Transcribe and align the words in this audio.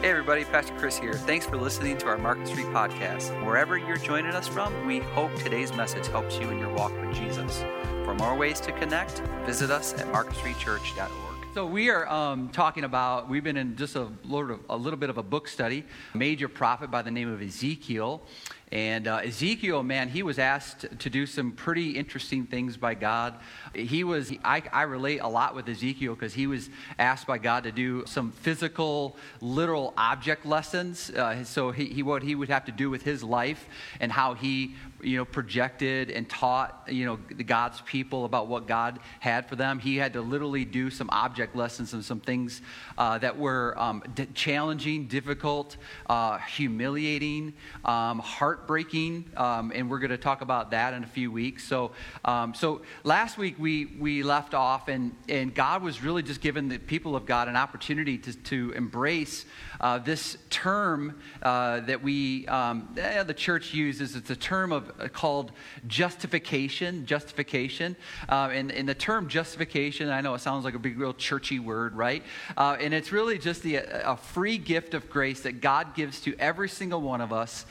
Hey 0.00 0.10
everybody, 0.10 0.44
Pastor 0.44 0.72
Chris 0.78 0.96
here. 0.96 1.12
Thanks 1.12 1.44
for 1.44 1.56
listening 1.56 1.98
to 1.98 2.06
our 2.06 2.18
Market 2.18 2.46
Street 2.46 2.66
podcast. 2.66 3.44
Wherever 3.44 3.76
you're 3.76 3.96
joining 3.96 4.30
us 4.30 4.46
from, 4.46 4.86
we 4.86 5.00
hope 5.00 5.34
today's 5.34 5.74
message 5.74 6.06
helps 6.06 6.38
you 6.38 6.48
in 6.50 6.58
your 6.60 6.72
walk 6.72 6.92
with 7.00 7.12
Jesus. 7.16 7.64
For 8.04 8.14
more 8.14 8.36
ways 8.36 8.60
to 8.60 8.70
connect, 8.70 9.18
visit 9.44 9.72
us 9.72 9.94
at 9.94 10.06
marketstreetchurch.org. 10.06 11.28
So 11.52 11.66
we 11.66 11.90
are 11.90 12.08
um, 12.08 12.48
talking 12.50 12.84
about. 12.84 13.28
We've 13.28 13.42
been 13.42 13.56
in 13.56 13.74
just 13.74 13.96
a 13.96 14.06
little, 14.24 14.60
a 14.70 14.76
little 14.76 15.00
bit 15.00 15.10
of 15.10 15.18
a 15.18 15.22
book 15.24 15.48
study. 15.48 15.84
Major 16.14 16.46
prophet 16.46 16.92
by 16.92 17.02
the 17.02 17.10
name 17.10 17.28
of 17.28 17.42
Ezekiel, 17.42 18.22
and 18.70 19.08
uh, 19.08 19.20
Ezekiel, 19.24 19.82
man, 19.82 20.08
he 20.08 20.22
was 20.22 20.38
asked 20.38 20.86
to 20.98 21.10
do 21.10 21.24
some 21.24 21.52
pretty 21.52 21.92
interesting 21.92 22.44
things 22.44 22.76
by 22.76 22.94
God. 22.94 23.34
He 23.74 24.04
was, 24.04 24.30
I, 24.44 24.62
I 24.72 24.82
relate 24.82 25.20
a 25.22 25.28
lot 25.28 25.54
with 25.54 25.68
Ezekiel 25.68 26.14
because 26.14 26.34
he 26.34 26.46
was 26.46 26.68
asked 26.98 27.26
by 27.26 27.38
God 27.38 27.64
to 27.64 27.72
do 27.72 28.04
some 28.06 28.30
physical, 28.30 29.16
literal 29.40 29.94
object 29.96 30.44
lessons. 30.44 31.08
Uh, 31.08 31.44
so 31.44 31.70
he, 31.70 31.86
he, 31.86 32.02
what 32.02 32.22
he 32.22 32.34
would 32.34 32.50
have 32.50 32.66
to 32.66 32.72
do 32.72 32.90
with 32.90 33.02
his 33.02 33.24
life 33.24 33.66
and 34.00 34.12
how 34.12 34.34
he, 34.34 34.74
you 35.02 35.16
know, 35.16 35.24
projected 35.24 36.10
and 36.10 36.28
taught, 36.28 36.86
you 36.88 37.06
know, 37.06 37.16
God's 37.16 37.80
people 37.82 38.24
about 38.24 38.48
what 38.48 38.66
God 38.66 38.98
had 39.20 39.48
for 39.48 39.56
them. 39.56 39.78
He 39.78 39.96
had 39.96 40.12
to 40.14 40.20
literally 40.20 40.64
do 40.64 40.90
some 40.90 41.08
object 41.10 41.54
lessons 41.54 41.92
and 41.92 42.04
some 42.04 42.20
things 42.20 42.62
uh, 42.96 43.18
that 43.18 43.38
were 43.38 43.74
um, 43.78 44.02
d- 44.14 44.26
challenging, 44.34 45.06
difficult, 45.06 45.76
uh, 46.08 46.38
humiliating, 46.38 47.54
um, 47.84 48.18
heartbreaking, 48.18 49.30
um, 49.36 49.72
and 49.74 49.88
we're 49.88 50.00
going 50.00 50.10
to 50.10 50.18
talk 50.18 50.40
about 50.40 50.72
that 50.72 50.94
in 50.94 51.04
a 51.04 51.06
few 51.06 51.30
weeks. 51.30 51.64
So, 51.64 51.92
um, 52.24 52.54
so 52.54 52.82
last 53.04 53.38
week 53.38 53.56
we, 53.58 53.86
we 53.86 54.22
left 54.22 54.54
off, 54.54 54.88
and, 54.88 55.14
and 55.28 55.54
God 55.54 55.82
was 55.82 56.02
really 56.02 56.22
just 56.22 56.40
giving 56.40 56.68
the 56.68 56.78
people 56.78 57.14
of 57.14 57.24
God 57.24 57.48
an 57.48 57.56
opportunity 57.56 58.18
to, 58.18 58.32
to 58.34 58.72
embrace 58.72 59.44
uh, 59.80 59.98
this 59.98 60.36
term 60.50 61.20
uh, 61.42 61.80
that 61.80 62.02
we, 62.02 62.46
um, 62.46 62.88
eh, 62.96 63.22
the 63.22 63.34
church 63.34 63.74
uses. 63.74 64.16
It's 64.16 64.30
a 64.30 64.36
term 64.36 64.72
of, 64.72 64.92
uh, 64.98 65.08
called 65.08 65.52
justification. 65.86 67.06
Justification. 67.06 67.96
Uh, 68.28 68.50
and, 68.52 68.72
and 68.72 68.88
the 68.88 68.94
term 68.94 69.28
justification, 69.28 70.08
I 70.08 70.20
know 70.20 70.34
it 70.34 70.40
sounds 70.40 70.64
like 70.64 70.74
a 70.74 70.78
big, 70.78 70.98
real 70.98 71.14
churchy 71.14 71.58
word, 71.58 71.94
right? 71.94 72.22
Uh, 72.56 72.76
and 72.80 72.92
it's 72.92 73.12
really 73.12 73.38
just 73.38 73.62
the, 73.62 73.76
a 73.76 74.16
free 74.16 74.58
gift 74.58 74.94
of 74.94 75.08
grace 75.10 75.40
that 75.42 75.60
God 75.60 75.94
gives 75.94 76.20
to 76.22 76.34
every 76.38 76.68
single 76.68 77.00
one 77.00 77.20
of 77.20 77.32
us 77.32 77.66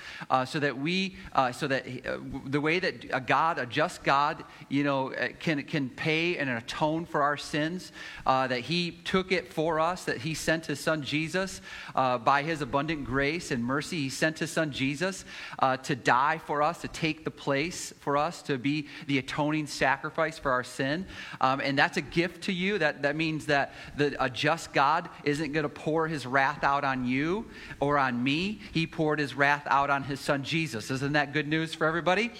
so 0.46 0.60
that 0.60 0.78
we, 0.78 1.16
so 1.54 1.68
that 1.68 1.86
the 2.46 2.62
way 2.62 2.80
that 2.80 3.06
a 3.12 3.20
God, 3.20 3.60
a 3.60 3.66
just 3.66 4.04
God, 4.04 4.44
you 4.70 4.84
know, 4.84 5.14
uh, 5.14 5.30
can, 5.40 5.64
can 5.64 5.90
pay 5.90 6.38
and 6.38 6.50
atone 6.50 7.06
for 7.06 7.22
our 7.22 7.38
sins, 7.38 7.92
uh, 8.26 8.48
that 8.48 8.62
He 8.62 8.92
took 9.04 9.32
it 9.32 9.54
for 9.54 9.80
us, 9.80 10.06
that 10.06 10.18
He 10.18 10.34
sent 10.34 10.66
His 10.66 10.80
Son 10.80 11.04
Jesus 11.04 11.62
uh, 11.98 12.18
by 12.18 12.44
His 12.44 12.62
abundant 12.62 13.04
grace 13.04 13.52
and 13.52 13.66
mercy. 13.66 14.04
He 14.04 14.10
sent 14.10 14.40
His 14.40 14.52
Son 14.52 14.72
Jesus 14.72 15.26
to 15.84 15.96
die 15.96 16.40
for 16.46 16.62
us, 16.62 16.80
to 16.82 16.88
take 16.88 17.26
the 17.26 17.32
place 17.32 17.94
for 18.00 18.16
us, 18.16 18.42
to 18.44 18.58
be 18.58 18.88
the 19.08 19.18
atoning 19.18 19.68
sacrifice 19.68 20.38
for 20.38 20.52
our 20.52 20.64
sin. 20.64 21.06
Um, 21.42 21.60
and 21.60 21.78
that's 21.78 21.98
a 21.98 22.02
gift 22.02 22.44
to 22.44 22.54
you. 22.54 22.78
That, 22.78 23.02
that 23.02 23.16
means 23.16 23.48
that 23.48 23.74
the, 23.98 24.16
a 24.24 24.30
just 24.30 24.72
God 24.72 25.10
isn't 25.24 25.52
going 25.52 25.64
to 25.64 25.70
pour 25.70 26.08
His 26.08 26.26
wrath 26.26 26.64
out 26.64 26.84
on 26.84 27.06
you 27.06 27.48
or 27.80 27.98
on 27.98 28.24
me. 28.24 28.62
He 28.72 28.86
poured 28.86 29.20
His 29.20 29.34
wrath 29.34 29.64
out 29.68 29.90
on 29.90 30.04
His 30.04 30.20
Son 30.20 30.44
Jesus. 30.44 30.92
Isn't 30.92 31.14
that 31.14 31.34
good 31.34 31.48
news 31.48 31.74
for 31.74 31.88
everybody? 31.88 32.32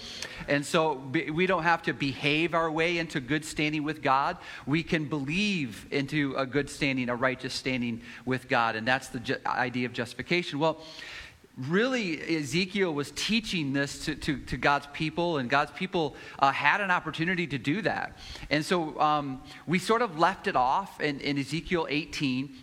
And 0.46 0.64
so 0.64 1.02
we 1.12 1.46
don't 1.46 1.64
have 1.64 1.82
to 1.82 1.92
behave 1.92 2.54
our 2.54 2.70
way 2.70 2.98
into 2.98 3.20
good 3.20 3.44
standing 3.44 3.82
with 3.82 4.02
God. 4.02 4.38
We 4.66 4.82
can 4.82 5.06
believe 5.06 5.86
into 5.90 6.34
a 6.36 6.46
good 6.46 6.70
standing, 6.70 7.08
a 7.08 7.16
righteous 7.16 7.54
standing 7.54 8.02
with 8.24 8.48
God. 8.48 8.76
And 8.76 8.86
that's 8.86 9.08
the 9.08 9.40
idea 9.56 9.86
of 9.86 9.92
justification. 9.92 10.58
Well, 10.58 10.78
really, 11.56 12.36
Ezekiel 12.36 12.92
was 12.94 13.10
teaching 13.12 13.72
this 13.72 14.04
to, 14.04 14.14
to, 14.14 14.38
to 14.38 14.56
God's 14.56 14.86
people, 14.92 15.38
and 15.38 15.50
God's 15.50 15.72
people 15.72 16.14
uh, 16.38 16.52
had 16.52 16.80
an 16.80 16.90
opportunity 16.90 17.46
to 17.46 17.58
do 17.58 17.82
that. 17.82 18.16
And 18.50 18.64
so 18.64 18.98
um, 19.00 19.42
we 19.66 19.78
sort 19.78 20.02
of 20.02 20.18
left 20.18 20.46
it 20.46 20.56
off 20.56 21.00
in, 21.00 21.20
in 21.20 21.38
Ezekiel 21.38 21.86
18 21.88 22.54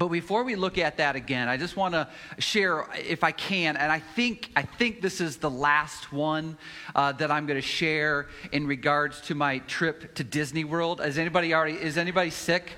but 0.00 0.08
before 0.08 0.44
we 0.44 0.54
look 0.54 0.78
at 0.78 0.96
that 0.96 1.14
again, 1.14 1.46
I 1.46 1.58
just 1.58 1.76
want 1.76 1.92
to 1.92 2.08
share, 2.38 2.86
if 2.96 3.22
I 3.22 3.32
can, 3.32 3.76
and 3.76 3.92
I 3.92 3.98
think 3.98 4.50
I 4.56 4.62
think 4.62 5.02
this 5.02 5.20
is 5.20 5.36
the 5.36 5.50
last 5.50 6.10
one 6.10 6.56
uh, 6.94 7.12
that 7.12 7.30
I'm 7.30 7.44
going 7.44 7.60
to 7.60 7.66
share 7.66 8.28
in 8.50 8.66
regards 8.66 9.20
to 9.22 9.34
my 9.34 9.58
trip 9.58 10.14
to 10.14 10.24
Disney 10.24 10.64
World. 10.64 11.02
Is 11.02 11.18
anybody 11.18 11.52
already? 11.52 11.74
Is 11.74 11.98
anybody 11.98 12.30
sick? 12.30 12.72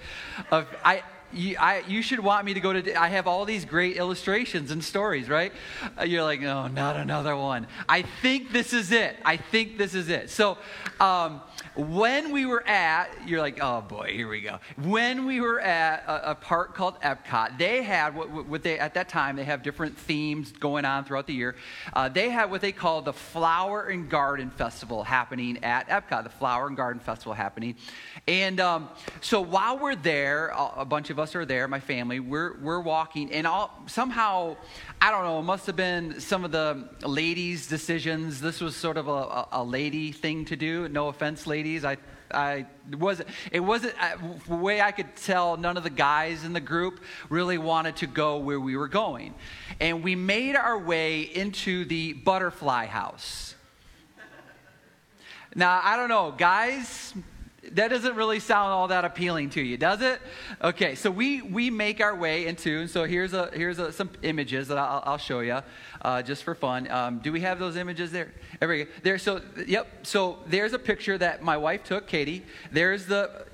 Of 0.50 0.66
I 0.84 1.04
you, 1.32 1.56
I, 1.58 1.82
you 1.86 2.02
should 2.02 2.20
want 2.20 2.44
me 2.44 2.54
to 2.54 2.60
go 2.60 2.72
to. 2.72 2.94
I 3.00 3.08
have 3.08 3.26
all 3.26 3.44
these 3.44 3.64
great 3.64 3.96
illustrations 3.96 4.70
and 4.70 4.82
stories, 4.82 5.28
right? 5.28 5.52
Uh, 5.98 6.04
you're 6.04 6.22
like, 6.22 6.40
no, 6.40 6.66
not 6.68 6.96
another 6.96 7.36
one. 7.36 7.66
I 7.88 8.02
think 8.02 8.52
this 8.52 8.72
is 8.72 8.92
it. 8.92 9.16
I 9.24 9.36
think 9.36 9.78
this 9.78 9.94
is 9.94 10.08
it. 10.08 10.30
So, 10.30 10.58
um, 11.00 11.40
when 11.76 12.32
we 12.32 12.46
were 12.46 12.66
at, 12.66 13.10
you're 13.26 13.40
like, 13.40 13.58
oh 13.62 13.80
boy, 13.80 14.12
here 14.14 14.28
we 14.28 14.40
go. 14.40 14.58
When 14.76 15.26
we 15.26 15.40
were 15.40 15.60
at 15.60 16.04
a, 16.06 16.32
a 16.32 16.34
park 16.34 16.74
called 16.74 17.00
Epcot, 17.00 17.58
they 17.58 17.82
had 17.82 18.14
what, 18.14 18.46
what, 18.46 18.62
they 18.62 18.78
at 18.78 18.94
that 18.94 19.08
time 19.08 19.36
they 19.36 19.44
have 19.44 19.62
different 19.62 19.96
themes 19.96 20.52
going 20.52 20.84
on 20.84 21.04
throughout 21.04 21.26
the 21.26 21.34
year. 21.34 21.56
Uh, 21.92 22.08
they 22.08 22.30
had 22.30 22.50
what 22.50 22.60
they 22.60 22.72
call 22.72 23.02
the 23.02 23.12
Flower 23.12 23.86
and 23.86 24.08
Garden 24.08 24.50
Festival 24.50 25.04
happening 25.04 25.62
at 25.64 25.88
Epcot. 25.88 26.24
The 26.24 26.30
Flower 26.30 26.66
and 26.66 26.76
Garden 26.76 27.00
Festival 27.00 27.32
happening, 27.32 27.76
and 28.28 28.60
um, 28.60 28.88
so 29.20 29.40
while 29.40 29.78
we're 29.78 29.96
there, 29.96 30.52
a 30.76 30.84
bunch 30.84 31.10
of 31.10 31.18
us 31.18 31.34
are 31.34 31.44
there, 31.44 31.68
my 31.68 31.80
family, 31.80 32.20
we're, 32.20 32.58
we're 32.60 32.80
walking, 32.80 33.32
and 33.32 33.46
all, 33.46 33.82
somehow, 33.86 34.56
I 35.00 35.10
don't 35.10 35.24
know, 35.24 35.38
it 35.38 35.42
must 35.42 35.66
have 35.66 35.76
been 35.76 36.20
some 36.20 36.44
of 36.44 36.52
the 36.52 36.88
ladies' 37.02 37.66
decisions. 37.66 38.40
This 38.40 38.60
was 38.60 38.76
sort 38.76 38.96
of 38.96 39.08
a, 39.08 39.48
a 39.52 39.64
lady 39.64 40.12
thing 40.12 40.44
to 40.46 40.56
do. 40.56 40.88
No 40.88 41.08
offense, 41.08 41.46
ladies. 41.52 41.84
I, 41.84 41.98
I 42.32 42.64
wasn't, 42.98 43.28
it 43.50 43.60
wasn't, 43.60 43.92
the 44.48 44.56
way 44.56 44.80
I 44.80 44.90
could 44.90 45.14
tell, 45.16 45.58
none 45.58 45.76
of 45.76 45.82
the 45.82 45.90
guys 45.90 46.44
in 46.44 46.54
the 46.54 46.62
group 46.62 47.00
really 47.28 47.58
wanted 47.58 47.96
to 47.96 48.06
go 48.06 48.38
where 48.38 48.58
we 48.58 48.74
were 48.74 48.88
going. 48.88 49.34
And 49.78 50.02
we 50.02 50.14
made 50.14 50.56
our 50.56 50.78
way 50.78 51.20
into 51.20 51.84
the 51.84 52.14
butterfly 52.14 52.86
house. 52.86 53.54
Now, 55.54 55.78
I 55.84 55.98
don't 55.98 56.08
know, 56.08 56.32
guys, 56.34 57.12
that 57.74 57.88
doesn't 57.88 58.16
really 58.16 58.40
sound 58.40 58.72
all 58.72 58.88
that 58.88 59.04
appealing 59.04 59.50
to 59.50 59.60
you, 59.60 59.76
does 59.76 60.02
it? 60.02 60.20
Okay, 60.62 60.94
so 60.94 61.10
we 61.10 61.42
we 61.42 61.70
make 61.70 62.00
our 62.00 62.14
way 62.14 62.46
into, 62.46 62.80
and 62.80 62.90
so 62.90 63.04
here's 63.04 63.32
a 63.32 63.50
here's 63.52 63.78
a, 63.78 63.92
some 63.92 64.10
images 64.22 64.68
that 64.68 64.78
I'll, 64.78 65.02
I'll 65.04 65.18
show 65.18 65.40
you, 65.40 65.60
uh, 66.02 66.22
just 66.22 66.44
for 66.44 66.54
fun. 66.54 66.90
Um, 66.90 67.18
do 67.18 67.32
we 67.32 67.40
have 67.40 67.58
those 67.58 67.76
images 67.76 68.12
there? 68.12 68.32
There, 68.60 68.86
there. 69.02 69.18
So 69.18 69.40
yep. 69.66 69.88
So 70.02 70.38
there's 70.46 70.72
a 70.72 70.78
picture 70.78 71.16
that 71.18 71.42
my 71.42 71.56
wife 71.56 71.84
took, 71.84 72.06
Katie. 72.06 72.44
There's 72.70 73.06
the 73.06 73.46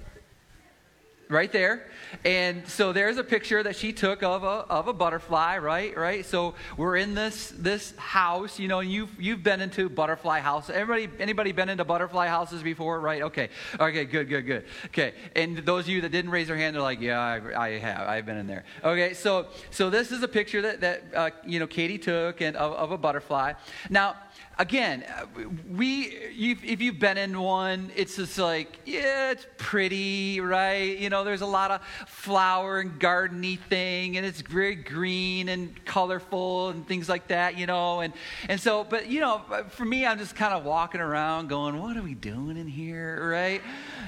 right 1.28 1.52
there. 1.52 1.86
And 2.24 2.66
so 2.66 2.92
there's 2.92 3.18
a 3.18 3.24
picture 3.24 3.62
that 3.62 3.76
she 3.76 3.92
took 3.92 4.22
of 4.22 4.44
a, 4.44 4.46
of 4.46 4.88
a 4.88 4.92
butterfly, 4.92 5.58
right? 5.58 5.96
Right. 5.96 6.24
So 6.24 6.54
we're 6.76 6.96
in 6.96 7.14
this 7.14 7.52
this 7.56 7.94
house. 7.96 8.58
You 8.58 8.68
know, 8.68 8.80
you've 8.80 9.20
you've 9.20 9.42
been 9.42 9.60
into 9.60 9.88
butterfly 9.88 10.40
house. 10.40 10.70
Everybody, 10.70 11.08
anybody 11.20 11.52
been 11.52 11.68
into 11.68 11.84
butterfly 11.84 12.28
houses 12.28 12.62
before? 12.62 13.00
Right. 13.00 13.22
Okay. 13.22 13.50
Okay. 13.78 14.04
Good. 14.04 14.28
Good. 14.28 14.46
Good. 14.46 14.64
Okay. 14.86 15.12
And 15.36 15.58
those 15.58 15.84
of 15.84 15.90
you 15.90 16.00
that 16.00 16.12
didn't 16.12 16.30
raise 16.30 16.48
their 16.48 16.56
hand 16.56 16.74
they're 16.74 16.82
like, 16.82 17.00
yeah, 17.00 17.20
I, 17.20 17.64
I 17.64 17.78
have. 17.78 18.08
I've 18.08 18.26
been 18.26 18.38
in 18.38 18.46
there. 18.46 18.64
Okay. 18.82 19.12
So 19.14 19.46
so 19.70 19.90
this 19.90 20.10
is 20.10 20.22
a 20.22 20.28
picture 20.28 20.62
that 20.62 20.80
that 20.80 21.02
uh, 21.14 21.30
you 21.44 21.58
know 21.58 21.66
Katie 21.66 21.98
took 21.98 22.40
and 22.40 22.56
of, 22.56 22.72
of 22.72 22.92
a 22.92 22.98
butterfly. 22.98 23.52
Now 23.90 24.16
again, 24.58 25.04
uh, 25.08 25.26
we 25.70 26.06
if 26.41 26.80
you've 26.80 26.98
been 26.98 27.16
in 27.16 27.41
one, 27.41 27.91
it's 27.96 28.16
just 28.16 28.38
like 28.38 28.78
yeah, 28.84 29.30
it's 29.30 29.46
pretty, 29.56 30.41
right? 30.41 30.98
You 30.98 31.10
know, 31.10 31.24
there's 31.24 31.41
a 31.41 31.46
lot 31.46 31.70
of 31.70 31.80
flower 32.06 32.80
and 32.80 33.00
gardeny 33.00 33.58
thing, 33.58 34.16
and 34.16 34.26
it's 34.26 34.41
very 34.41 34.75
green 34.75 35.49
and 35.49 35.84
colorful 35.84 36.70
and 36.70 36.87
things 36.87 37.08
like 37.08 37.28
that, 37.28 37.56
you 37.56 37.66
know. 37.66 38.00
And 38.00 38.12
and 38.49 38.60
so, 38.60 38.84
but 38.84 39.08
you 39.08 39.20
know, 39.20 39.43
uh, 39.50 39.64
for 39.64 39.84
me, 39.84 40.05
I'm 40.05 40.19
just 40.19 40.34
kind 40.34 40.52
of 40.52 40.64
walking 40.64 41.00
around, 41.00 41.49
going, 41.49 41.81
"What 41.81 41.96
are 41.96 42.02
we 42.02 42.14
doing 42.14 42.56
in 42.56 42.66
here?" 42.66 43.28
Right? 43.31 43.62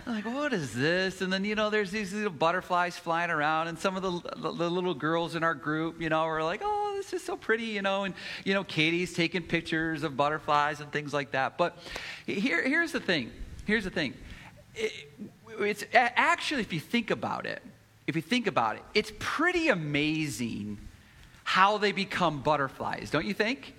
I'm 0.06 0.14
like, 0.14 0.24
what 0.24 0.52
is 0.52 0.74
this? 0.74 1.20
And 1.20 1.32
then 1.32 1.44
you 1.44 1.54
know, 1.54 1.70
there's 1.70 1.90
these 1.90 2.12
little 2.12 2.30
butterflies 2.30 2.96
flying 2.96 3.30
around, 3.30 3.68
and 3.68 3.78
some 3.78 3.96
of 3.96 4.02
the, 4.02 4.20
the 4.36 4.70
little 4.70 4.94
girls 4.94 5.34
in 5.34 5.44
our 5.44 5.54
group, 5.54 6.00
you 6.00 6.08
know, 6.08 6.22
are 6.22 6.42
like, 6.42 6.62
"Oh, 6.64 6.94
this 6.96 7.12
is 7.12 7.22
so 7.22 7.36
pretty," 7.36 7.66
you 7.66 7.82
know. 7.82 8.04
And 8.04 8.14
you 8.44 8.54
know, 8.54 8.64
Katie's 8.64 9.12
taking 9.12 9.42
pictures 9.42 10.02
of 10.02 10.16
butterflies 10.16 10.39
butterflies 10.40 10.80
and 10.80 10.90
things 10.92 11.12
like 11.12 11.32
that. 11.32 11.58
But 11.58 11.76
here, 12.26 12.66
here's 12.66 12.92
the 12.92 13.00
thing. 13.00 13.30
Here's 13.66 13.84
the 13.84 13.90
thing. 13.90 14.14
It, 14.74 14.92
it's 15.58 15.84
actually, 15.92 16.62
if 16.62 16.72
you 16.72 16.80
think 16.80 17.10
about 17.10 17.46
it, 17.46 17.62
if 18.06 18.16
you 18.16 18.22
think 18.22 18.46
about 18.46 18.76
it, 18.76 18.82
it's 18.94 19.12
pretty 19.18 19.68
amazing 19.68 20.78
how 21.44 21.78
they 21.78 21.92
become 21.92 22.42
butterflies, 22.42 23.10
don't 23.10 23.26
you 23.26 23.34
think? 23.34 23.74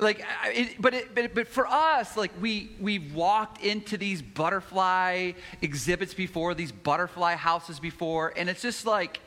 Like, 0.00 0.24
it, 0.46 0.80
but, 0.80 0.94
it, 0.94 1.14
but, 1.14 1.34
but 1.34 1.48
for 1.48 1.66
us, 1.66 2.16
like 2.16 2.32
we 2.40 2.70
we've 2.80 3.14
walked 3.14 3.62
into 3.62 3.96
these 3.96 4.22
butterfly 4.22 5.32
exhibits 5.62 6.14
before, 6.14 6.54
these 6.54 6.72
butterfly 6.72 7.36
houses 7.36 7.78
before, 7.78 8.32
and 8.36 8.48
it's 8.48 8.62
just 8.62 8.86
like 8.86 9.20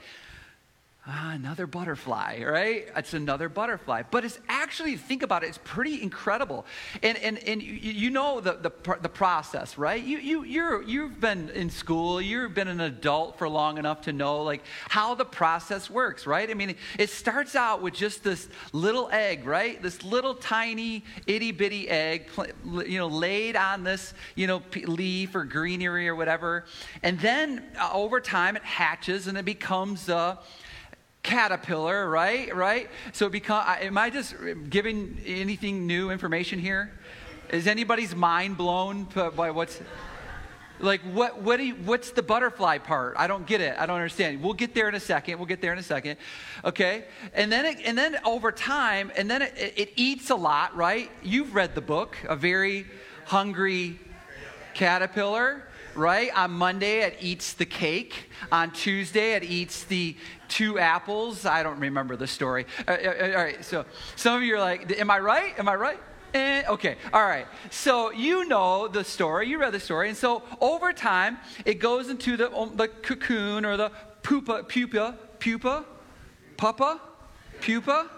ah, 1.10 1.32
another 1.34 1.66
butterfly, 1.66 2.44
right? 2.44 2.88
It's 2.96 3.14
another 3.14 3.48
butterfly. 3.48 4.04
But 4.12 4.26
it's 4.26 4.40
actually, 4.50 4.98
think 4.98 5.24
about 5.24 5.44
it, 5.44 5.48
it's 5.48 5.60
pretty 5.64 6.02
incredible. 6.02 6.66
And, 7.02 7.18
and, 7.20 7.38
and 7.40 7.64
you 7.64 8.10
know 8.10 8.42
the, 8.42 8.54
the, 8.54 8.98
the 9.02 9.10
process, 9.10 9.78
right? 9.78 10.04
You, 10.04 10.18
you, 10.18 10.44
you're, 10.44 10.84
you've 10.84 11.20
been 11.20 11.50
in 11.50 11.70
school, 11.70 12.22
you've 12.22 12.54
been 12.54 12.68
an 12.68 12.82
adult 12.82 13.38
for 13.38 13.48
long 13.48 13.78
enough 13.78 14.02
to 14.02 14.14
know 14.14 14.44
like 14.44 14.64
how 14.90 15.16
the 15.16 15.26
process 15.26 15.90
works, 15.90 16.28
right? 16.28 16.50
I 16.50 16.54
mean, 16.54 16.76
it 17.00 17.10
starts 17.10 17.56
out 17.56 17.82
with 17.82 17.94
just 17.94 18.24
this 18.24 18.50
little 18.74 19.10
egg, 19.10 19.46
right? 19.46 19.82
This 19.82 20.04
little 20.04 20.36
tiny 20.36 21.06
itty 21.26 21.54
bitty 21.54 21.90
egg, 21.90 22.30
you 22.66 22.98
know, 22.98 23.08
laid 23.08 23.56
on 23.56 23.84
this, 23.84 24.14
you 24.36 24.48
know, 24.48 24.62
leaf 24.76 25.36
or 25.36 25.46
greenery 25.46 26.10
or 26.10 26.16
whatever. 26.16 26.66
And 27.02 27.18
then 27.20 27.64
uh, 27.80 27.92
over 27.94 28.20
time 28.20 28.58
it 28.58 28.64
hatches 28.64 29.28
and 29.28 29.38
it 29.38 29.46
becomes 29.46 30.10
a, 30.10 30.40
caterpillar, 31.28 32.10
right? 32.10 32.56
Right? 32.56 32.90
So 33.12 33.28
become, 33.28 33.64
am 33.68 33.98
I 33.98 34.10
just 34.10 34.34
giving 34.70 35.20
anything 35.26 35.86
new 35.86 36.10
information 36.10 36.58
here? 36.58 36.92
Is 37.50 37.68
anybody's 37.68 38.16
mind 38.16 38.58
blown 38.58 39.04
by 39.36 39.52
what's 39.52 39.80
like 40.80 41.02
what 41.02 41.42
what 41.42 41.58
do 41.58 41.66
you, 41.66 41.76
what's 41.76 42.12
the 42.12 42.24
butterfly 42.24 42.78
part? 42.78 43.16
I 43.18 43.28
don't 43.28 43.46
get 43.46 43.62
it. 43.62 43.76
I 43.78 43.86
don't 43.86 43.96
understand. 43.96 44.42
We'll 44.42 44.54
get 44.54 44.74
there 44.74 44.88
in 44.88 44.96
a 44.96 45.00
second. 45.00 45.38
We'll 45.38 45.48
get 45.48 45.60
there 45.60 45.74
in 45.74 45.80
a 45.80 45.84
second. 45.84 46.18
Okay? 46.64 47.06
And 47.34 47.52
then 47.52 47.66
it, 47.66 47.80
and 47.84 47.98
then 47.98 48.18
over 48.24 48.52
time 48.52 49.12
and 49.18 49.30
then 49.30 49.42
it, 49.42 49.74
it 49.76 49.94
eats 49.96 50.30
a 50.30 50.36
lot, 50.36 50.76
right? 50.76 51.12
You've 51.24 51.56
read 51.56 51.76
the 51.76 51.82
book, 51.82 52.16
A 52.30 52.36
Very 52.36 52.86
Hungry 53.26 54.00
Caterpillar 54.74 55.67
right? 55.98 56.36
On 56.38 56.52
Monday, 56.52 57.02
it 57.02 57.18
eats 57.20 57.54
the 57.54 57.66
cake. 57.66 58.30
On 58.52 58.72
Tuesday, 58.72 59.34
it 59.34 59.44
eats 59.44 59.84
the 59.86 60.16
two 60.48 60.80
apples. 60.80 61.46
I 61.46 61.64
don't 61.64 61.80
remember 61.80 62.16
the 62.16 62.28
story. 62.28 62.66
Uh, 62.88 62.92
uh, 62.92 62.94
uh, 62.94 63.32
all 63.38 63.44
right, 63.44 63.66
so 63.66 63.86
some 64.16 64.38
of 64.38 64.44
you 64.44 64.56
are 64.56 64.60
like, 64.60 65.00
Am 65.00 65.12
I 65.12 65.20
right? 65.20 65.58
Am 65.60 65.68
I 65.68 65.76
right? 65.76 66.00
Eh, 66.34 66.64
okay, 66.68 66.98
all 67.14 67.26
right. 67.26 67.48
So 67.72 68.12
you 68.12 68.46
know 68.48 68.88
the 68.88 69.04
story, 69.04 69.48
you 69.48 69.60
read 69.60 69.72
the 69.72 69.80
story, 69.80 70.10
and 70.10 70.18
so 70.18 70.44
over 70.62 70.94
time, 70.94 71.38
it 71.66 71.76
goes 71.76 72.10
into 72.10 72.38
the, 72.38 72.56
um, 72.56 72.74
the 72.76 72.90
cocoon 72.90 73.66
or 73.66 73.78
the 73.78 73.92
pupa, 74.22 74.64
pupa, 74.64 75.18
pupa, 75.40 75.86
pupa, 76.58 77.00
pupa, 77.02 77.02
pupa, 77.62 78.10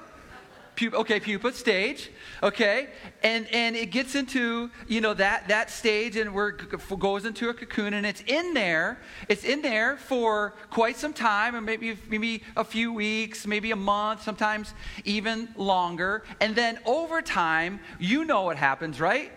okay, 0.82 1.20
pupa 1.20 1.54
stage, 1.54 2.12
okay, 2.42 2.88
and 3.24 3.48
and 3.54 3.76
it 3.76 3.88
gets 3.92 4.16
into 4.16 4.70
you 4.88 5.02
know 5.02 5.14
that 5.14 5.48
that 5.48 5.70
stage, 5.70 6.16
and 6.16 6.34
we're 6.34 6.52
goes 6.52 7.26
into 7.26 7.50
a 7.50 7.54
cocoon, 7.54 7.94
and 7.94 8.06
it's 8.06 8.24
in 8.28 8.54
there, 8.54 9.00
it's 9.28 9.44
in 9.44 9.62
there 9.62 9.98
for 9.98 10.54
quite 10.70 10.98
some 10.98 11.14
time, 11.14 11.56
and 11.56 11.66
maybe 11.66 11.98
maybe 12.10 12.44
a 12.56 12.64
few 12.64 12.94
weeks, 12.94 13.46
maybe 13.46 13.72
a 13.72 13.76
month, 13.76 14.24
sometimes 14.24 14.74
even 15.06 15.50
longer, 15.56 16.24
and 16.40 16.56
then 16.56 16.80
over 16.86 17.22
time, 17.22 17.80
you 18.00 18.26
know 18.26 18.44
what 18.44 18.58
happens, 18.58 19.00
right? 19.00 19.32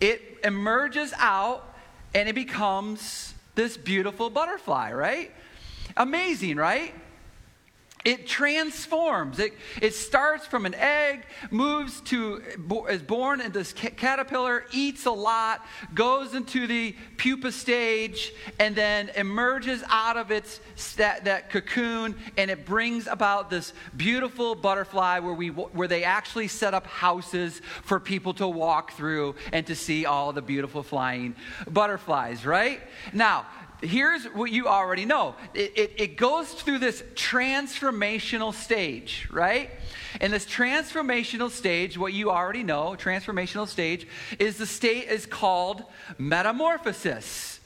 It 0.00 0.38
emerges 0.44 1.12
out, 1.18 1.74
and 2.14 2.28
it 2.28 2.34
becomes 2.34 3.34
this 3.54 3.76
beautiful 3.76 4.30
butterfly, 4.30 4.92
right? 4.92 5.32
Amazing, 5.96 6.56
right? 6.56 6.94
It 8.04 8.26
transforms. 8.26 9.38
It, 9.38 9.54
it 9.82 9.94
starts 9.94 10.46
from 10.46 10.66
an 10.66 10.74
egg, 10.74 11.24
moves 11.50 12.00
to, 12.02 12.42
is 12.88 13.02
born 13.02 13.40
into 13.40 13.52
this 13.52 13.72
caterpillar, 13.72 14.64
eats 14.72 15.06
a 15.06 15.10
lot, 15.10 15.66
goes 15.94 16.34
into 16.34 16.66
the 16.66 16.94
pupa 17.16 17.50
stage, 17.50 18.32
and 18.60 18.76
then 18.76 19.10
emerges 19.16 19.82
out 19.88 20.16
of 20.16 20.30
its, 20.30 20.60
that, 20.96 21.24
that 21.24 21.50
cocoon, 21.50 22.14
and 22.36 22.50
it 22.50 22.64
brings 22.64 23.08
about 23.08 23.50
this 23.50 23.72
beautiful 23.96 24.54
butterfly 24.54 25.18
where, 25.18 25.34
we, 25.34 25.48
where 25.48 25.88
they 25.88 26.04
actually 26.04 26.48
set 26.48 26.74
up 26.74 26.86
houses 26.86 27.60
for 27.82 27.98
people 27.98 28.32
to 28.34 28.46
walk 28.46 28.92
through 28.92 29.34
and 29.52 29.66
to 29.66 29.74
see 29.74 30.06
all 30.06 30.32
the 30.32 30.42
beautiful 30.42 30.84
flying 30.84 31.34
butterflies, 31.68 32.46
right? 32.46 32.80
Now, 33.12 33.46
here's 33.80 34.24
what 34.26 34.50
you 34.50 34.66
already 34.66 35.04
know 35.04 35.34
it, 35.54 35.72
it, 35.76 35.92
it, 35.98 36.16
goes 36.16 36.52
through 36.52 36.78
this 36.78 37.02
transformational 37.14 38.52
stage, 38.52 39.28
right? 39.30 39.70
And 40.20 40.32
this 40.32 40.46
transformational 40.46 41.50
stage, 41.50 41.96
what 41.96 42.12
you 42.12 42.30
already 42.30 42.62
know, 42.62 42.96
transformational 42.98 43.68
stage, 43.68 44.06
is 44.38 44.56
the 44.56 44.66
state 44.66 45.08
is 45.08 45.26
called 45.26 45.84
metamorphosis. 46.18 47.60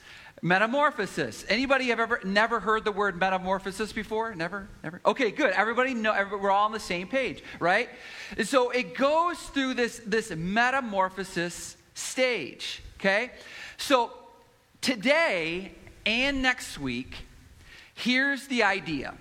Metamorphosis. 0.44 1.47
Anybody 1.49 1.87
have 1.87 2.00
ever 2.00 2.20
never 2.25 2.58
heard 2.58 2.85
the 2.85 2.91
word 2.91 3.19
metamorphosis 3.19 3.93
before? 3.93 4.35
Never, 4.35 4.69
never. 4.82 5.00
Okay, 5.06 5.31
good. 5.31 5.53
Everybody 5.53 5.94
know. 5.94 6.12
Everybody, 6.12 6.43
we're 6.43 6.50
all 6.50 6.65
on 6.65 6.73
the 6.73 6.81
same 6.81 7.06
page, 7.06 7.44
right? 7.61 7.88
And 8.37 8.47
so 8.47 8.70
it 8.70 8.97
goes 8.97 9.38
through 9.38 9.75
this 9.75 10.00
this 10.05 10.35
metamorphosis 10.35 11.76
stage. 11.94 12.82
Okay, 12.99 13.31
so 13.76 14.11
today 14.81 15.75
and 16.07 16.43
next 16.43 16.79
week, 16.79 17.27
here's 17.95 18.47
the 18.49 18.63
idea. 18.63 19.15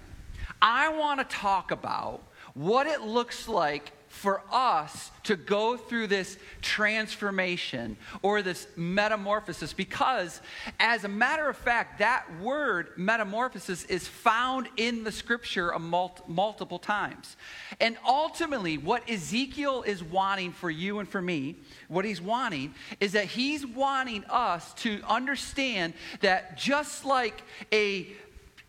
I 0.61 0.89
want 0.89 1.19
to 1.19 1.35
talk 1.35 1.71
about 1.71 2.21
what 2.53 2.87
it 2.87 3.01
looks 3.01 3.47
like 3.47 3.91
for 4.11 4.43
us 4.51 5.09
to 5.23 5.37
go 5.37 5.77
through 5.77 6.05
this 6.05 6.37
transformation 6.61 7.95
or 8.21 8.41
this 8.41 8.67
metamorphosis 8.75 9.71
because, 9.71 10.41
as 10.81 11.05
a 11.05 11.07
matter 11.07 11.47
of 11.47 11.55
fact, 11.55 11.99
that 11.99 12.25
word 12.41 12.89
metamorphosis 12.97 13.85
is 13.85 14.07
found 14.07 14.67
in 14.75 15.05
the 15.05 15.11
scripture 15.11 15.71
mul- 15.79 16.19
multiple 16.27 16.77
times. 16.77 17.37
And 17.79 17.97
ultimately, 18.05 18.77
what 18.77 19.09
Ezekiel 19.09 19.83
is 19.83 20.03
wanting 20.03 20.51
for 20.51 20.69
you 20.69 20.99
and 20.99 21.07
for 21.07 21.21
me, 21.21 21.55
what 21.87 22.03
he's 22.03 22.21
wanting 22.21 22.75
is 22.99 23.13
that 23.13 23.25
he's 23.25 23.65
wanting 23.65 24.25
us 24.25 24.73
to 24.75 25.01
understand 25.07 25.93
that 26.19 26.57
just 26.57 27.05
like 27.05 27.41
a 27.71 28.07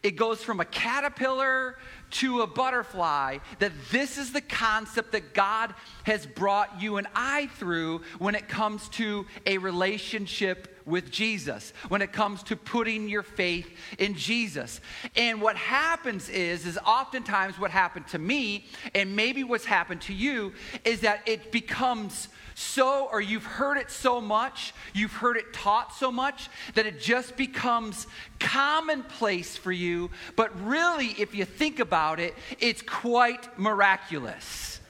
it 0.03 0.17
goes 0.17 0.43
from 0.43 0.59
a 0.59 0.65
caterpillar 0.65 1.77
to 2.13 2.43
a 2.43 2.47
butterfly, 2.47 3.39
that 3.59 3.73
this 3.91 4.19
is 4.19 4.33
the 4.33 4.41
concept 4.41 5.13
that 5.13 5.35
God 5.35 5.75
has 6.05 6.27
brought 6.27 6.81
you 6.81 6.97
and 6.97 7.07
I 7.15 7.49
through 7.59 8.03
when 8.19 8.35
it 8.35 8.49
comes 8.49 8.89
to 8.91 9.27
a 9.47 9.59
relationship 9.59 10.72
with 10.85 11.11
Jesus, 11.11 11.73
when 11.89 12.03
it 12.03 12.13
comes 12.13 12.43
to 12.45 12.57
putting 12.57 13.09
your 13.09 13.23
faith 13.23 13.71
in 13.99 14.15
Jesus. 14.15 14.81
And 15.17 15.41
what 15.41 15.57
happens 15.57 16.29
is, 16.29 16.67
is 16.67 16.79
oftentimes 16.79 17.59
what 17.59 17.71
happened 17.71 18.09
to 18.09 18.19
me, 18.19 18.67
and 18.95 19.15
maybe 19.17 19.45
what's 19.45 19.65
happened 19.65 20.03
to 20.03 20.15
you, 20.15 20.53
is 20.85 21.01
that 21.01 21.21
it 21.27 21.53
becomes 21.53 22.29
so, 22.55 23.09
or 23.11 23.21
you've 23.21 23.47
heard 23.47 23.79
it 23.79 23.91
so 23.91 24.21
much, 24.21 24.75
you've 24.93 25.13
heard 25.13 25.37
it 25.37 25.53
taught 25.53 25.95
so 25.95 26.13
much, 26.13 26.51
that 26.75 26.87
it 26.87 27.01
just 27.01 27.37
becomes 27.37 28.07
commonplace 28.39 29.57
for 29.57 29.73
you. 29.73 30.11
But 30.37 30.59
really, 30.63 31.09
if 31.19 31.35
you 31.35 31.45
think 31.45 31.81
about 31.81 32.21
it, 32.21 32.35
it's 32.61 32.83
quite 32.83 33.59
miraculous. 33.59 34.81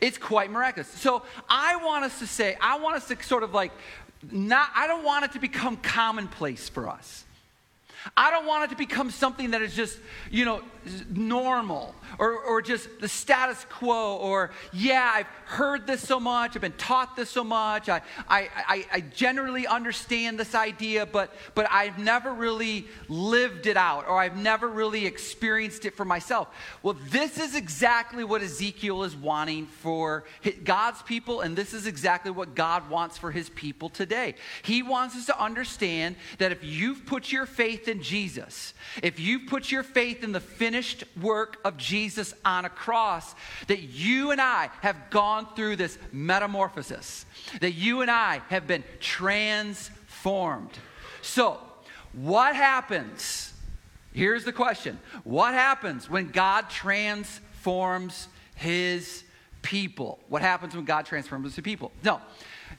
It's 0.00 0.18
quite 0.18 0.50
miraculous. 0.50 0.88
So 0.88 1.22
I 1.48 1.76
want 1.76 2.04
us 2.04 2.18
to 2.18 2.26
say, 2.26 2.56
I 2.60 2.78
want 2.78 2.96
us 2.96 3.08
to 3.08 3.22
sort 3.22 3.42
of 3.42 3.54
like, 3.54 3.72
not, 4.30 4.70
I 4.74 4.86
don't 4.86 5.04
want 5.04 5.24
it 5.24 5.32
to 5.32 5.38
become 5.38 5.76
commonplace 5.76 6.68
for 6.68 6.88
us. 6.88 7.24
I 8.16 8.30
don't 8.30 8.46
want 8.46 8.64
it 8.64 8.70
to 8.70 8.76
become 8.76 9.10
something 9.10 9.50
that 9.52 9.62
is 9.62 9.74
just, 9.74 9.98
you 10.30 10.44
know, 10.44 10.62
normal 11.10 11.94
or, 12.18 12.38
or 12.38 12.62
just 12.62 12.88
the 13.00 13.08
status 13.08 13.64
quo 13.68 14.16
or, 14.16 14.50
yeah, 14.72 15.10
I've 15.14 15.26
heard 15.44 15.86
this 15.86 16.00
so 16.06 16.20
much, 16.20 16.54
I've 16.54 16.62
been 16.62 16.72
taught 16.72 17.16
this 17.16 17.30
so 17.30 17.44
much, 17.44 17.88
I, 17.88 18.02
I, 18.28 18.48
I, 18.68 18.86
I 18.92 19.00
generally 19.00 19.66
understand 19.66 20.38
this 20.38 20.54
idea, 20.54 21.06
but, 21.06 21.34
but 21.54 21.66
I've 21.70 21.98
never 21.98 22.32
really 22.32 22.86
lived 23.08 23.66
it 23.66 23.76
out 23.76 24.06
or 24.08 24.18
I've 24.18 24.36
never 24.36 24.68
really 24.68 25.06
experienced 25.06 25.84
it 25.84 25.94
for 25.94 26.04
myself. 26.04 26.48
Well, 26.82 26.96
this 27.10 27.38
is 27.38 27.54
exactly 27.54 28.24
what 28.24 28.42
Ezekiel 28.42 29.02
is 29.02 29.16
wanting 29.16 29.66
for 29.66 30.24
God's 30.64 31.02
people, 31.02 31.40
and 31.40 31.56
this 31.56 31.74
is 31.74 31.86
exactly 31.86 32.30
what 32.30 32.54
God 32.54 32.88
wants 32.88 33.18
for 33.18 33.30
his 33.30 33.50
people 33.50 33.88
today. 33.88 34.34
He 34.62 34.82
wants 34.82 35.16
us 35.16 35.26
to 35.26 35.42
understand 35.42 36.16
that 36.38 36.52
if 36.52 36.62
you've 36.62 37.04
put 37.04 37.32
your 37.32 37.46
faith 37.46 37.87
in 37.88 38.02
Jesus, 38.02 38.74
if 39.02 39.18
you've 39.18 39.46
put 39.46 39.72
your 39.72 39.82
faith 39.82 40.22
in 40.22 40.32
the 40.32 40.40
finished 40.40 41.04
work 41.20 41.58
of 41.64 41.76
Jesus 41.76 42.34
on 42.44 42.64
a 42.64 42.68
cross, 42.68 43.34
that 43.66 43.80
you 43.80 44.30
and 44.30 44.40
I 44.40 44.70
have 44.82 45.10
gone 45.10 45.46
through 45.56 45.76
this 45.76 45.98
metamorphosis, 46.12 47.26
that 47.60 47.72
you 47.72 48.02
and 48.02 48.10
I 48.10 48.42
have 48.48 48.66
been 48.66 48.84
transformed. 49.00 50.78
So, 51.22 51.58
what 52.12 52.54
happens? 52.54 53.52
Here's 54.12 54.44
the 54.44 54.52
question 54.52 54.98
What 55.24 55.54
happens 55.54 56.08
when 56.08 56.28
God 56.28 56.68
transforms 56.70 58.28
his 58.54 59.24
people? 59.62 60.18
What 60.28 60.42
happens 60.42 60.74
when 60.74 60.84
God 60.84 61.06
transforms 61.06 61.54
his 61.54 61.62
people? 61.62 61.92
No. 62.02 62.20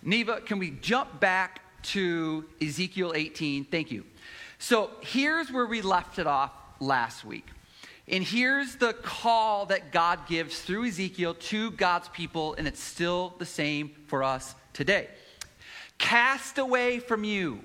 Neva, 0.02 0.42
can 0.42 0.60
we 0.60 0.72
jump 0.72 1.20
back 1.20 1.62
to 1.82 2.46
Ezekiel 2.62 3.14
18? 3.16 3.66
Thank 3.66 3.92
you. 3.92 4.06
So, 4.60 4.92
here's 5.02 5.52
where 5.52 5.66
we 5.66 5.82
left 5.82 6.20
it 6.20 6.28
off 6.28 6.52
last 6.80 7.24
week. 7.24 7.48
And 8.08 8.24
here's 8.24 8.76
the 8.76 8.94
call 8.94 9.68
that 9.68 9.92
God 9.92 10.28
gives 10.28 10.62
through 10.62 10.88
Ezekiel 10.88 11.36
to 11.36 11.72
God's 11.72 12.10
people, 12.10 12.56
and 12.56 12.68
it's 12.68 12.84
still 12.84 13.36
the 13.38 13.46
same 13.46 13.92
for 14.08 14.24
us 14.24 14.56
today. 14.74 15.08
Cast 15.98 16.58
away 16.58 17.00
from 17.00 17.24
you 17.24 17.62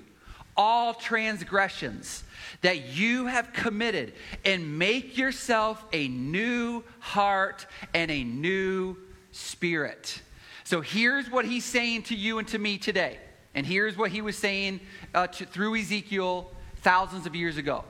all 0.57 0.93
transgressions 0.93 2.23
that 2.61 2.87
you 2.95 3.25
have 3.25 3.51
committed, 3.53 4.13
and 4.45 4.79
make 4.79 5.17
yourself 5.17 5.83
a 5.91 6.07
new 6.07 6.83
heart 6.99 7.67
and 7.93 8.09
a 8.09 8.23
new 8.23 8.95
spirit. 9.31 10.21
So 10.63 10.81
here's 10.81 11.29
what 11.29 11.45
he's 11.45 11.65
saying 11.65 12.03
to 12.03 12.15
you 12.15 12.39
and 12.39 12.47
to 12.49 12.57
me 12.57 12.77
today. 12.77 13.19
And 13.53 13.65
here's 13.65 13.97
what 13.97 14.11
he 14.11 14.21
was 14.21 14.37
saying 14.37 14.79
uh, 15.13 15.27
to, 15.27 15.45
through 15.45 15.75
Ezekiel 15.75 16.51
thousands 16.85 17.25
of 17.25 17.35
years 17.35 17.57
ago 17.57 17.83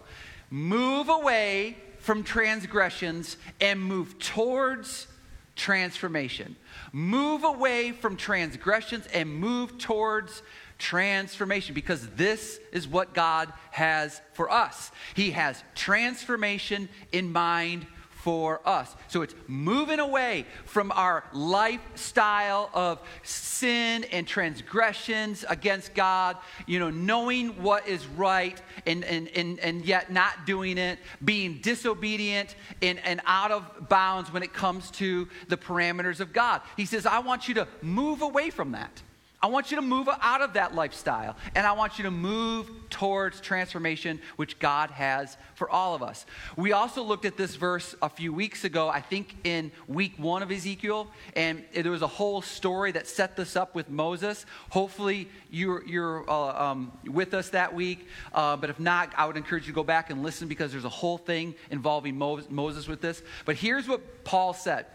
move 0.50 1.10
away 1.10 1.76
from 2.00 2.24
transgressions 2.24 3.36
and 3.60 3.84
move 3.84 4.18
towards 4.20 5.08
transformation. 5.56 6.56
Move 6.94 7.44
away 7.44 7.92
from 7.92 8.16
transgressions 8.16 9.06
and 9.08 9.30
move 9.30 9.78
towards 9.78 10.44
transformation 10.78 11.74
because 11.74 12.08
this 12.12 12.60
is 12.72 12.88
what 12.88 13.14
God 13.14 13.52
has 13.72 14.22
for 14.34 14.50
us. 14.50 14.92
He 15.14 15.32
has 15.32 15.62
transformation 15.74 16.88
in 17.12 17.34
mind 17.34 17.88
for 18.26 18.60
us. 18.66 18.96
So 19.08 19.22
it's 19.22 19.36
moving 19.46 20.00
away 20.00 20.48
from 20.66 20.92
our 20.96 21.24
lifestyle 21.32 22.72
of 22.74 23.00
sin 23.22 24.04
and 24.06 24.28
transgressions 24.28 25.46
against 25.48 25.94
God, 25.94 26.36
you 26.66 26.80
know, 26.80 26.90
knowing 26.90 27.50
what 27.62 27.88
is 27.88 28.08
right 28.08 28.60
and, 28.88 29.06
and, 29.06 29.28
and, 29.28 29.60
and 29.60 29.86
yet 29.86 30.12
not 30.12 30.48
doing 30.48 30.80
it, 30.80 30.98
being 31.24 31.60
disobedient 31.62 32.56
and, 32.82 32.98
and 33.06 33.22
out 33.28 33.52
of 33.52 33.90
bounds 33.90 34.34
when 34.34 34.42
it 34.42 34.54
comes 34.54 34.90
to 34.92 35.28
the 35.48 35.58
parameters 35.58 36.20
of 36.20 36.34
God. 36.34 36.64
He 36.78 36.88
says, 36.88 37.06
I 37.06 37.20
want 37.20 37.48
you 37.48 37.54
to 37.54 37.68
move 37.84 38.24
away 38.24 38.50
from 38.50 38.72
that. 38.72 39.04
I 39.46 39.48
want 39.48 39.70
you 39.70 39.76
to 39.76 39.84
move 39.84 40.10
out 40.22 40.42
of 40.42 40.54
that 40.54 40.74
lifestyle 40.74 41.36
and 41.54 41.68
I 41.68 41.74
want 41.74 42.00
you 42.00 42.06
to 42.06 42.10
move 42.10 42.68
towards 42.90 43.40
transformation, 43.40 44.20
which 44.38 44.58
God 44.58 44.90
has 44.90 45.38
for 45.54 45.70
all 45.70 45.94
of 45.94 46.02
us. 46.02 46.26
We 46.56 46.72
also 46.72 47.04
looked 47.04 47.26
at 47.26 47.38
this 47.38 47.56
verse 47.56 47.94
a 48.02 48.10
few 48.10 48.34
weeks 48.34 48.64
ago, 48.64 48.90
I 48.90 49.02
think 49.02 49.36
in 49.44 49.72
week 49.88 50.14
one 50.18 50.42
of 50.42 50.52
Ezekiel, 50.52 51.12
and 51.36 51.64
there 51.76 51.92
was 51.92 52.02
a 52.02 52.08
whole 52.08 52.42
story 52.42 52.92
that 52.94 53.06
set 53.06 53.36
this 53.36 53.56
up 53.56 53.76
with 53.76 53.88
Moses. 53.88 54.48
Hopefully, 54.72 55.30
you're, 55.52 55.86
you're 55.86 56.28
uh, 56.28 56.72
um, 56.72 56.92
with 57.06 57.36
us 57.36 57.50
that 57.50 57.72
week, 57.76 58.08
uh, 58.34 58.58
but 58.58 58.72
if 58.72 58.80
not, 58.80 59.14
I 59.16 59.28
would 59.28 59.38
encourage 59.38 59.68
you 59.68 59.74
to 59.74 59.76
go 59.76 59.84
back 59.84 60.10
and 60.10 60.24
listen 60.24 60.48
because 60.48 60.72
there's 60.72 60.86
a 60.86 60.90
whole 60.90 61.20
thing 61.20 61.54
involving 61.70 62.18
Mo- 62.18 62.42
Moses 62.50 62.88
with 62.88 63.00
this. 63.00 63.22
But 63.46 63.58
here's 63.58 63.88
what 63.88 64.24
Paul 64.24 64.56
said 64.56 64.88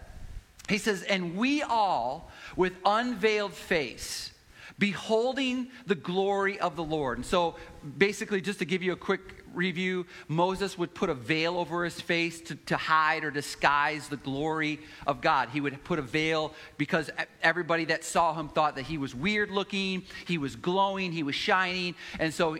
He 0.69 0.78
says, 0.78 1.04
And 1.04 1.37
we 1.37 1.62
all, 1.62 2.33
with 2.57 2.73
unveiled 2.85 3.52
face, 3.52 4.33
beholding 4.81 5.69
the 5.87 5.95
glory 5.95 6.59
of 6.59 6.75
the 6.75 6.83
Lord. 6.83 7.19
And 7.19 7.25
so, 7.25 7.55
basically, 7.99 8.41
just 8.41 8.59
to 8.61 8.65
give 8.65 8.83
you 8.83 8.93
a 8.93 8.97
quick 8.97 9.45
review, 9.53 10.07
Moses 10.27 10.79
would 10.79 10.95
put 10.95 11.11
a 11.11 11.15
veil 11.15 11.59
over 11.59 11.85
his 11.85 12.01
face 12.01 12.41
to, 12.43 12.55
to 12.55 12.77
hide 12.77 13.23
or 13.23 13.31
disguise 13.31 14.09
the 14.09 14.17
glory 14.17 14.81
of 15.07 15.21
God. 15.21 15.51
He 15.51 15.61
would 15.61 15.85
put 15.85 15.99
a 15.99 16.03
veil 16.03 16.55
because 16.79 17.11
everybody 17.43 17.85
that 17.87 18.05
saw 18.05 18.35
him 18.35 18.49
thought 18.49 18.77
that 18.77 18.87
he 18.87 18.97
was 18.97 19.15
weird 19.15 19.51
looking, 19.51 20.03
he 20.27 20.39
was 20.39 20.57
glowing, 20.57 21.13
he 21.13 21.23
was 21.23 21.35
shining. 21.35 21.95
And 22.19 22.33
so, 22.33 22.55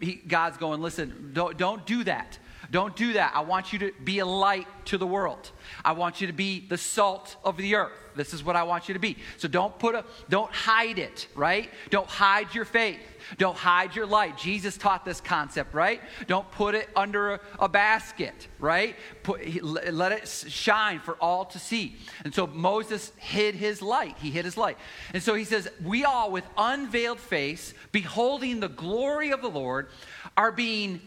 he, 0.00 0.16
God's 0.28 0.58
going, 0.58 0.82
listen, 0.82 1.30
don't, 1.32 1.56
don't 1.56 1.86
do 1.86 2.04
that. 2.04 2.38
Don't 2.72 2.96
do 2.96 3.12
that. 3.12 3.32
I 3.34 3.42
want 3.42 3.74
you 3.74 3.78
to 3.80 3.92
be 4.02 4.20
a 4.20 4.26
light 4.26 4.66
to 4.86 4.96
the 4.96 5.06
world. 5.06 5.50
I 5.84 5.92
want 5.92 6.22
you 6.22 6.26
to 6.26 6.32
be 6.32 6.64
the 6.66 6.78
salt 6.78 7.36
of 7.44 7.58
the 7.58 7.74
earth. 7.74 7.92
This 8.16 8.32
is 8.32 8.42
what 8.42 8.56
I 8.56 8.62
want 8.62 8.88
you 8.88 8.94
to 8.94 8.98
be. 8.98 9.18
So 9.36 9.46
don't 9.46 9.78
put 9.78 9.94
a 9.94 10.04
don't 10.30 10.50
hide 10.50 10.98
it, 10.98 11.28
right? 11.34 11.68
Don't 11.90 12.08
hide 12.08 12.54
your 12.54 12.64
faith. 12.64 13.00
Don't 13.36 13.56
hide 13.56 13.94
your 13.94 14.06
light. 14.06 14.38
Jesus 14.38 14.76
taught 14.78 15.04
this 15.04 15.20
concept, 15.20 15.74
right? 15.74 16.00
Don't 16.26 16.50
put 16.52 16.74
it 16.74 16.88
under 16.96 17.34
a, 17.34 17.40
a 17.60 17.68
basket, 17.68 18.48
right? 18.58 18.96
Put, 19.22 19.62
let 19.62 20.12
it 20.12 20.26
shine 20.26 21.00
for 21.00 21.14
all 21.20 21.44
to 21.46 21.58
see. 21.58 21.96
And 22.24 22.34
so 22.34 22.46
Moses 22.46 23.12
hid 23.16 23.54
his 23.54 23.82
light. 23.82 24.16
He 24.18 24.30
hid 24.30 24.46
his 24.46 24.56
light. 24.56 24.78
And 25.12 25.22
so 25.22 25.34
he 25.34 25.44
says, 25.44 25.68
We 25.84 26.04
all, 26.04 26.30
with 26.30 26.44
unveiled 26.56 27.20
face, 27.20 27.74
beholding 27.92 28.60
the 28.60 28.68
glory 28.68 29.30
of 29.30 29.42
the 29.42 29.50
Lord, 29.50 29.88
are 30.36 30.52
being 30.52 31.00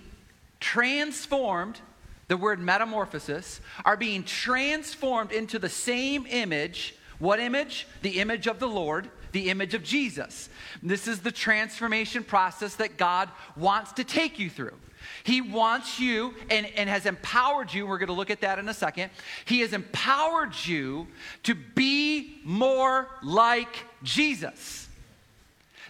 transformed, 0.65 1.79
the 2.27 2.35
word 2.35 2.59
metamorphosis, 2.59 3.61
are 3.85 3.95
being 3.95 4.23
transformed 4.23 5.31
into 5.31 5.59
the 5.59 5.69
same 5.69 6.25
image. 6.27 6.95
What 7.19 7.39
image? 7.39 7.87
The 8.01 8.19
image 8.19 8.47
of 8.47 8.57
the 8.57 8.67
Lord, 8.67 9.07
the 9.31 9.51
image 9.51 9.75
of 9.75 9.83
Jesus. 9.83 10.49
This 10.81 11.07
is 11.07 11.19
the 11.19 11.31
transformation 11.31 12.23
process 12.23 12.77
that 12.77 12.97
God 12.97 13.29
wants 13.55 13.91
to 13.93 14.03
take 14.03 14.39
you 14.39 14.49
through. 14.49 14.73
He 15.23 15.39
wants 15.39 15.99
you 15.99 16.33
and, 16.49 16.65
and 16.75 16.89
has 16.89 17.05
empowered 17.05 17.71
you. 17.71 17.85
We're 17.85 17.99
going 17.99 18.07
to 18.07 18.13
look 18.13 18.31
at 18.31 18.41
that 18.41 18.57
in 18.57 18.67
a 18.67 18.73
second. 18.73 19.11
He 19.45 19.59
has 19.59 19.71
empowered 19.71 20.55
you 20.65 21.05
to 21.43 21.53
be 21.53 22.39
more 22.43 23.07
like 23.21 23.85
Jesus. 24.01 24.87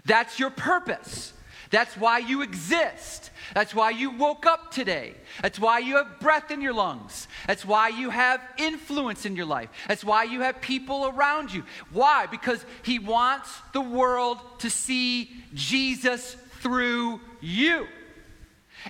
That's 0.03 0.37
your 0.37 0.49
purpose. 0.49 1.31
That's 1.71 1.95
why 1.97 2.19
you 2.19 2.41
exist. 2.41 3.31
That's 3.53 3.73
why 3.73 3.91
you 3.91 4.11
woke 4.11 4.45
up 4.45 4.71
today. 4.71 5.13
That's 5.41 5.59
why 5.59 5.79
you 5.79 5.97
have 5.97 6.19
breath 6.19 6.51
in 6.51 6.61
your 6.61 6.73
lungs. 6.73 7.27
That's 7.47 7.65
why 7.65 7.89
you 7.89 8.09
have 8.09 8.41
influence 8.57 9.25
in 9.25 9.35
your 9.35 9.45
life. 9.45 9.69
That's 9.87 10.03
why 10.03 10.23
you 10.23 10.41
have 10.41 10.61
people 10.61 11.07
around 11.07 11.53
you. 11.53 11.63
Why? 11.91 12.27
Because 12.27 12.63
He 12.83 12.99
wants 12.99 13.49
the 13.73 13.81
world 13.81 14.39
to 14.59 14.69
see 14.69 15.31
Jesus 15.53 16.35
through 16.61 17.21
you. 17.41 17.87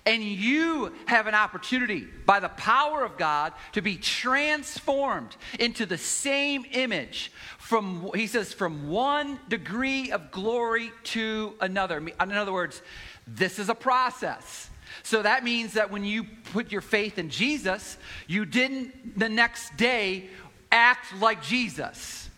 And 0.06 0.22
you 0.22 0.92
have 1.06 1.28
an 1.28 1.36
opportunity 1.36 2.06
by 2.26 2.42
the 2.42 2.50
power 2.50 3.06
of 3.06 3.18
God 3.18 3.54
to 3.74 3.82
be 3.82 3.96
transformed 3.96 5.36
into 5.58 5.86
the 5.86 5.98
same 5.98 6.66
image 6.72 7.32
from, 7.66 8.12
he 8.14 8.28
says, 8.28 8.54
from 8.54 8.90
one 8.90 9.40
degree 9.50 10.12
of 10.12 10.30
glory 10.30 10.92
to 11.04 11.56
another. 11.60 11.98
In 11.98 12.32
other 12.32 12.54
words, 12.54 12.80
this 13.26 13.58
is 13.58 13.70
a 13.70 13.74
process. 13.74 14.70
So 15.02 15.24
that 15.24 15.44
means 15.44 15.74
that 15.74 15.90
when 15.90 16.06
you 16.06 16.26
put 16.54 16.72
your 16.72 16.82
faith 16.82 17.18
in 17.18 17.32
Jesus, 17.32 17.98
you 18.28 18.46
didn't 18.46 19.18
the 19.18 19.30
next 19.30 19.76
day 19.78 20.30
act 20.72 21.16
like 21.20 21.42
Jesus. 21.42 22.30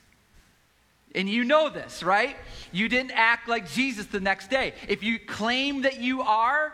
And 1.14 1.28
you 1.28 1.44
know 1.44 1.70
this, 1.70 2.04
right? 2.04 2.38
You 2.72 2.88
didn't 2.88 3.12
act 3.12 3.50
like 3.50 3.70
Jesus 3.70 4.06
the 4.06 4.22
next 4.22 4.50
day. 4.50 4.76
If 4.88 5.04
you 5.04 5.20
claim 5.20 5.82
that 5.82 6.00
you 6.00 6.22
are, 6.22 6.74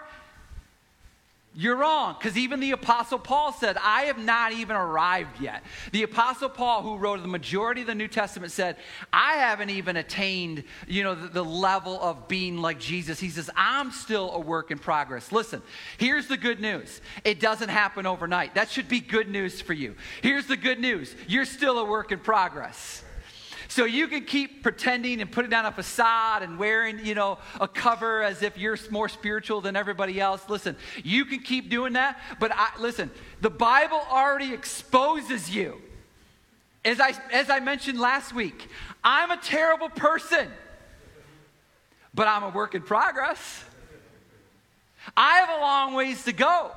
you're 1.56 1.76
wrong, 1.76 2.16
because 2.18 2.36
even 2.36 2.60
the 2.60 2.72
Apostle 2.72 3.20
Paul 3.20 3.54
said, 3.54 3.78
I 3.80 4.04
have 4.04 4.18
not 4.18 4.54
even 4.54 4.76
arrived 4.76 5.40
yet. 5.40 5.64
The 5.92 6.02
Apostle 6.02 6.50
Paul, 6.50 6.82
who 6.82 6.98
wrote 6.98 7.22
the 7.22 7.28
majority 7.28 7.82
of 7.82 7.88
the 7.88 7.94
New 7.94 8.08
Testament, 8.08 8.52
said, 8.52 8.78
I 9.12 9.34
haven't 9.34 9.70
even 9.70 9.96
attained, 9.96 10.64
you 10.88 11.04
know, 11.04 11.14
the, 11.14 11.28
the 11.28 11.46
level 11.46 12.02
of 12.02 12.28
being 12.28 12.58
like 12.58 12.80
Jesus. 12.80 13.20
He 13.20 13.30
says, 13.30 13.52
I'm 13.56 13.92
still 13.92 14.32
a 14.32 14.40
work 14.40 14.72
in 14.72 14.80
progress. 14.80 15.32
Listen, 15.32 15.62
here's 15.98 16.28
the 16.28 16.38
good 16.38 16.60
news. 16.60 17.02
It 17.24 17.40
doesn't 17.40 17.70
happen 17.70 18.08
overnight. 18.08 18.56
That 18.56 18.72
should 18.72 18.88
be 18.88 19.00
good 19.00 19.30
news 19.30 19.62
for 19.62 19.74
you. 19.74 19.96
Here's 20.22 20.48
the 20.48 20.58
good 20.58 20.80
news. 20.80 21.16
You're 21.28 21.46
still 21.46 21.78
a 21.78 21.86
work 21.86 22.12
in 22.12 22.18
progress. 22.18 23.04
So 23.74 23.86
you 23.86 24.08
can 24.08 24.26
keep 24.26 24.62
pretending 24.62 25.20
and 25.20 25.32
putting 25.32 25.52
on 25.52 25.66
a 25.66 25.72
facade 25.72 26.44
and 26.44 26.60
wearing, 26.60 27.04
you 27.04 27.16
know, 27.16 27.40
a 27.60 27.68
cover 27.68 28.22
as 28.22 28.44
if 28.44 28.56
you're 28.56 28.78
more 28.92 29.10
spiritual 29.10 29.62
than 29.62 29.76
everybody 29.76 30.22
else. 30.22 30.48
Listen, 30.48 30.76
you 31.04 31.26
can 31.26 31.40
keep 31.40 31.72
doing 31.72 31.94
that, 31.94 32.20
but 32.40 32.52
I, 32.54 32.70
listen, 32.80 33.10
the 33.42 33.50
Bible 33.50 34.00
already 34.12 34.54
exposes 34.54 35.50
you. 35.50 35.82
As 36.86 37.00
I, 37.00 37.16
as 37.32 37.50
I 37.50 37.62
mentioned 37.62 38.00
last 38.00 38.32
week, 38.32 38.70
I'm 39.04 39.32
a 39.32 39.38
terrible 39.38 39.90
person, 39.90 40.48
but 42.14 42.28
I'm 42.28 42.44
a 42.44 42.50
work 42.50 42.76
in 42.76 42.84
progress. 42.84 43.64
I 45.18 45.38
have 45.40 45.50
a 45.50 45.62
long 45.62 45.96
ways 45.96 46.26
to 46.26 46.32
go, 46.32 46.70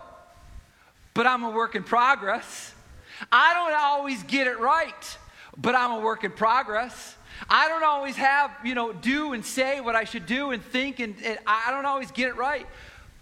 but 1.12 1.26
I'm 1.26 1.42
a 1.44 1.50
work 1.50 1.74
in 1.74 1.82
progress. 1.82 2.72
I 3.30 3.52
don't 3.52 3.78
always 3.78 4.22
get 4.22 4.46
it 4.46 4.58
right 4.58 5.18
but 5.56 5.74
I'm 5.74 5.92
a 5.92 6.00
work 6.00 6.24
in 6.24 6.32
progress. 6.32 7.16
I 7.48 7.68
don't 7.68 7.84
always 7.84 8.16
have, 8.16 8.50
you 8.64 8.74
know, 8.74 8.92
do 8.92 9.32
and 9.32 9.44
say 9.44 9.80
what 9.80 9.94
I 9.94 10.04
should 10.04 10.26
do 10.26 10.50
and 10.50 10.62
think, 10.62 11.00
and, 11.00 11.14
and, 11.24 11.38
I 11.46 11.70
don't 11.70 11.86
always 11.86 12.10
get 12.10 12.28
it 12.28 12.36
right, 12.36 12.66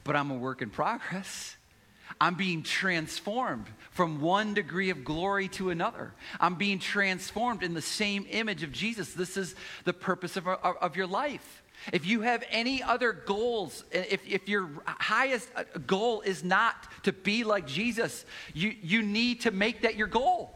but 0.05 0.17
I'm 0.17 0.31
a 0.31 0.35
work 0.35 0.63
in 0.63 0.71
progress. 0.71 1.57
I'm 2.21 2.37
being 2.37 2.63
transformed 2.63 3.67
from 3.91 4.21
one 4.21 4.55
degree 4.55 4.91
of 4.91 5.05
glory 5.05 5.49
to 5.49 5.71
another. 5.71 6.13
I'm 6.39 6.55
being 6.55 6.79
transformed 6.79 7.63
in 7.63 7.75
the 7.75 7.83
same 7.83 8.27
image 8.31 8.63
of 8.63 8.73
Jesus. 8.73 9.15
This 9.15 9.37
is 9.37 9.55
the 9.85 9.93
purpose 9.93 10.37
of, 10.37 10.47
of 10.47 10.97
your 10.97 11.07
life. 11.07 11.63
if 11.93 12.07
you 12.07 12.21
have 12.23 12.45
any 12.51 12.83
other 12.83 13.13
goals, 13.13 13.85
if, 13.91 14.27
if 14.27 14.49
your 14.49 14.71
highest 14.87 15.49
goal 15.87 16.21
is 16.21 16.45
not 16.45 16.77
to 17.03 17.13
be 17.13 17.43
like 17.43 17.67
Jesus, 17.67 18.25
you, 18.55 18.75
you 18.81 19.03
need 19.03 19.43
to 19.43 19.51
make 19.51 19.83
that 19.83 19.97
your 19.97 20.07
goal. 20.07 20.54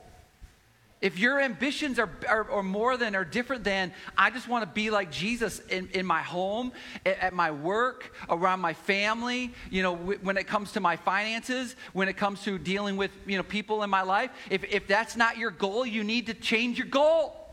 If 1.01 1.17
your 1.17 1.41
ambitions 1.41 2.01
are, 2.01 2.11
are, 2.29 2.51
are, 2.51 2.63
more 2.63 2.97
than 2.97 3.15
or 3.15 3.25
different 3.25 3.63
than, 3.63 3.93
I 4.17 4.31
just 4.31 4.49
want 4.49 4.65
to 4.65 4.67
be 4.67 4.91
like 4.91 5.13
Jesus 5.13 5.61
in, 5.71 5.89
in 5.93 6.05
my 6.05 6.23
home, 6.23 6.73
at, 7.07 7.19
at 7.21 7.33
my 7.33 7.53
work, 7.53 8.13
around 8.29 8.59
my 8.59 8.75
family, 8.75 9.53
you 9.71 9.85
know, 9.85 9.95
w- 9.95 10.19
when 10.23 10.37
it 10.37 10.49
comes 10.49 10.73
to 10.73 10.81
my 10.81 10.97
finances, 10.97 11.77
when 11.93 12.09
it 12.09 12.17
comes 12.17 12.43
to 12.43 12.59
dealing 12.59 12.97
with, 12.97 13.13
you 13.27 13.37
know, 13.37 13.45
people 13.45 13.85
in 13.85 13.91
my 13.91 14.03
life, 14.03 14.31
if, 14.51 14.65
if 14.65 14.89
that's 14.89 15.15
not 15.15 15.39
your 15.39 15.53
goal, 15.53 15.87
you 15.87 16.03
need 16.03 16.27
to 16.27 16.35
change 16.35 16.79
your 16.79 16.89
goal. 16.89 17.49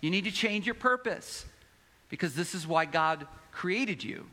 You 0.00 0.10
need 0.10 0.24
to 0.24 0.32
change 0.32 0.66
your 0.66 0.74
purpose 0.74 1.44
because 2.08 2.34
this 2.34 2.56
is 2.56 2.66
why 2.66 2.86
God 2.86 3.26
created 3.52 4.02
you. 4.02 4.26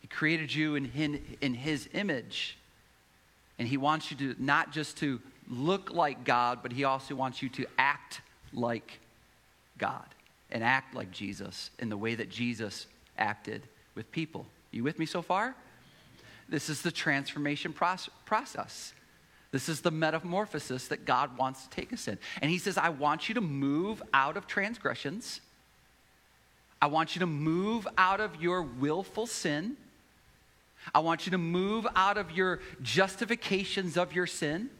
He 0.00 0.06
created 0.06 0.54
you 0.54 0.74
in, 0.74 0.90
in, 0.94 1.22
in 1.40 1.54
His 1.54 1.88
image. 1.94 2.58
And 3.58 3.66
He 3.66 3.78
wants 3.78 4.10
you 4.10 4.16
to 4.18 4.36
not 4.38 4.70
just 4.70 4.98
to 4.98 5.20
look 5.48 5.90
like 5.92 6.24
God, 6.24 6.60
but 6.62 6.72
He 6.72 6.84
also 6.84 7.14
wants 7.14 7.42
you 7.42 7.48
to 7.50 7.66
act 7.78 8.20
like 8.52 9.00
God 9.78 10.06
and 10.50 10.62
act 10.62 10.94
like 10.94 11.10
Jesus 11.10 11.70
in 11.78 11.88
the 11.88 11.96
way 11.96 12.14
that 12.14 12.30
Jesus 12.30 12.86
acted 13.18 13.62
with 13.94 14.10
people. 14.12 14.46
You 14.70 14.82
with 14.84 14.98
me 14.98 15.06
so 15.06 15.22
far? 15.22 15.54
This 16.48 16.68
is 16.68 16.82
the 16.82 16.92
transformation 16.92 17.72
process. 17.72 18.92
This 19.52 19.68
is 19.68 19.80
the 19.80 19.90
metamorphosis 19.90 20.88
that 20.88 21.04
God 21.04 21.36
wants 21.38 21.64
to 21.64 21.70
take 21.70 21.92
us 21.92 22.08
in. 22.08 22.18
And 22.42 22.50
He 22.50 22.58
says, 22.58 22.76
I 22.76 22.90
want 22.90 23.28
you 23.28 23.34
to 23.36 23.40
move 23.40 24.02
out 24.12 24.36
of 24.36 24.46
transgressions. 24.46 25.40
I 26.80 26.86
want 26.86 27.16
you 27.16 27.20
to 27.20 27.26
move 27.26 27.88
out 27.96 28.20
of 28.20 28.40
your 28.42 28.62
willful 28.62 29.26
sin. 29.26 29.76
I 30.94 30.98
want 31.00 31.26
you 31.26 31.32
to 31.32 31.38
move 31.38 31.86
out 31.96 32.18
of 32.18 32.30
your 32.32 32.60
justifications 32.82 33.96
of 33.96 34.12
your 34.12 34.26
sin. 34.26 34.70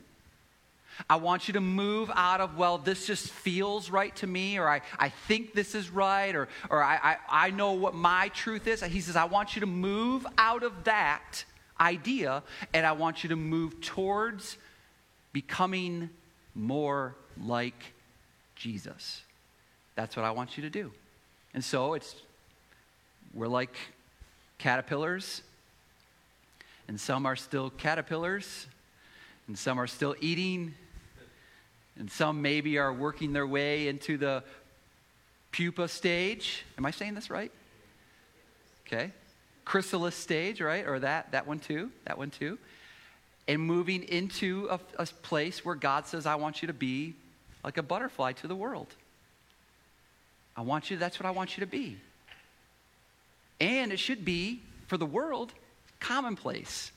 I 1.08 1.16
want 1.16 1.48
you 1.48 1.54
to 1.54 1.60
move 1.60 2.10
out 2.14 2.40
of, 2.40 2.56
well, 2.56 2.78
this 2.78 3.06
just 3.06 3.30
feels 3.30 3.90
right 3.90 4.14
to 4.16 4.26
me, 4.26 4.58
or 4.58 4.68
I, 4.68 4.80
I 4.98 5.10
think 5.10 5.52
this 5.52 5.74
is 5.74 5.90
right, 5.90 6.34
or, 6.34 6.48
or 6.70 6.82
I, 6.82 6.96
I, 7.30 7.46
I 7.46 7.50
know 7.50 7.72
what 7.72 7.94
my 7.94 8.28
truth 8.28 8.66
is. 8.66 8.82
He 8.82 9.00
says, 9.00 9.16
I 9.16 9.24
want 9.24 9.56
you 9.56 9.60
to 9.60 9.66
move 9.66 10.26
out 10.38 10.62
of 10.62 10.84
that 10.84 11.44
idea, 11.78 12.42
and 12.72 12.86
I 12.86 12.92
want 12.92 13.22
you 13.22 13.28
to 13.28 13.36
move 13.36 13.80
towards 13.80 14.56
becoming 15.32 16.08
more 16.54 17.14
like 17.44 17.92
Jesus. 18.54 19.20
That's 19.94 20.16
what 20.16 20.24
I 20.24 20.30
want 20.30 20.56
you 20.56 20.62
to 20.62 20.70
do. 20.70 20.92
And 21.52 21.62
so 21.62 21.94
it's, 21.94 22.14
we're 23.34 23.48
like 23.48 23.76
caterpillars, 24.58 25.42
and 26.88 26.98
some 26.98 27.26
are 27.26 27.36
still 27.36 27.68
caterpillars, 27.70 28.66
and 29.46 29.58
some 29.58 29.78
are 29.78 29.86
still 29.86 30.16
eating 30.20 30.74
and 31.98 32.10
some 32.10 32.42
maybe 32.42 32.78
are 32.78 32.92
working 32.92 33.32
their 33.32 33.46
way 33.46 33.88
into 33.88 34.16
the 34.16 34.44
pupa 35.52 35.88
stage. 35.88 36.64
Am 36.76 36.84
I 36.84 36.90
saying 36.90 37.14
this 37.14 37.30
right? 37.30 37.50
Okay. 38.86 39.12
Chrysalis 39.64 40.14
stage, 40.14 40.60
right? 40.60 40.86
Or 40.86 40.98
that, 41.00 41.32
that 41.32 41.46
one 41.46 41.58
too. 41.58 41.90
That 42.04 42.18
one 42.18 42.30
too. 42.30 42.58
And 43.48 43.60
moving 43.60 44.02
into 44.02 44.68
a, 44.70 44.80
a 44.98 45.06
place 45.06 45.64
where 45.64 45.74
God 45.74 46.06
says, 46.06 46.26
I 46.26 46.34
want 46.34 46.62
you 46.62 46.68
to 46.68 46.74
be 46.74 47.14
like 47.64 47.78
a 47.78 47.82
butterfly 47.82 48.32
to 48.32 48.46
the 48.46 48.54
world. 48.54 48.88
I 50.56 50.62
want 50.62 50.90
you, 50.90 50.96
that's 50.96 51.18
what 51.18 51.26
I 51.26 51.30
want 51.30 51.56
you 51.56 51.62
to 51.62 51.66
be. 51.66 51.98
And 53.60 53.92
it 53.92 53.98
should 53.98 54.24
be, 54.24 54.60
for 54.86 54.96
the 54.96 55.06
world, 55.06 55.52
commonplace 56.00 56.92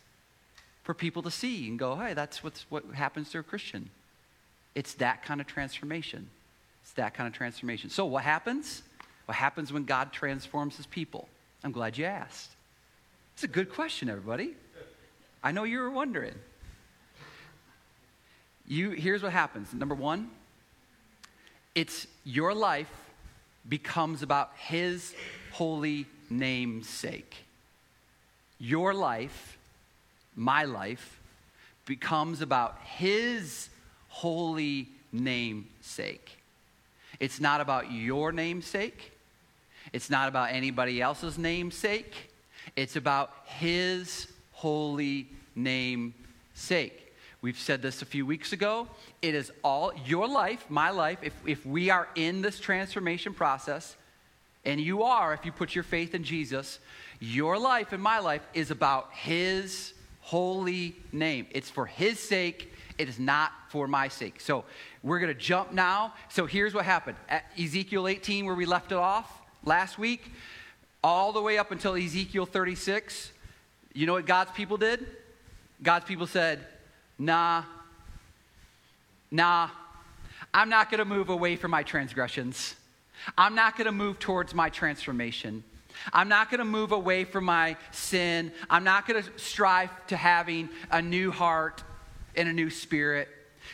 for 0.84 0.94
people 0.94 1.22
to 1.24 1.32
see 1.32 1.68
and 1.68 1.80
go, 1.80 1.96
hey, 1.96 2.14
that's 2.14 2.44
what's, 2.44 2.66
what 2.70 2.84
happens 2.94 3.30
to 3.32 3.40
a 3.40 3.44
Christian. 3.44 3.90
It's 4.76 4.94
that 4.96 5.24
kind 5.24 5.42
of 5.42 5.48
transformation. 5.48 6.30
It's 6.84 6.94
that 6.94 7.14
kind 7.14 7.28
of 7.28 7.34
transformation. 7.34 7.90
So, 7.90 8.06
what 8.06 8.24
happens? 8.24 8.84
What 9.26 9.36
happens 9.36 9.72
when 9.72 9.86
God 9.86 10.12
transforms 10.12 10.78
his 10.78 10.86
people? 10.86 11.30
I'm 11.64 11.72
glad 11.72 11.98
you 11.98 12.06
asked. 12.06 12.50
It's 13.34 13.44
a 13.44 13.48
good 13.48 13.72
question, 13.72 14.10
everybody. 14.10 14.56
I 15.44 15.52
know 15.52 15.64
you 15.64 15.80
were 15.80 15.92
wondering. 15.92 16.36
You, 18.68 18.92
here's 18.92 19.24
what 19.24 19.32
happens. 19.32 19.74
Number 19.74 19.96
one, 19.96 20.30
it's 21.76 22.08
your 22.24 22.54
life 22.54 22.92
becomes 23.68 24.22
about 24.22 24.52
his 24.58 25.14
holy 25.52 26.06
name's 26.30 26.90
sake. 26.90 27.36
Your 28.60 28.94
life, 28.94 29.58
my 30.36 30.66
life, 30.66 31.20
becomes 31.86 32.42
about 32.42 32.78
his 32.84 33.70
holy 34.10 34.90
namesake. 35.12 36.38
It's 37.20 37.40
not 37.40 37.62
about 37.62 37.92
your 37.92 38.32
namesake. 38.32 39.12
It's 39.94 40.10
not 40.10 40.28
about 40.28 40.52
anybody 40.52 41.02
else's 41.02 41.38
namesake. 41.38 42.14
It's 42.76 42.96
about 42.96 43.32
his 43.46 44.28
holy 44.52 45.28
namesake. 45.56 47.14
We've 47.42 47.58
said 47.58 47.82
this 47.82 48.02
a 48.02 48.06
few 48.06 48.26
weeks 48.26 48.52
ago. 48.52 48.88
It 49.22 49.34
is 49.34 49.52
all 49.64 49.92
your 50.06 50.28
life, 50.28 50.66
my 50.70 50.90
life, 50.90 51.20
if, 51.22 51.34
if 51.46 51.66
we 51.66 51.90
are 51.90 52.08
in 52.16 52.42
this 52.42 52.60
transformation 52.60 53.34
process, 53.34 53.96
and 54.66 54.80
you 54.80 55.04
are 55.04 55.34
if 55.34 55.46
you 55.46 55.54
put 55.54 55.74
your 55.74 55.86
faith 55.86 56.14
in 56.14 56.24
Jesus, 56.24 56.80
your 57.20 57.58
life 57.58 57.94
and 57.94 58.04
my 58.04 58.20
life 58.20 58.46
is 58.54 58.72
about 58.72 59.10
his 59.14 59.94
holy 60.22 60.96
name. 61.14 61.48
It's 61.52 61.70
for 61.70 61.86
his 61.86 62.20
sake 62.20 62.74
it 63.00 63.08
is 63.08 63.18
not 63.18 63.54
for 63.70 63.88
my 63.88 64.10
sake. 64.10 64.42
So 64.42 64.66
we're 65.02 65.20
going 65.20 65.34
to 65.34 65.40
jump 65.40 65.72
now. 65.72 66.14
So 66.28 66.46
here's 66.46 66.74
what 66.74 66.86
happened 66.86 67.18
at 67.30 67.46
Ezekiel 67.58 68.08
18, 68.08 68.46
where 68.46 68.54
we 68.54 68.66
left 68.66 68.92
it 68.92 68.98
off 68.98 69.42
last 69.64 69.98
week, 69.98 70.34
all 71.02 71.32
the 71.32 71.42
way 71.42 71.58
up 71.58 71.72
until 71.72 71.96
Ezekiel 71.96 72.46
36. 72.46 73.32
You 73.94 74.06
know 74.06 74.14
what 74.14 74.26
God's 74.26 74.52
people 74.52 74.76
did? 74.76 75.08
God's 75.82 76.06
people 76.06 76.28
said, 76.28 76.60
Nah, 77.18 77.64
nah, 79.32 79.70
I'm 80.54 80.70
not 80.70 80.92
going 80.92 81.00
to 81.00 81.06
move 81.06 81.30
away 81.30 81.56
from 81.56 81.72
my 81.72 81.84
transgressions. 81.84 82.76
I'm 83.38 83.56
not 83.56 83.78
going 83.78 83.86
to 83.86 83.92
move 83.94 84.20
towards 84.20 84.54
my 84.54 84.70
transformation. 84.70 85.64
I'm 86.14 86.30
not 86.30 86.50
going 86.50 86.60
to 86.60 86.66
move 86.66 86.92
away 86.92 87.24
from 87.24 87.46
my 87.46 87.78
sin. 87.92 88.52
I'm 88.70 88.84
not 88.84 89.08
going 89.08 89.24
to 89.24 89.30
strive 89.38 89.90
to 90.08 90.18
having 90.18 90.70
a 90.92 91.02
new 91.02 91.32
heart 91.32 91.84
in 92.40 92.48
a 92.48 92.54
new 92.54 92.70
spirit. 92.70 93.28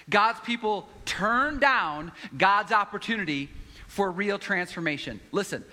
God's 0.10 0.40
people 0.42 0.90
turn 1.06 1.60
down 1.60 2.12
God's 2.38 2.72
opportunity 2.72 3.50
for 3.88 4.12
real 4.12 4.40
transformation. 4.40 5.20
Listen, 5.32 5.64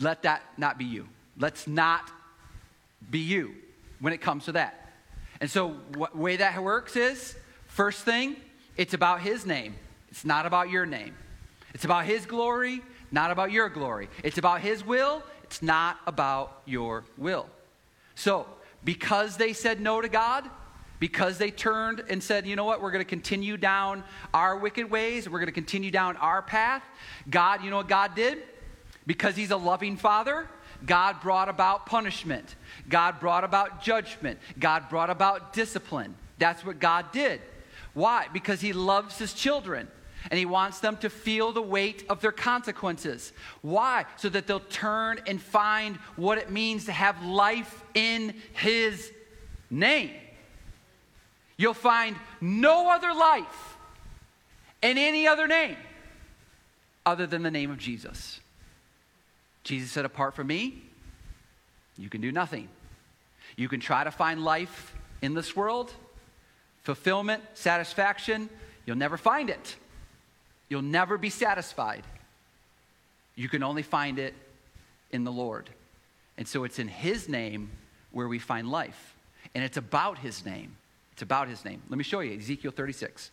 let 0.00 0.22
that 0.22 0.42
not 0.56 0.78
be 0.78 0.86
you. 0.86 1.06
Let's 1.38 1.66
not 1.66 2.10
be 3.10 3.18
you 3.18 3.54
when 4.00 4.12
it 4.12 4.20
comes 4.20 4.46
to 4.46 4.52
that. 4.52 4.92
And 5.40 5.50
so, 5.50 5.76
way 6.14 6.36
that 6.36 6.62
works 6.62 6.96
is 6.96 7.36
first 7.66 8.04
thing, 8.04 8.36
it's 8.76 8.94
about 8.94 9.20
His 9.20 9.44
name. 9.44 9.74
It's 10.08 10.24
not 10.24 10.46
about 10.46 10.70
your 10.70 10.86
name. 10.86 11.14
It's 11.74 11.84
about 11.84 12.06
His 12.06 12.24
glory, 12.24 12.82
not 13.12 13.30
about 13.30 13.52
your 13.52 13.68
glory. 13.68 14.08
It's 14.24 14.38
about 14.38 14.62
His 14.62 14.84
will. 14.84 15.22
It's 15.44 15.62
not 15.62 15.98
about 16.06 16.62
your 16.64 17.04
will. 17.18 17.46
So, 18.14 18.46
because 18.82 19.36
they 19.36 19.52
said 19.52 19.80
no 19.80 20.00
to 20.00 20.08
God, 20.08 20.48
because 20.98 21.38
they 21.38 21.50
turned 21.50 22.02
and 22.08 22.22
said, 22.22 22.46
you 22.46 22.56
know 22.56 22.64
what, 22.64 22.80
we're 22.80 22.90
going 22.90 23.04
to 23.04 23.08
continue 23.08 23.56
down 23.56 24.02
our 24.32 24.56
wicked 24.56 24.90
ways, 24.90 25.28
we're 25.28 25.38
going 25.38 25.46
to 25.46 25.52
continue 25.52 25.90
down 25.90 26.16
our 26.16 26.42
path. 26.42 26.82
God, 27.28 27.62
you 27.62 27.70
know 27.70 27.78
what 27.78 27.88
God 27.88 28.14
did? 28.14 28.42
Because 29.06 29.36
He's 29.36 29.50
a 29.50 29.56
loving 29.56 29.96
Father, 29.96 30.48
God 30.84 31.20
brought 31.20 31.48
about 31.48 31.86
punishment. 31.86 32.54
God 32.88 33.20
brought 33.20 33.44
about 33.44 33.82
judgment. 33.82 34.38
God 34.58 34.88
brought 34.88 35.10
about 35.10 35.52
discipline. 35.52 36.14
That's 36.38 36.64
what 36.64 36.78
God 36.78 37.12
did. 37.12 37.40
Why? 37.94 38.26
Because 38.32 38.60
He 38.60 38.72
loves 38.72 39.18
His 39.18 39.32
children 39.32 39.88
and 40.30 40.38
He 40.38 40.46
wants 40.46 40.80
them 40.80 40.96
to 40.98 41.08
feel 41.08 41.52
the 41.52 41.62
weight 41.62 42.04
of 42.08 42.20
their 42.20 42.32
consequences. 42.32 43.32
Why? 43.62 44.04
So 44.16 44.28
that 44.28 44.46
they'll 44.46 44.60
turn 44.60 45.20
and 45.26 45.40
find 45.40 45.96
what 46.16 46.38
it 46.38 46.50
means 46.50 46.86
to 46.86 46.92
have 46.92 47.24
life 47.24 47.84
in 47.94 48.34
His 48.52 49.12
name. 49.70 50.10
You'll 51.56 51.74
find 51.74 52.16
no 52.40 52.90
other 52.90 53.14
life 53.14 53.76
in 54.82 54.98
any 54.98 55.26
other 55.26 55.46
name 55.46 55.76
other 57.04 57.26
than 57.26 57.42
the 57.42 57.50
name 57.50 57.70
of 57.70 57.78
Jesus. 57.78 58.40
Jesus 59.64 59.90
said, 59.90 60.04
Apart 60.04 60.34
from 60.34 60.48
me, 60.48 60.82
you 61.96 62.10
can 62.10 62.20
do 62.20 62.30
nothing. 62.30 62.68
You 63.56 63.68
can 63.68 63.80
try 63.80 64.04
to 64.04 64.10
find 64.10 64.44
life 64.44 64.94
in 65.22 65.34
this 65.34 65.56
world, 65.56 65.92
fulfillment, 66.82 67.42
satisfaction. 67.54 68.50
You'll 68.84 68.96
never 68.96 69.16
find 69.16 69.48
it. 69.48 69.76
You'll 70.68 70.82
never 70.82 71.16
be 71.16 71.30
satisfied. 71.30 72.02
You 73.34 73.48
can 73.48 73.62
only 73.62 73.82
find 73.82 74.18
it 74.18 74.34
in 75.10 75.24
the 75.24 75.32
Lord. 75.32 75.70
And 76.36 76.46
so 76.46 76.64
it's 76.64 76.78
in 76.78 76.88
His 76.88 77.28
name 77.28 77.70
where 78.10 78.28
we 78.28 78.38
find 78.38 78.68
life. 78.70 79.14
And 79.54 79.64
it's 79.64 79.76
about 79.76 80.18
His 80.18 80.44
name. 80.44 80.76
It's 81.16 81.22
about 81.22 81.48
His 81.48 81.64
name. 81.64 81.80
Let 81.88 81.96
me 81.96 82.04
show 82.04 82.20
you 82.20 82.36
Ezekiel 82.36 82.72
36. 82.72 83.30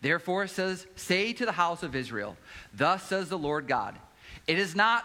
Therefore, 0.00 0.44
it 0.44 0.50
says, 0.50 0.86
Say 0.94 1.32
to 1.32 1.44
the 1.44 1.50
house 1.50 1.82
of 1.82 1.96
Israel, 1.96 2.36
Thus 2.72 3.02
says 3.02 3.28
the 3.28 3.36
Lord 3.36 3.66
God, 3.66 3.98
it 4.46 4.60
is 4.60 4.76
not 4.76 5.04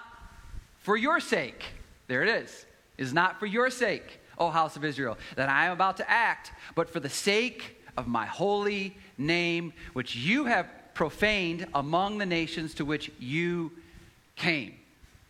for 0.77 0.95
your 0.95 1.19
sake, 1.19 1.65
there 2.05 2.21
it 2.21 2.29
is, 2.29 2.67
it 2.99 3.01
is 3.01 3.11
not 3.11 3.39
for 3.39 3.47
your 3.47 3.71
sake, 3.71 4.19
O 4.37 4.51
house 4.51 4.75
of 4.75 4.85
Israel, 4.85 5.17
that 5.35 5.49
I 5.49 5.65
am 5.65 5.71
about 5.71 5.97
to 5.97 6.07
act, 6.07 6.51
but 6.75 6.91
for 6.91 6.99
the 6.99 7.09
sake 7.09 7.81
of 7.97 8.05
my 8.05 8.27
holy 8.27 8.95
name, 9.17 9.73
which 9.93 10.15
you 10.15 10.45
have 10.45 10.69
profaned 10.93 11.65
among 11.73 12.19
the 12.19 12.25
nations 12.27 12.75
to 12.75 12.85
which 12.85 13.11
you 13.17 13.71
came. 14.35 14.75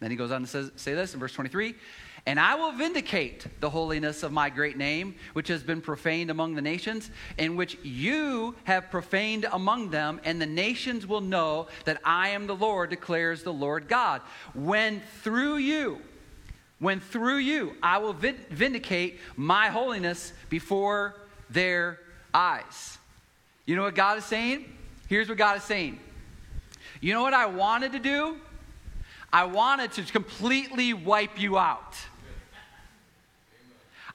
Then 0.02 0.12
he 0.12 0.18
goes 0.18 0.32
on 0.32 0.42
to 0.42 0.48
say, 0.48 0.70
say 0.76 0.94
this 0.94 1.14
in 1.14 1.22
verse 1.22 1.32
23 1.32 1.74
and 2.28 2.42
I 2.42 2.56
will 2.56 2.74
vindicate 2.74 3.48
the 3.62 3.70
holiness 3.70 4.22
of 4.22 4.34
my 4.34 4.50
great 4.50 4.76
name, 4.76 5.16
which 5.32 5.48
has 5.48 5.64
been 5.64 5.80
profaned 5.80 6.30
among 6.30 6.56
the 6.56 6.62
nations, 6.62 7.10
in 7.38 7.56
which 7.56 7.78
you 7.84 8.54
have 8.66 8.92
profaned 8.92 9.48
among 9.50 9.92
them, 9.92 10.20
and 10.26 10.42
the 10.42 10.46
nations 10.46 11.08
will 11.08 11.22
know 11.22 11.68
that 11.86 12.02
I 12.04 12.30
am 12.30 12.46
the 12.46 12.56
Lord, 12.56 12.90
declares 12.90 13.44
the 13.44 13.54
Lord 13.54 13.88
God. 13.88 14.22
When 14.54 15.02
through 15.24 15.56
you, 15.56 16.02
when 16.80 17.00
through 17.00 17.38
you 17.38 17.78
I 17.82 17.98
will 18.00 18.14
vindicate 18.14 19.20
my 19.38 19.70
holiness 19.70 20.34
before 20.50 21.16
their 21.50 21.98
eyes. 22.34 22.98
You 23.66 23.78
know 23.78 23.84
what 23.84 23.96
God 23.96 24.18
is 24.18 24.26
saying? 24.26 24.66
Here's 25.08 25.30
what 25.30 25.38
God 25.38 25.56
is 25.56 25.64
saying. 25.64 25.98
You 27.00 27.14
know 27.14 27.22
what 27.22 27.34
I 27.34 27.46
wanted 27.46 27.94
to 27.94 28.00
do? 28.00 28.36
I 29.32 29.46
wanted 29.46 29.94
to 29.94 30.04
completely 30.04 30.94
wipe 30.94 31.40
you 31.40 31.58
out. 31.58 31.96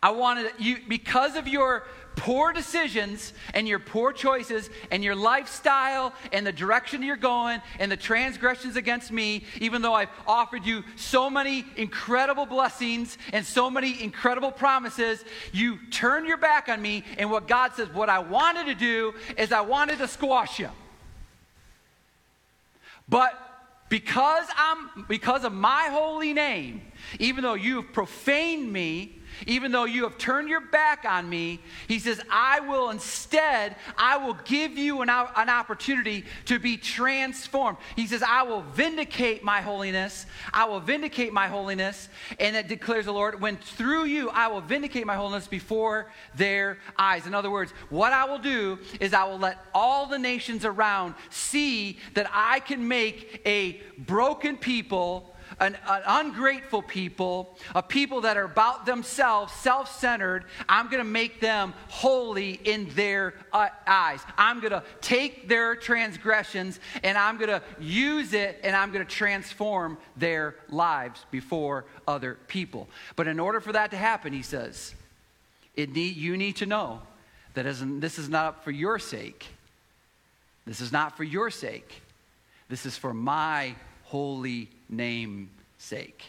I 0.03 0.11
wanted 0.11 0.53
you, 0.59 0.79
because 0.89 1.37
of 1.37 1.47
your 1.47 1.85
poor 2.15 2.53
decisions 2.53 3.33
and 3.55 3.67
your 3.67 3.79
poor 3.79 4.13
choices 4.13 4.69
and 4.91 5.03
your 5.03 5.15
lifestyle 5.15 6.13
and 6.33 6.47
the 6.47 6.53
direction 6.53 7.03
you're 7.03 7.17
going 7.17 7.63
and 7.79 7.91
the 7.91 7.97
transgressions 7.97 8.77
against 8.77 9.11
me, 9.11 9.45
even 9.61 9.81
though 9.81 9.95
I've 9.95 10.11
offered 10.27 10.67
you 10.67 10.85
so 10.97 11.31
many 11.31 11.65
incredible 11.77 12.45
blessings 12.45 13.17
and 13.33 13.47
so 13.47 13.71
many 13.71 14.03
incredible 14.03 14.51
promises, 14.51 15.25
you 15.53 15.79
turn 15.91 16.27
your 16.27 16.37
back 16.37 16.69
on 16.69 16.83
me. 16.83 17.05
And 17.17 17.31
what 17.31 17.49
God 17.49 17.73
says, 17.75 17.89
what 17.91 18.11
I 18.11 18.19
wanted 18.19 18.67
to 18.67 18.75
do 18.75 19.15
is 19.39 19.53
I 19.53 19.63
wanted 19.63 19.99
to 19.99 20.09
squash 20.09 20.59
you. 20.59 20.69
But 23.09 23.39
because 23.89 24.47
I'm 24.57 25.05
because 25.09 25.45
of 25.45 25.53
my 25.53 25.89
holy 25.91 26.33
name, 26.33 26.81
even 27.19 27.43
though 27.43 27.55
you've 27.55 27.93
profaned 27.93 28.73
me, 28.73 29.22
even 29.47 29.73
though 29.73 29.85
you 29.85 30.05
have 30.05 30.19
turned 30.19 30.49
your 30.49 30.61
back 30.61 31.05
on 31.05 31.29
me, 31.29 31.61
he 31.89 31.99
says, 31.99 32.21
I 32.31 32.61
will 32.61 32.91
instead, 32.91 33.77
I 33.97 34.17
will 34.17 34.37
give 34.45 34.77
you 34.77 35.03
an, 35.03 35.09
an 35.11 35.49
opportunity 35.49 36.25
to 36.47 36.59
be 36.59 36.77
transformed. 36.77 37.79
He 37.97 38.07
says, 38.07 38.23
I 38.23 38.43
will 38.43 38.63
vindicate 38.63 39.43
my 39.43 39.61
holiness. 39.61 40.27
I 40.53 40.65
will 40.67 40.81
vindicate 40.81 41.33
my 41.33 41.49
holiness. 41.49 42.09
And 42.39 42.57
it 42.57 42.69
declares 42.69 43.07
the 43.07 43.13
Lord, 43.13 43.41
when 43.41 43.57
through 43.57 44.05
you 44.05 44.31
I 44.31 44.49
will 44.49 44.61
vindicate 44.61 45.07
my 45.07 45.17
holiness 45.17 45.47
before 45.47 46.11
their 46.35 46.79
eyes. 46.99 47.27
In 47.27 47.35
other 47.35 47.51
words, 47.51 47.73
what 47.91 48.13
I 48.13 48.25
will 48.25 48.39
do 48.39 48.79
is 49.01 49.15
I 49.15 49.25
will 49.25 49.39
let 49.39 49.59
all 49.75 50.07
the 50.07 50.19
nations 50.19 50.65
around 50.65 51.15
see 51.31 51.99
that 52.15 52.31
I 52.33 52.61
can 52.61 52.87
make 52.87 53.43
a 53.47 53.81
broken 53.99 54.57
people 54.57 55.32
an, 55.61 55.77
an 55.89 56.03
ungrateful 56.07 56.83
people, 56.83 57.57
a 57.75 57.83
people 57.83 58.23
that 58.23 58.37
are 58.37 58.45
about 58.45 58.87
themselves, 58.87 59.53
self 59.53 59.99
centered, 59.99 60.45
I'm 60.69 60.87
going 60.87 60.99
to 60.99 61.05
make 61.05 61.41
them 61.41 61.75
holy 61.89 62.53
in 62.65 62.89
their 62.95 63.35
uh, 63.53 63.69
eyes. 63.87 64.21
I'm 64.37 64.61
going 64.61 64.73
to 64.73 64.83
take 65.01 65.49
their 65.49 65.77
transgressions 65.77 66.81
and 67.03 67.17
I'm 67.17 67.37
going 67.37 67.51
to 67.51 67.63
use 67.81 68.33
it 68.33 68.61
and 68.63 68.75
I'm 68.75 68.93
going 68.93 69.05
to 69.05 69.11
transform 69.11 69.99
their 70.17 70.57
lives 70.69 71.25
before 71.31 71.85
other 72.07 72.39
people. 72.49 72.89
But 73.17 73.29
in 73.29 73.41
order 73.41 73.61
for 73.61 73.73
that 73.73 73.91
to 73.91 73.97
happen, 73.97 74.33
he 74.33 74.43
says, 74.43 74.95
need, 75.77 76.17
you 76.17 76.37
need 76.37 76.57
to 76.57 76.67
know 76.67 77.01
that 77.55 77.65
this 78.01 78.19
is 78.19 78.29
not 78.29 78.65
for 78.65 78.71
your 78.71 78.99
sake. 78.99 79.47
This 80.67 80.81
is 80.81 80.93
not 80.93 81.17
for 81.17 81.25
your 81.25 81.51
sake. 81.51 82.03
This 82.69 82.87
is 82.87 82.97
for 82.97 83.13
my 83.13 83.75
holy 84.05 84.69
name 84.93 85.51
sake. 85.79 86.25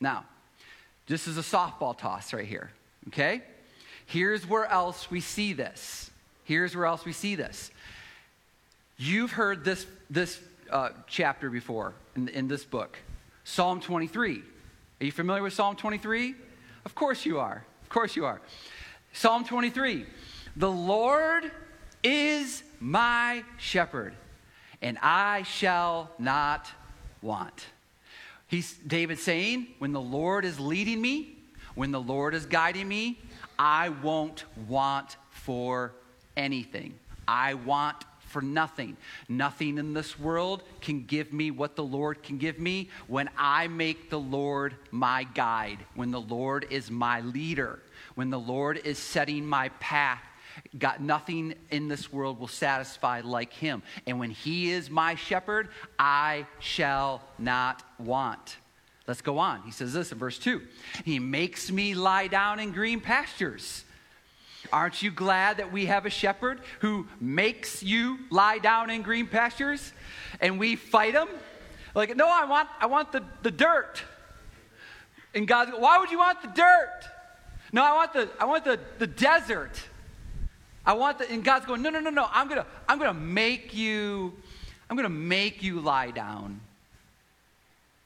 Now, 0.00 0.24
this 1.06 1.26
is 1.28 1.36
a 1.36 1.42
softball 1.42 1.96
toss 1.96 2.32
right 2.32 2.46
here, 2.46 2.70
okay? 3.08 3.42
Here's 4.06 4.48
where 4.48 4.66
else 4.66 5.10
we 5.10 5.20
see 5.20 5.52
this. 5.52 6.10
Here's 6.44 6.74
where 6.74 6.86
else 6.86 7.04
we 7.04 7.12
see 7.12 7.34
this. 7.34 7.70
You've 8.96 9.32
heard 9.32 9.64
this, 9.64 9.86
this 10.08 10.40
uh, 10.70 10.90
chapter 11.06 11.50
before 11.50 11.94
in, 12.16 12.28
in 12.28 12.48
this 12.48 12.64
book 12.64 12.96
Psalm 13.44 13.80
23. 13.80 14.42
Are 15.00 15.04
you 15.04 15.12
familiar 15.12 15.42
with 15.42 15.52
Psalm 15.52 15.76
23? 15.76 16.34
Of 16.84 16.94
course 16.94 17.26
you 17.26 17.38
are. 17.38 17.64
Of 17.82 17.88
course 17.88 18.16
you 18.16 18.24
are. 18.24 18.40
Psalm 19.12 19.44
23 19.44 20.06
The 20.56 20.70
Lord 20.70 21.50
is 22.02 22.62
my 22.80 23.44
shepherd, 23.58 24.14
and 24.80 24.98
I 25.02 25.42
shall 25.42 26.10
not 26.18 26.70
want. 27.24 27.66
He's 28.46 28.74
David 28.86 29.18
saying, 29.18 29.66
when 29.78 29.92
the 29.92 30.00
Lord 30.00 30.44
is 30.44 30.60
leading 30.60 31.00
me, 31.00 31.36
when 31.74 31.90
the 31.90 32.00
Lord 32.00 32.34
is 32.34 32.46
guiding 32.46 32.86
me, 32.86 33.18
I 33.58 33.88
won't 33.88 34.44
want 34.68 35.16
for 35.30 35.92
anything. 36.36 36.94
I 37.26 37.54
want 37.54 37.96
for 38.28 38.42
nothing. 38.42 38.96
Nothing 39.28 39.78
in 39.78 39.94
this 39.94 40.18
world 40.18 40.62
can 40.80 41.04
give 41.04 41.32
me 41.32 41.50
what 41.50 41.76
the 41.76 41.84
Lord 41.84 42.22
can 42.22 42.36
give 42.38 42.58
me 42.58 42.90
when 43.06 43.30
I 43.36 43.68
make 43.68 44.10
the 44.10 44.20
Lord 44.20 44.74
my 44.90 45.24
guide, 45.34 45.78
when 45.94 46.10
the 46.10 46.20
Lord 46.20 46.66
is 46.70 46.90
my 46.90 47.20
leader, 47.20 47.80
when 48.14 48.30
the 48.30 48.38
Lord 48.38 48.80
is 48.84 48.98
setting 48.98 49.46
my 49.46 49.70
path 49.80 50.22
Got 50.78 51.00
nothing 51.00 51.54
in 51.70 51.88
this 51.88 52.12
world 52.12 52.38
will 52.38 52.48
satisfy 52.48 53.20
like 53.22 53.52
him. 53.52 53.82
And 54.06 54.18
when 54.18 54.30
he 54.30 54.70
is 54.70 54.90
my 54.90 55.14
shepherd, 55.14 55.68
I 55.98 56.46
shall 56.58 57.22
not 57.38 57.82
want. 57.98 58.56
Let's 59.06 59.20
go 59.20 59.38
on. 59.38 59.62
He 59.62 59.70
says 59.70 59.92
this 59.92 60.12
in 60.12 60.18
verse 60.18 60.38
2 60.38 60.62
He 61.04 61.18
makes 61.18 61.70
me 61.70 61.94
lie 61.94 62.26
down 62.26 62.58
in 62.60 62.72
green 62.72 63.00
pastures. 63.00 63.84
Aren't 64.72 65.02
you 65.02 65.10
glad 65.10 65.58
that 65.58 65.72
we 65.72 65.86
have 65.86 66.06
a 66.06 66.10
shepherd 66.10 66.60
who 66.80 67.06
makes 67.20 67.82
you 67.82 68.18
lie 68.30 68.58
down 68.58 68.88
in 68.88 69.02
green 69.02 69.26
pastures 69.26 69.92
and 70.40 70.58
we 70.58 70.74
fight 70.76 71.14
him? 71.14 71.28
Like, 71.94 72.16
no, 72.16 72.26
I 72.28 72.44
want, 72.46 72.68
I 72.80 72.86
want 72.86 73.12
the, 73.12 73.22
the 73.42 73.50
dirt. 73.50 74.02
And 75.34 75.46
God, 75.46 75.70
why 75.76 75.98
would 75.98 76.10
you 76.10 76.18
want 76.18 76.40
the 76.42 76.48
dirt? 76.48 77.02
No, 77.72 77.84
I 77.84 77.92
want 77.92 78.12
the, 78.12 78.28
I 78.40 78.44
want 78.46 78.64
the, 78.64 78.80
the 78.98 79.06
desert. 79.06 79.80
I 80.86 80.92
want 80.94 81.18
the, 81.18 81.30
and 81.30 81.42
God's 81.42 81.66
going, 81.66 81.82
no, 81.82 81.90
no, 81.90 82.00
no, 82.00 82.10
no. 82.10 82.28
I'm 82.30 82.48
gonna, 82.48 82.66
I'm 82.88 82.98
gonna 82.98 83.14
make 83.14 83.74
you, 83.74 84.34
I'm 84.88 84.96
gonna 84.96 85.08
make 85.08 85.62
you 85.62 85.80
lie 85.80 86.10
down 86.10 86.60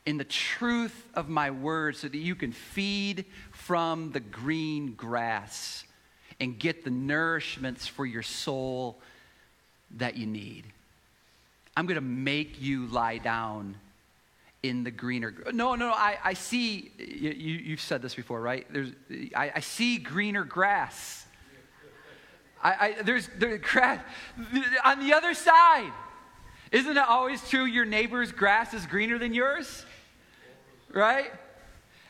in 0.06 0.16
the 0.16 0.24
truth 0.24 1.06
of 1.14 1.28
my 1.28 1.50
word 1.50 1.96
so 1.96 2.08
that 2.08 2.16
you 2.16 2.34
can 2.34 2.52
feed 2.52 3.24
from 3.52 4.12
the 4.12 4.20
green 4.20 4.94
grass 4.94 5.84
and 6.40 6.58
get 6.58 6.84
the 6.84 6.90
nourishments 6.90 7.88
for 7.88 8.06
your 8.06 8.22
soul 8.22 8.98
that 9.96 10.16
you 10.16 10.26
need. 10.26 10.64
I'm 11.76 11.86
to 11.88 12.00
make 12.00 12.60
you 12.60 12.86
lie 12.86 13.18
down 13.18 13.76
in 14.62 14.82
the 14.82 14.90
greener. 14.90 15.34
No, 15.52 15.74
no, 15.74 15.90
I, 15.90 16.18
I 16.24 16.34
see, 16.34 16.90
you, 16.98 17.30
you've 17.30 17.80
said 17.80 18.02
this 18.02 18.14
before, 18.14 18.40
right? 18.40 18.66
There's, 18.72 18.90
I, 19.34 19.52
I 19.56 19.60
see 19.60 19.98
greener 19.98 20.44
grass. 20.44 21.17
I, 22.62 22.70
I, 22.70 23.02
there's, 23.02 23.28
there's 23.36 23.60
grass 23.60 24.00
on 24.84 25.00
the 25.00 25.12
other 25.14 25.34
side. 25.34 25.92
Isn't 26.72 26.96
it 26.96 27.08
always 27.08 27.48
true 27.48 27.64
your 27.64 27.84
neighbor's 27.84 28.32
grass 28.32 28.74
is 28.74 28.86
greener 28.86 29.18
than 29.18 29.32
yours? 29.32 29.84
Right? 30.92 31.30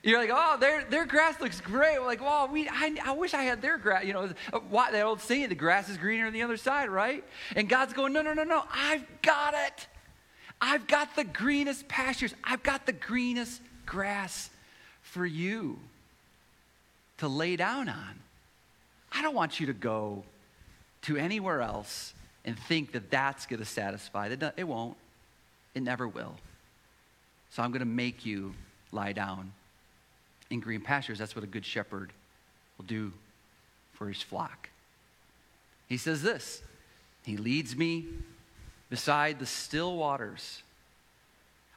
You're 0.02 0.20
like, 0.20 0.30
oh, 0.32 0.56
their, 0.58 0.84
their 0.84 1.04
grass 1.04 1.40
looks 1.40 1.61
great. 1.61 1.98
We're 1.98 2.06
like, 2.06 2.20
well, 2.20 2.48
we, 2.48 2.68
I, 2.68 2.96
I 3.04 3.12
wish 3.12 3.34
I 3.34 3.42
had 3.42 3.61
their 3.61 3.78
grass. 3.78 4.04
You 4.04 4.12
know, 4.12 4.30
what, 4.70 4.92
that 4.92 5.02
old 5.02 5.20
saying, 5.20 5.48
the 5.48 5.54
grass 5.54 5.88
is 5.88 5.96
greener 5.96 6.26
on 6.26 6.32
the 6.32 6.42
other 6.42 6.56
side, 6.56 6.88
right? 6.88 7.24
And 7.56 7.68
God's 7.68 7.92
going, 7.92 8.12
no, 8.12 8.22
no, 8.22 8.32
no, 8.32 8.44
no, 8.44 8.64
I've 8.72 9.04
got 9.22 9.54
it. 9.54 9.87
I've 10.61 10.87
got 10.87 11.14
the 11.14 11.24
greenest 11.24 11.88
pastures. 11.88 12.34
I've 12.42 12.62
got 12.62 12.87
the 12.87 12.92
greenest 12.92 13.61
grass 13.87 14.50
for 15.02 15.26
you 15.26 15.78
to 17.18 17.28
lay 17.28 17.56
down 17.56 17.88
on. 17.88 18.20
I 19.12 19.22
don't 19.22 19.34
want 19.34 19.61
you 19.61 19.66
to 19.66 19.72
go 19.72 20.24
to 21.09 21.16
anywhere 21.16 21.62
else 21.62 22.12
and 22.44 22.59
think 22.59 22.92
that 22.92 23.11
that's 23.11 23.47
going 23.47 23.61
to 23.61 23.66
satisfy. 23.66 24.27
It, 24.27 24.42
it 24.57 24.64
won't. 24.64 24.97
It 25.75 25.83
never 25.83 26.07
will. 26.07 26.35
So 27.51 27.62
I'm 27.62 27.71
going 27.71 27.81
to 27.81 27.87
make 27.87 28.27
you 28.27 28.55
lie 28.92 29.12
down 29.12 29.53
in 30.51 30.61
green 30.61 30.83
pastures. 30.83 31.18
That's 31.18 31.35
what 31.35 31.44
a 31.44 31.49
good 31.49 31.64
shepherd 31.64 32.12
will 32.77 32.85
do 32.85 33.12
for 33.94 34.09
his 34.09 34.23
flock. 34.23 34.68
He 35.88 35.97
says 35.97 36.23
this 36.23 36.62
He 37.25 37.38
leads 37.38 37.75
me 37.75 38.05
beside 38.90 39.38
the 39.38 39.47
still 39.47 39.97
waters. 39.97 40.62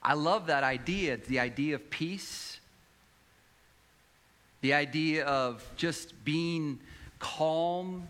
I 0.03 0.13
love 0.13 0.47
that 0.47 0.63
idea. 0.63 1.13
It's 1.13 1.27
the 1.27 1.39
idea 1.39 1.75
of 1.75 1.89
peace, 1.89 2.59
the 4.59 4.73
idea 4.73 5.25
of 5.25 5.63
just 5.77 6.25
being 6.25 6.79
calm, 7.19 8.09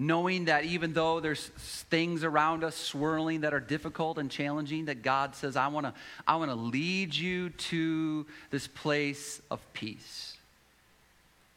knowing 0.00 0.46
that 0.46 0.64
even 0.64 0.92
though 0.92 1.20
there's 1.20 1.46
things 1.90 2.24
around 2.24 2.64
us 2.64 2.74
swirling 2.74 3.42
that 3.42 3.52
are 3.52 3.60
difficult 3.60 4.18
and 4.18 4.30
challenging, 4.30 4.86
that 4.86 5.02
God 5.02 5.34
says, 5.34 5.56
I 5.56 5.68
want 5.68 5.86
to 5.86 5.94
I 6.26 6.36
wanna 6.36 6.56
lead 6.56 7.14
you 7.14 7.50
to 7.50 8.26
this 8.50 8.66
place 8.66 9.40
of 9.50 9.60
peace 9.72 10.36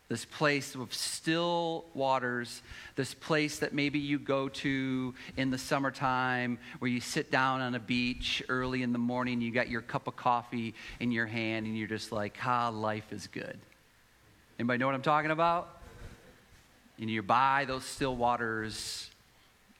this 0.09 0.25
place 0.25 0.75
of 0.75 0.93
still 0.93 1.85
waters, 1.95 2.61
this 2.95 3.15
place 3.15 3.57
that 3.57 3.73
maybe 3.73 3.97
you 3.97 4.19
go 4.19 4.47
to 4.47 5.11
in 5.37 5.49
the 5.49 5.57
summertime 5.57 6.59
where 6.77 6.91
you 6.91 7.01
sit 7.01 7.31
down 7.31 7.61
on 7.61 7.73
a 7.73 7.79
beach 7.79 8.43
early 8.47 8.83
in 8.83 8.93
the 8.93 8.99
morning, 8.99 9.41
you 9.41 9.51
got 9.51 9.69
your 9.69 9.81
cup 9.81 10.07
of 10.07 10.15
coffee 10.15 10.75
in 10.99 11.11
your 11.11 11.25
hand, 11.25 11.65
and 11.65 11.75
you're 11.75 11.87
just 11.87 12.11
like, 12.11 12.37
ah, 12.45 12.69
life 12.69 13.11
is 13.11 13.25
good. 13.25 13.57
Anybody 14.59 14.77
know 14.77 14.85
what 14.85 14.93
I'm 14.93 15.01
talking 15.01 15.31
about? 15.31 15.79
And 16.99 17.09
you're 17.09 17.23
by 17.23 17.65
those 17.65 17.83
still 17.83 18.15
waters, 18.15 19.09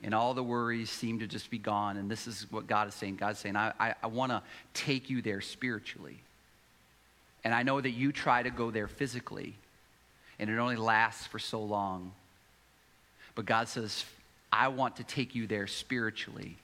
and 0.04 0.14
all 0.14 0.34
the 0.34 0.44
worries 0.44 0.90
seem 0.90 1.20
to 1.20 1.28
just 1.28 1.50
be 1.50 1.58
gone. 1.58 1.98
And 1.98 2.10
this 2.10 2.28
is 2.28 2.48
what 2.52 2.68
God 2.68 2.88
is 2.88 2.94
saying. 2.94 3.18
God's 3.18 3.40
saying, 3.40 3.56
I, 3.56 3.72
I, 3.80 3.96
I 4.04 4.08
want 4.08 4.32
to 4.32 4.42
take 4.74 5.10
you 5.10 5.22
there 5.22 5.42
spiritually. 5.42 6.20
And 7.44 7.54
I 7.54 7.64
know 7.64 7.80
that 7.80 7.92
you 7.92 8.12
try 8.12 8.44
to 8.44 8.50
go 8.50 8.72
there 8.72 8.88
physically 8.88 9.56
and 10.40 10.50
it 10.50 10.58
only 10.58 10.76
lasts 10.76 11.28
for 11.28 11.40
so 11.40 11.62
long. 11.62 12.12
But 13.36 13.46
God 13.46 13.68
says, 13.68 14.06
I 14.52 14.68
want 14.70 14.98
to 14.98 15.04
take 15.04 15.36
you 15.36 15.48
there 15.48 15.68
spiritually 15.68 16.58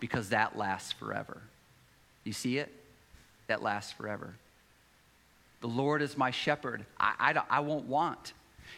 because 0.00 0.30
that 0.30 0.56
lasts 0.56 0.92
forever. 0.92 1.42
You 2.24 2.32
see 2.32 2.58
it? 2.58 2.72
That 3.46 3.62
lasts 3.62 3.92
forever. 3.92 4.34
The 5.60 5.68
Lord 5.68 6.02
is 6.02 6.16
my 6.16 6.30
shepherd. 6.30 6.84
I, 6.98 7.14
I, 7.18 7.58
I 7.58 7.60
won't 7.60 7.86
want. 7.86 8.32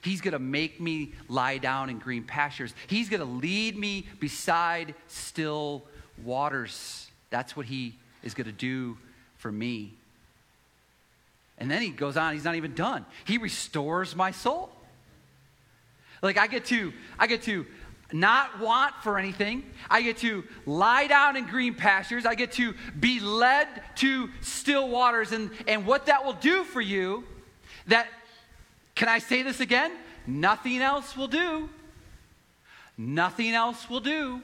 He's 0.04 0.20
going 0.20 0.32
to 0.32 0.38
make 0.38 0.80
me 0.80 1.12
lie 1.28 1.58
down 1.58 1.88
in 1.88 1.98
green 1.98 2.24
pastures. 2.24 2.74
He's 2.86 3.08
going 3.08 3.20
to 3.20 3.26
lead 3.26 3.76
me 3.76 4.06
beside 4.20 4.94
still 5.08 5.84
waters. 6.22 7.08
That's 7.30 7.56
what 7.56 7.66
He 7.66 7.96
is 8.22 8.34
going 8.34 8.46
to 8.46 8.52
do 8.52 8.98
for 9.38 9.50
me. 9.50 9.94
And 11.58 11.70
then 11.70 11.82
he 11.82 11.90
goes 11.90 12.16
on, 12.16 12.34
he's 12.34 12.44
not 12.44 12.56
even 12.56 12.74
done. 12.74 13.06
He 13.24 13.38
restores 13.38 14.16
my 14.16 14.32
soul. 14.32 14.70
Like 16.20 16.36
I 16.36 16.46
get 16.46 16.64
to, 16.66 16.92
I 17.18 17.26
get 17.26 17.42
to 17.42 17.64
not 18.12 18.60
want 18.60 18.94
for 19.02 19.18
anything. 19.18 19.64
I 19.88 20.02
get 20.02 20.18
to 20.18 20.44
lie 20.66 21.06
down 21.06 21.36
in 21.36 21.46
green 21.46 21.74
pastures. 21.74 22.26
I 22.26 22.34
get 22.34 22.52
to 22.52 22.74
be 22.98 23.20
led 23.20 23.68
to 23.96 24.30
still 24.40 24.88
waters. 24.88 25.32
And, 25.32 25.50
and 25.68 25.86
what 25.86 26.06
that 26.06 26.24
will 26.24 26.34
do 26.34 26.64
for 26.64 26.80
you, 26.80 27.24
that, 27.86 28.08
can 28.94 29.08
I 29.08 29.18
say 29.18 29.42
this 29.42 29.60
again? 29.60 29.92
Nothing 30.26 30.80
else 30.80 31.16
will 31.16 31.28
do. 31.28 31.68
Nothing 32.96 33.52
else 33.52 33.90
will 33.90 34.00
do. 34.00 34.40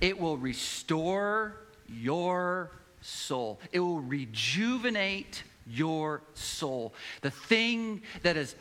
It 0.00 0.18
will 0.18 0.36
restore 0.36 1.56
your 1.88 2.70
soul, 3.00 3.60
it 3.72 3.80
will 3.80 4.00
rejuvenate 4.00 5.44
your 5.68 6.22
soul. 6.34 6.92
The 7.22 7.30
thing 7.30 8.02
that 8.22 8.36
is 8.36 8.54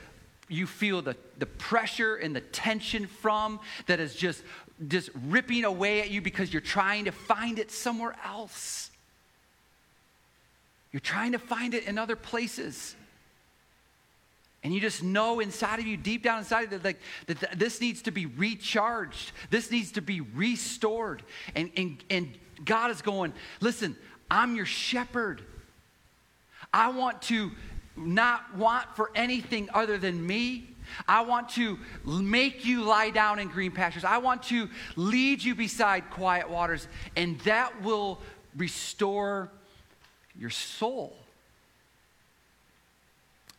you 0.47 0.67
feel 0.67 1.01
the, 1.01 1.15
the 1.39 1.45
pressure 1.45 2.15
and 2.15 2.35
the 2.35 2.41
tension 2.41 3.07
from 3.07 3.59
that 3.87 3.99
is 3.99 4.15
just 4.15 4.43
just 4.89 5.09
ripping 5.27 5.63
away 5.63 6.01
at 6.01 6.09
you 6.09 6.21
because 6.21 6.51
you're 6.51 6.61
trying 6.61 7.05
to 7.05 7.11
find 7.11 7.59
it 7.59 7.71
somewhere 7.71 8.15
else. 8.25 8.91
You're 10.91 10.99
trying 10.99 11.31
to 11.31 11.39
find 11.39 11.73
it 11.73 11.85
in 11.87 11.97
other 11.97 12.15
places. 12.15 12.95
And 14.65 14.73
you 14.73 14.81
just 14.81 15.03
know 15.03 15.41
inside 15.41 15.77
of 15.77 15.85
you, 15.85 15.95
deep 15.95 16.23
down 16.23 16.39
inside 16.39 16.63
of 16.63 16.71
you, 16.71 16.79
like, 16.83 16.99
that 17.27 17.59
this 17.59 17.79
needs 17.79 18.01
to 18.01 18.11
be 18.11 18.25
recharged. 18.25 19.31
This 19.51 19.69
needs 19.69 19.91
to 19.91 20.01
be 20.01 20.21
restored. 20.21 21.21
And, 21.53 21.69
and, 21.77 22.03
and 22.09 22.35
God 22.65 22.89
is 22.89 23.03
going, 23.03 23.33
listen, 23.61 23.95
I'm 24.29 24.55
your 24.55 24.65
shepherd. 24.65 25.43
I 26.73 26.89
want 26.89 27.21
to 27.23 27.51
not 27.95 28.57
want 28.57 28.87
for 28.95 29.11
anything 29.13 29.69
other 29.71 29.99
than 29.99 30.25
me. 30.25 30.67
I 31.07 31.21
want 31.21 31.49
to 31.49 31.77
make 32.03 32.65
you 32.65 32.81
lie 32.85 33.11
down 33.11 33.37
in 33.37 33.49
green 33.49 33.71
pastures. 33.71 34.03
I 34.03 34.17
want 34.17 34.41
to 34.45 34.67
lead 34.95 35.43
you 35.43 35.53
beside 35.53 36.09
quiet 36.09 36.49
waters, 36.49 36.87
and 37.15 37.37
that 37.41 37.83
will 37.83 38.19
restore 38.57 39.51
your 40.35 40.49
soul. 40.49 41.15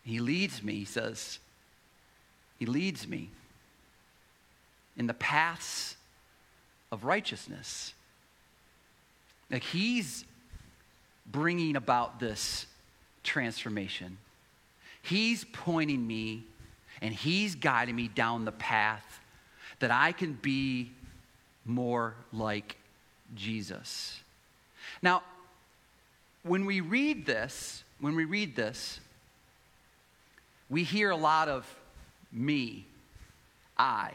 He 0.07 0.21
leads 0.21 0.63
me, 0.63 0.77
he 0.77 0.85
says. 0.85 1.39
He 2.59 2.65
leads 2.65 3.07
me 3.07 3.31
in 4.97 5.07
the 5.07 5.15
paths 5.15 5.97
of 6.91 7.05
righteousness. 7.05 7.93
Like 9.51 9.63
he's 9.63 10.25
bringing 11.27 11.77
about 11.77 12.21
this 12.21 12.67
transformation. 13.23 14.17
He's 15.03 15.45
pointing 15.45 16.07
me 16.07 16.45
and 17.03 17.15
He's 17.15 17.55
guiding 17.55 17.97
me 17.97 18.09
down 18.09 18.45
the 18.45 18.53
path 18.53 19.21
that 19.81 19.91
I 19.91 20.13
can 20.13 20.35
be 20.35 20.93
more 21.65 22.15
like 22.33 22.77
Jesus. 23.35 24.21
Now, 25.03 25.23
when 26.43 26.65
we 26.65 26.81
read 26.81 27.27
this, 27.27 27.83
when 28.01 28.15
we 28.15 28.25
read 28.25 28.57
this, 28.57 29.01
we 30.69 30.83
hear 30.83 31.11
a 31.11 31.17
lot 31.17 31.49
of 31.49 31.67
me, 32.33 32.87
I, 33.79 34.13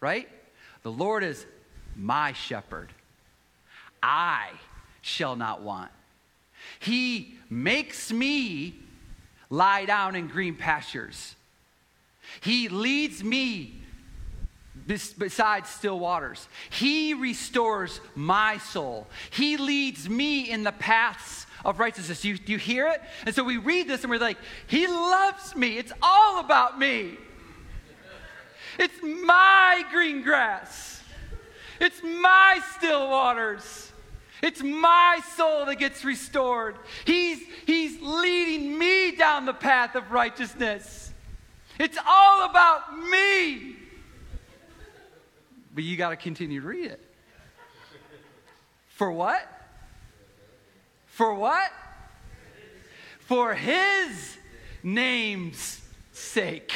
right? 0.00 0.28
The 0.82 0.92
Lord 0.92 1.24
is 1.24 1.44
my 1.96 2.32
shepherd. 2.32 2.90
I 4.02 4.50
shall 5.02 5.36
not 5.36 5.62
want. 5.62 5.90
He 6.78 7.34
makes 7.50 8.12
me 8.12 8.74
lie 9.50 9.84
down 9.84 10.14
in 10.14 10.28
green 10.28 10.54
pastures. 10.54 11.34
He 12.40 12.68
leads 12.68 13.22
me 13.22 13.80
beside 15.18 15.66
still 15.66 15.98
waters. 15.98 16.48
He 16.70 17.14
restores 17.14 18.00
my 18.14 18.58
soul. 18.58 19.06
He 19.30 19.56
leads 19.56 20.08
me 20.08 20.50
in 20.50 20.62
the 20.62 20.72
paths 20.72 21.45
of 21.66 21.80
righteousness. 21.80 22.24
You, 22.24 22.38
you 22.46 22.58
hear 22.58 22.86
it? 22.86 23.02
And 23.26 23.34
so 23.34 23.42
we 23.42 23.58
read 23.58 23.88
this 23.88 24.02
and 24.02 24.10
we're 24.10 24.20
like, 24.20 24.38
He 24.68 24.86
loves 24.86 25.54
me. 25.56 25.76
It's 25.76 25.92
all 26.00 26.40
about 26.40 26.78
me. 26.78 27.18
It's 28.78 28.94
my 29.02 29.84
green 29.90 30.22
grass. 30.22 31.02
It's 31.80 32.02
my 32.02 32.60
still 32.76 33.10
waters. 33.10 33.92
It's 34.42 34.62
my 34.62 35.20
soul 35.34 35.66
that 35.66 35.78
gets 35.78 36.04
restored. 36.04 36.76
He's, 37.04 37.40
he's 37.66 38.00
leading 38.00 38.78
me 38.78 39.16
down 39.16 39.44
the 39.44 39.54
path 39.54 39.96
of 39.96 40.12
righteousness. 40.12 41.12
It's 41.80 41.98
all 42.06 42.48
about 42.48 42.96
me. 42.96 43.76
But 45.74 45.84
you 45.84 45.96
got 45.96 46.10
to 46.10 46.16
continue 46.16 46.60
to 46.60 46.66
read 46.66 46.90
it. 46.92 47.00
For 48.88 49.10
what? 49.10 49.55
For 51.16 51.32
what? 51.32 51.72
For 53.20 53.54
his 53.54 54.36
name's 54.82 55.80
sake. 56.12 56.74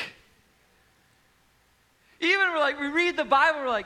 Even 2.21 2.51
we're 2.51 2.59
like, 2.59 2.81
we 2.81 2.87
read 2.87 3.19
the 3.19 3.25
Bible, 3.25 3.61
we're 3.61 3.69
like, 3.69 3.85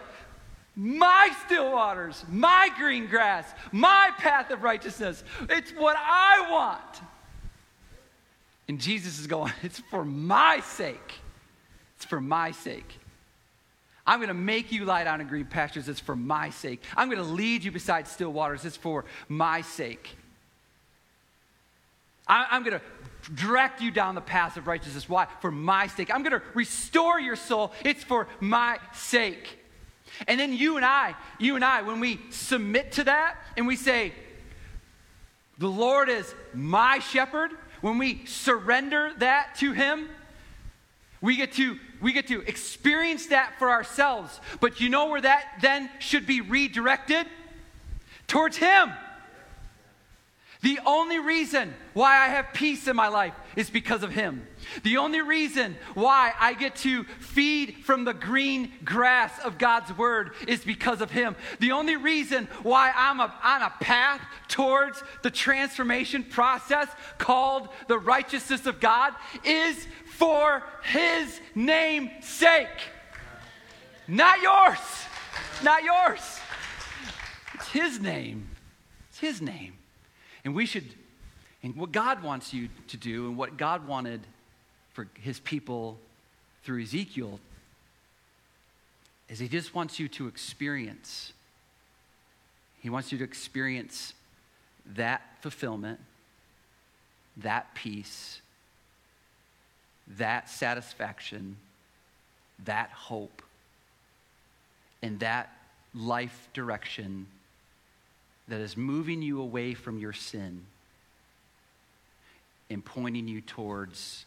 my 0.77 1.33
still 1.45 1.73
waters, 1.73 2.25
my 2.29 2.71
green 2.79 3.09
grass, 3.09 3.53
my 3.73 4.13
path 4.19 4.53
of 4.53 4.63
righteousness. 4.63 5.25
It's 5.51 5.73
what 5.73 5.97
I 5.99 6.49
want. 6.49 7.01
And 8.69 8.81
Jesus 8.81 9.19
is 9.19 9.27
going, 9.27 9.53
it's 9.65 9.81
for 9.91 10.05
my 10.05 10.61
sake. 10.61 11.15
It's 11.97 12.05
for 12.05 12.21
my 12.21 12.53
sake. 12.53 13.01
I'm 14.07 14.21
going 14.21 14.29
to 14.29 14.35
make 14.35 14.71
you 14.71 14.85
lie 14.85 15.03
down 15.03 15.21
in 15.21 15.27
green 15.27 15.47
pastures. 15.47 15.89
It's 15.89 15.99
for 15.99 16.15
my 16.15 16.51
sake. 16.51 16.81
I'm 16.97 17.11
going 17.11 17.21
to 17.21 17.29
lead 17.29 17.65
you 17.65 17.73
beside 17.73 18.07
still 18.07 18.33
waters. 18.33 18.65
It's 18.65 18.77
for 18.77 19.05
my 19.29 19.61
sake. 19.61 20.17
I, 22.27 22.57
am 22.57 22.63
going 22.65 22.79
to 22.79 23.33
direct 23.35 23.81
you 23.81 23.91
down 23.91 24.15
the 24.15 24.21
path 24.21 24.57
of 24.57 24.67
righteousness. 24.67 25.09
Why? 25.09 25.27
For 25.41 25.51
my 25.51 25.87
sake. 25.87 26.11
I'm 26.13 26.23
going 26.23 26.39
to 26.39 26.47
restore 26.55 27.21
your 27.21 27.37
soul. 27.37 27.73
It's 27.85 28.05
for 28.05 28.29
my 28.41 28.79
sake. 28.93 29.59
And 30.29 30.39
then 30.39 30.53
you 30.53 30.77
and 30.77 30.85
I, 30.85 31.15
you 31.39 31.57
and 31.57 31.65
I, 31.65 31.83
when 31.83 32.01
we 32.01 32.21
submit 32.31 32.93
to 32.93 33.05
that 33.05 33.37
and 33.57 33.67
we 33.67 33.77
say, 33.77 34.13
The 35.59 35.69
Lord 35.69 36.09
is 36.09 36.33
my 36.53 36.99
shepherd. 37.01 37.51
When 37.81 37.99
we 37.99 38.25
surrender 38.27 39.13
that 39.19 39.57
to 39.57 39.73
Him, 39.73 40.09
we 41.21 41.37
get 41.37 41.53
to 41.55 41.79
we 42.01 42.13
get 42.13 42.29
to 42.29 42.43
experience 42.43 43.27
that 43.27 43.59
for 43.59 43.71
ourselves. 43.71 44.41
But 44.61 44.81
you 44.81 44.89
know 44.89 45.09
where 45.09 45.21
that 45.21 45.45
then 45.63 45.91
should 45.99 46.27
be 46.27 46.41
redirected? 46.41 47.27
Towards 48.27 48.57
Him. 48.57 48.93
The 50.65 50.81
only 50.87 51.19
reason 51.19 51.75
why 51.93 52.17
I 52.17 52.29
have 52.29 52.55
peace 52.55 52.89
in 52.89 52.97
my 52.97 53.09
life 53.09 53.35
is 53.55 53.69
because 53.69 54.03
of 54.03 54.13
Him. 54.13 54.47
The 54.83 54.97
only 54.97 55.21
reason 55.21 55.77
why 55.93 56.33
I 56.41 56.55
get 56.55 56.75
to 56.77 57.05
feed 57.05 57.85
from 57.85 58.05
the 58.05 58.15
green 58.15 58.73
grass 58.83 59.39
of 59.41 59.59
God's 59.59 59.95
Word 59.99 60.31
is 60.49 60.65
because 60.65 61.03
of 61.03 61.11
Him. 61.11 61.37
The 61.61 61.73
only 61.73 61.97
reason 61.97 62.49
why 62.63 62.95
I'm 62.97 63.21
a, 63.21 63.35
on 63.45 63.61
a 63.61 63.75
path 63.79 64.23
towards 64.49 65.03
the 65.21 65.31
transformation 65.31 66.25
process 66.25 66.89
called 67.19 67.69
the 67.87 67.99
righteousness 67.99 68.65
of 68.65 68.81
God 68.81 69.13
is 69.45 69.87
for 70.13 70.63
His 70.83 71.43
name's 71.55 72.27
sake. 72.27 72.69
Not 74.09 74.41
yours. 74.41 74.79
Not 75.63 75.85
yours. 75.85 76.41
It's 77.53 77.69
His 77.69 78.01
name. 78.01 78.49
It's 79.11 79.19
His 79.19 79.43
name. 79.43 79.75
And 80.45 80.55
we 80.55 80.67
should, 80.67 80.85
and 81.63 81.75
what 81.77 81.93
God 81.93 82.23
wants 82.23 82.53
you 82.53 82.69
to 82.89 82.97
do, 82.97 83.29
and 83.29 83.37
what 83.37 83.57
God 83.57 83.87
wanted 83.87 84.21
for 84.93 85.09
his 85.15 85.41
people 85.41 85.99
through 86.63 86.83
Ezekiel, 86.83 87.41
is 89.29 89.39
he 89.39 89.49
just 89.49 89.75
wants 89.75 89.99
you 89.99 90.09
to 90.09 90.29
experience. 90.29 91.33
He 92.81 92.91
wants 92.91 93.11
you 93.11 93.19
to 93.19 93.25
experience 93.25 94.13
that 94.95 95.23
fulfillment, 95.41 95.99
that 97.39 97.75
peace, 97.75 98.43
that 100.19 100.51
satisfaction, 100.51 101.57
that 102.65 102.91
hope, 102.91 103.43
and 105.03 105.19
that 105.21 105.51
life 105.95 106.49
direction 106.53 107.27
that 108.49 108.61
is 108.61 108.77
moving 108.77 109.23
you 109.23 109.41
away 109.41 109.75
from 109.75 109.99
your 109.99 110.13
sin 110.13 110.67
and 112.71 112.85
pointing 112.85 113.29
you 113.29 113.41
towards 113.41 114.27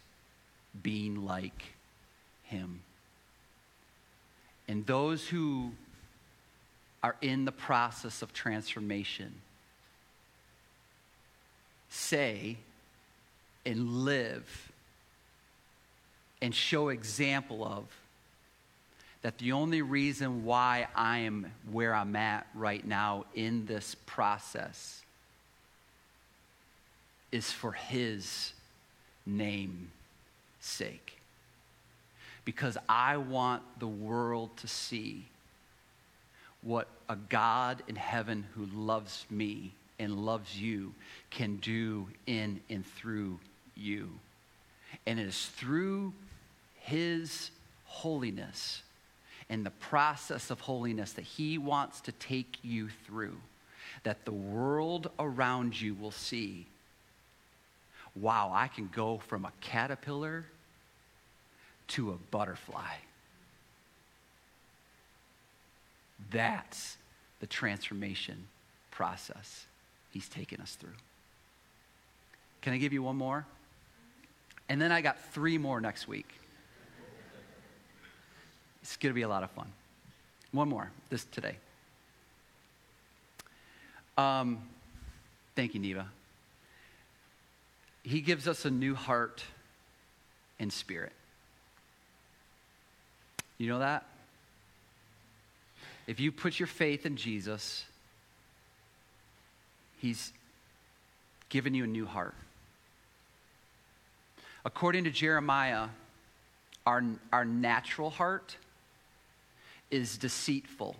being 0.81 1.25
like 1.25 1.63
Him. 2.43 2.81
And 4.67 4.85
those 4.85 5.27
who 5.27 5.71
are 7.03 7.15
in 7.21 7.45
the 7.45 7.51
process 7.51 8.21
of 8.21 8.33
transformation 8.33 9.33
say 11.89 12.57
and 13.65 14.03
live 14.05 14.71
and 16.41 16.53
show 16.53 16.89
example 16.89 17.63
of 17.63 17.85
that 19.27 19.39
the 19.39 19.51
only 19.51 19.81
reason 19.81 20.45
why 20.45 20.87
I 20.95 21.17
am 21.17 21.51
where 21.69 21.93
I'm 21.93 22.15
at 22.15 22.47
right 22.55 22.87
now 22.87 23.25
in 23.35 23.65
this 23.65 23.93
process 24.05 25.01
is 27.29 27.51
for 27.51 27.73
His 27.73 28.53
name 29.25 29.91
sake. 30.61 31.19
Because 32.45 32.77
I 32.87 33.17
want 33.17 33.63
the 33.79 33.87
world 33.87 34.55
to 34.59 34.67
see 34.69 35.25
what 36.61 36.87
a 37.09 37.17
God 37.17 37.83
in 37.89 37.97
heaven 37.97 38.45
who 38.55 38.65
loves 38.67 39.25
me 39.29 39.73
and 39.99 40.25
loves 40.25 40.57
you 40.57 40.93
can 41.31 41.57
do 41.57 42.07
in 42.27 42.61
and 42.69 42.85
through 42.85 43.41
you. 43.75 44.07
And 45.05 45.19
it 45.19 45.27
is 45.27 45.47
through 45.47 46.13
His 46.79 47.51
holiness 47.83 48.83
and 49.49 49.65
the 49.65 49.71
process 49.71 50.49
of 50.49 50.61
holiness 50.61 51.13
that 51.13 51.23
He 51.23 51.57
wants 51.57 52.01
to 52.01 52.11
take 52.11 52.57
you 52.63 52.89
through, 53.05 53.37
that 54.03 54.25
the 54.25 54.31
world 54.31 55.09
around 55.19 55.79
you 55.79 55.95
will 55.95 56.11
see 56.11 56.67
wow, 58.19 58.51
I 58.53 58.67
can 58.67 58.89
go 58.93 59.19
from 59.19 59.45
a 59.45 59.51
caterpillar 59.61 60.45
to 61.89 62.11
a 62.11 62.15
butterfly. 62.31 62.95
That's 66.31 66.97
the 67.39 67.47
transformation 67.47 68.47
process 68.91 69.65
He's 70.11 70.27
taken 70.27 70.59
us 70.61 70.73
through. 70.75 70.95
Can 72.61 72.73
I 72.73 72.77
give 72.77 72.91
you 72.91 73.03
one 73.03 73.17
more? 73.17 73.45
And 74.67 74.81
then 74.81 74.91
I 74.91 75.01
got 75.01 75.19
three 75.31 75.57
more 75.57 75.79
next 75.79 76.07
week. 76.07 76.27
It's 78.87 78.95
going 78.95 79.11
to 79.11 79.15
be 79.15 79.23
a 79.23 79.27
lot 79.27 79.43
of 79.43 79.51
fun. 79.51 79.67
One 80.53 80.69
more, 80.69 80.89
this 81.09 81.25
today. 81.25 81.57
Um, 84.17 84.59
thank 85.57 85.73
you, 85.73 85.81
Neva. 85.81 86.07
He 88.03 88.21
gives 88.21 88.47
us 88.47 88.63
a 88.63 88.71
new 88.71 88.95
heart 88.95 89.43
and 90.57 90.71
spirit. 90.71 91.11
You 93.57 93.67
know 93.67 93.79
that? 93.79 94.05
If 96.07 96.21
you 96.21 96.31
put 96.31 96.57
your 96.57 96.67
faith 96.67 97.05
in 97.05 97.17
Jesus, 97.17 97.83
He's 99.97 100.31
given 101.49 101.73
you 101.73 101.83
a 101.83 101.87
new 101.87 102.05
heart. 102.05 102.35
According 104.63 105.03
to 105.03 105.11
Jeremiah, 105.11 105.89
our, 106.85 107.03
our 107.33 107.43
natural 107.43 108.09
heart 108.09 108.55
is 109.89 110.17
deceitful, 110.17 110.95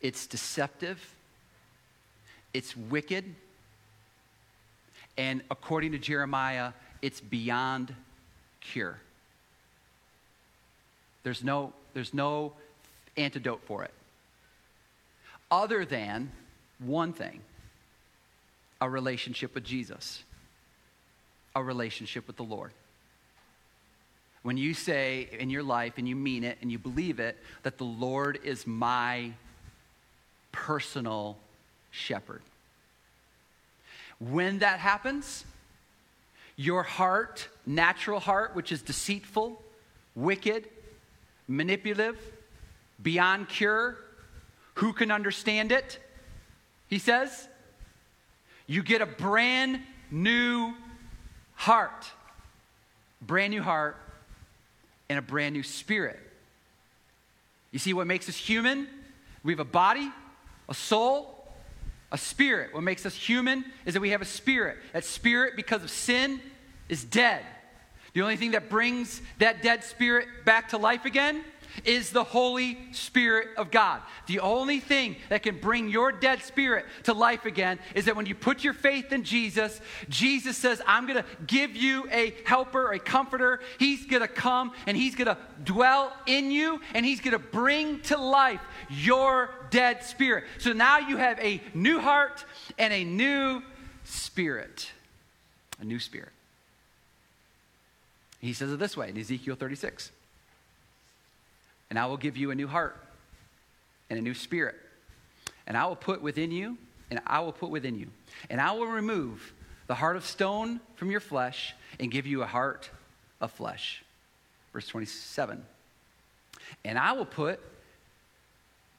it's 0.00 0.26
deceptive, 0.26 1.14
it's 2.52 2.76
wicked, 2.76 3.24
and 5.16 5.42
according 5.50 5.92
to 5.92 5.98
Jeremiah, 5.98 6.72
it's 7.02 7.20
beyond 7.20 7.94
cure. 8.60 8.98
There's 11.22 11.44
no, 11.44 11.72
there's 11.94 12.14
no 12.14 12.54
antidote 13.16 13.62
for 13.64 13.84
it, 13.84 13.92
other 15.50 15.84
than 15.84 16.32
one 16.78 17.12
thing 17.12 17.40
a 18.80 18.88
relationship 18.88 19.54
with 19.54 19.64
Jesus, 19.64 20.22
a 21.54 21.62
relationship 21.62 22.26
with 22.26 22.36
the 22.36 22.42
Lord. 22.42 22.72
When 24.42 24.56
you 24.56 24.72
say 24.72 25.28
in 25.38 25.50
your 25.50 25.62
life 25.62 25.94
and 25.98 26.08
you 26.08 26.16
mean 26.16 26.44
it 26.44 26.58
and 26.62 26.72
you 26.72 26.78
believe 26.78 27.20
it 27.20 27.36
that 27.62 27.76
the 27.78 27.84
Lord 27.84 28.38
is 28.42 28.66
my 28.66 29.32
personal 30.50 31.36
shepherd. 31.90 32.42
When 34.18 34.60
that 34.60 34.78
happens, 34.78 35.44
your 36.56 36.82
heart, 36.82 37.48
natural 37.66 38.20
heart, 38.20 38.54
which 38.54 38.72
is 38.72 38.82
deceitful, 38.82 39.62
wicked, 40.14 40.68
manipulative, 41.46 42.18
beyond 43.02 43.48
cure, 43.48 43.96
who 44.74 44.92
can 44.92 45.10
understand 45.10 45.72
it? 45.72 45.98
He 46.88 46.98
says, 46.98 47.48
you 48.66 48.82
get 48.82 49.02
a 49.02 49.06
brand 49.06 49.80
new 50.10 50.72
heart. 51.54 52.06
Brand 53.22 53.52
new 53.52 53.62
heart 53.62 53.96
and 55.10 55.18
a 55.18 55.22
brand 55.22 55.54
new 55.54 55.64
spirit. 55.64 56.18
You 57.72 57.80
see 57.80 57.92
what 57.92 58.06
makes 58.06 58.28
us 58.28 58.36
human? 58.36 58.86
We 59.42 59.52
have 59.52 59.60
a 59.60 59.64
body, 59.64 60.08
a 60.68 60.74
soul, 60.74 61.48
a 62.12 62.16
spirit. 62.16 62.72
What 62.72 62.84
makes 62.84 63.04
us 63.04 63.14
human 63.14 63.64
is 63.84 63.94
that 63.94 64.00
we 64.00 64.10
have 64.10 64.22
a 64.22 64.26
spirit. 64.26 64.78
That 64.92 65.04
spirit, 65.04 65.56
because 65.56 65.82
of 65.82 65.90
sin, 65.90 66.40
is 66.88 67.02
dead. 67.02 67.42
The 68.12 68.22
only 68.22 68.36
thing 68.36 68.52
that 68.52 68.70
brings 68.70 69.20
that 69.38 69.62
dead 69.62 69.82
spirit 69.82 70.28
back 70.44 70.68
to 70.70 70.78
life 70.78 71.04
again 71.04 71.44
is 71.84 72.10
the 72.10 72.24
Holy 72.24 72.78
Spirit 72.92 73.48
of 73.56 73.70
God. 73.70 74.00
The 74.26 74.40
only 74.40 74.80
thing 74.80 75.16
that 75.28 75.42
can 75.42 75.58
bring 75.58 75.88
your 75.88 76.12
dead 76.12 76.42
spirit 76.42 76.86
to 77.04 77.12
life 77.12 77.44
again 77.44 77.78
is 77.94 78.04
that 78.06 78.16
when 78.16 78.26
you 78.26 78.34
put 78.34 78.64
your 78.64 78.72
faith 78.72 79.12
in 79.12 79.24
Jesus, 79.24 79.80
Jesus 80.08 80.56
says, 80.56 80.80
I'm 80.86 81.06
going 81.06 81.22
to 81.22 81.28
give 81.46 81.76
you 81.76 82.08
a 82.10 82.34
helper, 82.44 82.92
a 82.92 82.98
comforter. 82.98 83.60
He's 83.78 84.06
going 84.06 84.22
to 84.22 84.28
come 84.28 84.72
and 84.86 84.96
he's 84.96 85.14
going 85.14 85.26
to 85.26 85.38
dwell 85.64 86.12
in 86.26 86.50
you 86.50 86.80
and 86.94 87.04
he's 87.04 87.20
going 87.20 87.32
to 87.32 87.38
bring 87.38 88.00
to 88.02 88.16
life 88.16 88.60
your 88.88 89.50
dead 89.70 90.04
spirit. 90.04 90.44
So 90.58 90.72
now 90.72 90.98
you 90.98 91.16
have 91.16 91.38
a 91.40 91.60
new 91.74 92.00
heart 92.00 92.44
and 92.78 92.92
a 92.92 93.04
new 93.04 93.62
spirit. 94.04 94.90
A 95.80 95.84
new 95.84 95.98
spirit. 95.98 96.30
He 98.40 98.52
says 98.52 98.72
it 98.72 98.78
this 98.78 98.96
way 98.96 99.10
in 99.10 99.18
Ezekiel 99.18 99.54
36 99.54 100.10
And 101.90 101.98
I 101.98 102.06
will 102.06 102.16
give 102.16 102.36
you 102.36 102.50
a 102.50 102.54
new 102.54 102.68
heart 102.68 102.96
and 104.08 104.18
a 104.18 104.22
new 104.22 104.34
spirit. 104.34 104.76
And 105.66 105.76
I 105.76 105.86
will 105.86 105.96
put 105.96 106.22
within 106.22 106.50
you 106.50 106.78
and 107.10 107.20
I 107.26 107.40
will 107.40 107.52
put 107.52 107.70
within 107.70 107.98
you. 107.98 108.06
And 108.48 108.60
I 108.60 108.72
will 108.72 108.86
remove 108.86 109.52
the 109.88 109.94
heart 109.94 110.16
of 110.16 110.24
stone 110.24 110.80
from 110.94 111.10
your 111.10 111.20
flesh 111.20 111.74
and 111.98 112.10
give 112.10 112.26
you 112.26 112.42
a 112.42 112.46
heart 112.46 112.90
of 113.40 113.50
flesh. 113.50 114.04
Verse 114.72 114.86
27. 114.86 115.64
And 116.84 116.98
I 116.98 117.12
will 117.12 117.26
put 117.26 117.60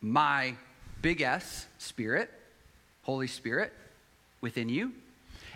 my 0.01 0.55
big 1.01 1.21
S, 1.21 1.67
Spirit, 1.77 2.29
Holy 3.03 3.27
Spirit, 3.27 3.71
within 4.41 4.67
you 4.67 4.91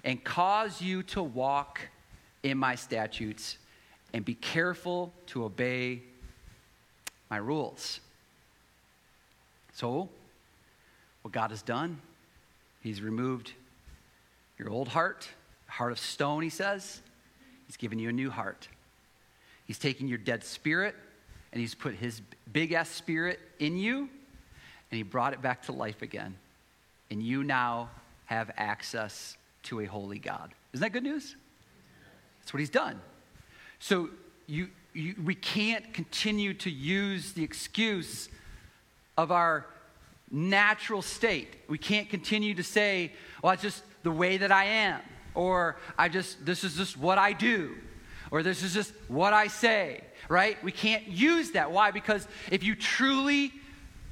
and 0.03 0.23
cause 0.23 0.81
you 0.81 1.03
to 1.03 1.21
walk 1.21 1.81
in 2.43 2.57
my 2.57 2.75
statutes 2.75 3.57
and 4.13 4.23
be 4.23 4.35
careful 4.35 5.11
to 5.27 5.43
obey 5.43 6.03
my 7.29 7.37
rules. 7.37 7.99
So, 9.73 10.09
what 11.21 11.31
God 11.31 11.51
has 11.51 11.61
done, 11.61 11.99
He's 12.81 13.01
removed 13.01 13.53
your 14.57 14.69
old 14.69 14.87
heart, 14.87 15.27
heart 15.67 15.91
of 15.91 15.99
stone, 15.99 16.43
He 16.43 16.49
says. 16.49 17.01
He's 17.67 17.77
given 17.77 17.99
you 17.99 18.09
a 18.09 18.13
new 18.13 18.29
heart. 18.29 18.67
He's 19.65 19.79
taken 19.79 20.07
your 20.07 20.19
dead 20.19 20.43
spirit 20.43 20.95
and 21.51 21.59
He's 21.59 21.75
put 21.75 21.95
His 21.95 22.21
big 22.51 22.71
S 22.71 22.89
spirit 22.89 23.39
in 23.59 23.77
you 23.77 24.09
and 24.91 24.97
He 24.97 25.03
brought 25.03 25.33
it 25.33 25.41
back 25.41 25.63
to 25.63 25.71
life 25.71 26.01
again. 26.01 26.35
And 27.09 27.21
you 27.21 27.43
now 27.43 27.89
have 28.25 28.51
access 28.57 29.37
to 29.63 29.81
a 29.81 29.85
holy 29.85 30.19
God. 30.19 30.53
Isn't 30.73 30.81
that 30.81 30.93
good 30.93 31.03
news? 31.03 31.35
That's 32.39 32.53
what 32.53 32.59
He's 32.59 32.69
done. 32.69 33.01
So 33.79 34.09
you, 34.47 34.69
you, 34.95 35.15
we 35.23 35.35
can't 35.35 35.93
continue 35.93 36.53
to 36.55 36.71
use 36.71 37.33
the 37.33 37.43
excuse 37.43 38.29
of 39.17 39.31
our 39.31 39.65
natural 40.31 41.01
state. 41.01 41.55
We 41.67 41.77
can't 41.77 42.09
continue 42.09 42.53
to 42.55 42.63
say, 42.63 43.11
well, 43.41 43.53
it's 43.53 43.61
just 43.61 43.83
the 44.03 44.11
way 44.11 44.37
that 44.37 44.51
I 44.51 44.65
am, 44.65 45.01
or 45.33 45.77
I 45.97 46.09
just, 46.09 46.45
this 46.45 46.63
is 46.63 46.75
just 46.75 46.97
what 46.97 47.17
I 47.17 47.33
do, 47.33 47.75
or 48.31 48.41
this 48.41 48.63
is 48.63 48.73
just 48.73 48.93
what 49.07 49.33
I 49.33 49.47
say, 49.47 50.01
right? 50.29 50.61
We 50.63 50.71
can't 50.71 51.07
use 51.07 51.51
that. 51.51 51.71
Why? 51.71 51.91
Because 51.91 52.27
if 52.51 52.63
you 52.63 52.75
truly 52.75 53.51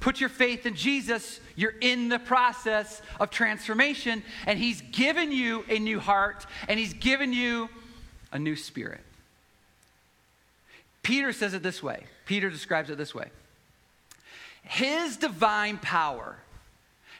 put 0.00 0.20
your 0.20 0.28
faith 0.28 0.66
in 0.66 0.74
Jesus, 0.74 1.40
you're 1.56 1.74
in 1.80 2.10
the 2.10 2.18
process 2.18 3.00
of 3.18 3.30
transformation, 3.30 4.22
and 4.46 4.58
He's 4.58 4.82
given 4.82 5.32
you 5.32 5.64
a 5.68 5.78
new 5.78 5.98
heart, 5.98 6.46
and 6.68 6.78
He's 6.78 6.92
given 6.92 7.32
you 7.32 7.70
a 8.32 8.38
new 8.38 8.56
spirit. 8.56 9.00
Peter 11.04 11.32
says 11.32 11.54
it 11.54 11.62
this 11.62 11.80
way 11.80 12.02
Peter 12.26 12.50
describes 12.50 12.90
it 12.90 12.98
this 12.98 13.14
way 13.14 13.30
His 14.62 15.16
divine 15.16 15.78
power 15.78 16.38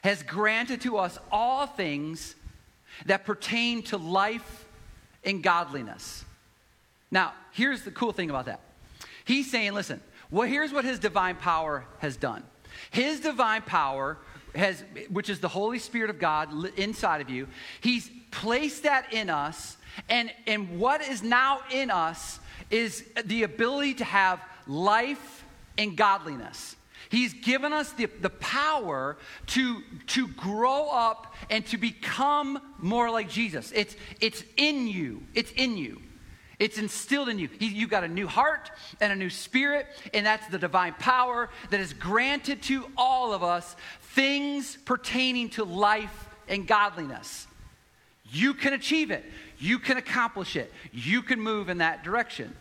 has 0.03 0.22
granted 0.24 0.80
to 0.80 0.99
us 0.99 1.16
all 1.30 1.66
things 1.66 2.35
that 3.07 3.24
pertain 3.24 3.82
to 3.85 3.97
life 3.97 4.66
and 5.24 5.43
godliness. 5.43 6.24
Now, 7.11 7.32
here's 7.53 7.82
the 7.82 7.91
cool 7.91 8.12
thing 8.12 8.28
about 8.28 8.47
that. 8.47 8.61
He's 9.24 9.51
saying, 9.51 9.72
listen, 9.72 10.01
well, 10.30 10.47
here's 10.47 10.72
what 10.72 10.85
his 10.85 10.99
divine 10.99 11.37
power 11.37 11.87
has 12.01 12.16
done. 12.16 12.43
His 12.91 13.20
divine 13.20 13.62
power 13.62 14.18
has, 14.55 14.85
which 15.11 15.30
is 15.30 15.41
the 15.41 15.49
Holy 15.49 15.78
Spirit 15.78 16.11
of 16.11 16.18
God 16.18 16.53
inside 16.76 17.20
of 17.20 17.30
you, 17.30 17.49
he's 17.80 18.11
placed 18.30 18.82
that 18.82 19.12
in 19.12 19.30
us, 19.30 19.76
and, 20.09 20.30
and 20.47 20.78
what 20.78 21.01
is 21.01 21.22
now 21.22 21.61
in 21.72 21.91
us 21.91 22.41
is 22.70 23.05
the 23.24 23.42
ability 23.42 23.94
to 23.94 24.05
have 24.05 24.40
life 24.66 25.44
and 25.78 25.96
godliness. 25.96 26.76
He's 27.09 27.34
given 27.34 27.72
us 27.72 27.92
the, 27.92 28.07
the 28.07 28.30
power 28.30 29.16
to, 29.48 29.82
to 30.09 30.28
grow 30.28 30.88
up 30.90 31.34
and 31.50 31.64
to 31.66 31.76
become 31.76 32.61
more 32.78 33.11
like 33.11 33.28
Jesus. 33.28 33.72
It's, 33.74 33.94
it's 34.20 34.42
in 34.57 34.88
you. 34.88 35.22
It's 35.34 35.52
in 35.52 35.76
you. 35.76 36.00
It's 36.59 36.78
instilled 36.78 37.28
in 37.28 37.38
you. 37.38 37.48
You've 37.59 37.90
got 37.90 38.05
a 38.05 38.09
new 38.09 38.26
heart 38.26 38.70
and 39.00 39.12
a 39.12 39.16
new 39.16 39.30
spirit, 39.30 39.86
and 40.12 40.24
that's 40.24 40.46
the 40.48 40.59
divine 40.59 40.94
power 40.94 41.50
that 41.70 41.80
is 41.80 41.92
granted 41.92 42.62
to 42.62 42.86
all 42.96 43.32
of 43.32 43.42
us 43.42 43.76
things 44.00 44.78
pertaining 44.84 45.50
to 45.50 45.64
life 45.64 46.28
and 46.48 46.66
godliness. 46.66 47.46
You 48.30 48.55
can 48.55 48.72
achieve 48.72 49.11
it, 49.11 49.24
you 49.59 49.78
can 49.78 49.96
accomplish 49.96 50.57
it, 50.57 50.72
you 50.92 51.22
can 51.22 51.40
move 51.40 51.68
in 51.68 51.78
that 51.78 52.05
direction. 52.05 52.55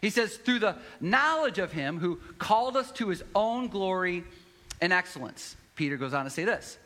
He 0.00 0.10
says, 0.10 0.36
through 0.36 0.60
the 0.60 0.76
knowledge 1.00 1.58
of 1.58 1.72
him 1.72 1.98
who 1.98 2.20
called 2.38 2.76
us 2.76 2.92
to 2.92 3.08
his 3.08 3.22
own 3.34 3.68
glory 3.68 4.24
and 4.80 4.92
excellence. 4.92 5.56
Peter 5.74 5.96
goes 5.96 6.14
on 6.14 6.24
to 6.24 6.30
say 6.30 6.44
this 6.44 6.78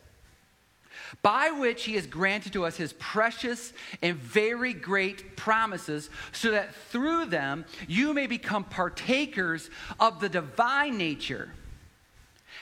by 1.21 1.51
which 1.51 1.83
he 1.83 1.93
has 1.93 2.07
granted 2.07 2.53
to 2.53 2.65
us 2.65 2.75
his 2.75 2.93
precious 2.93 3.73
and 4.01 4.15
very 4.15 4.73
great 4.73 5.35
promises, 5.35 6.09
so 6.31 6.51
that 6.51 6.73
through 6.73 7.25
them 7.25 7.65
you 7.87 8.13
may 8.13 8.27
become 8.27 8.63
partakers 8.63 9.69
of 9.99 10.19
the 10.19 10.29
divine 10.29 10.97
nature, 10.97 11.51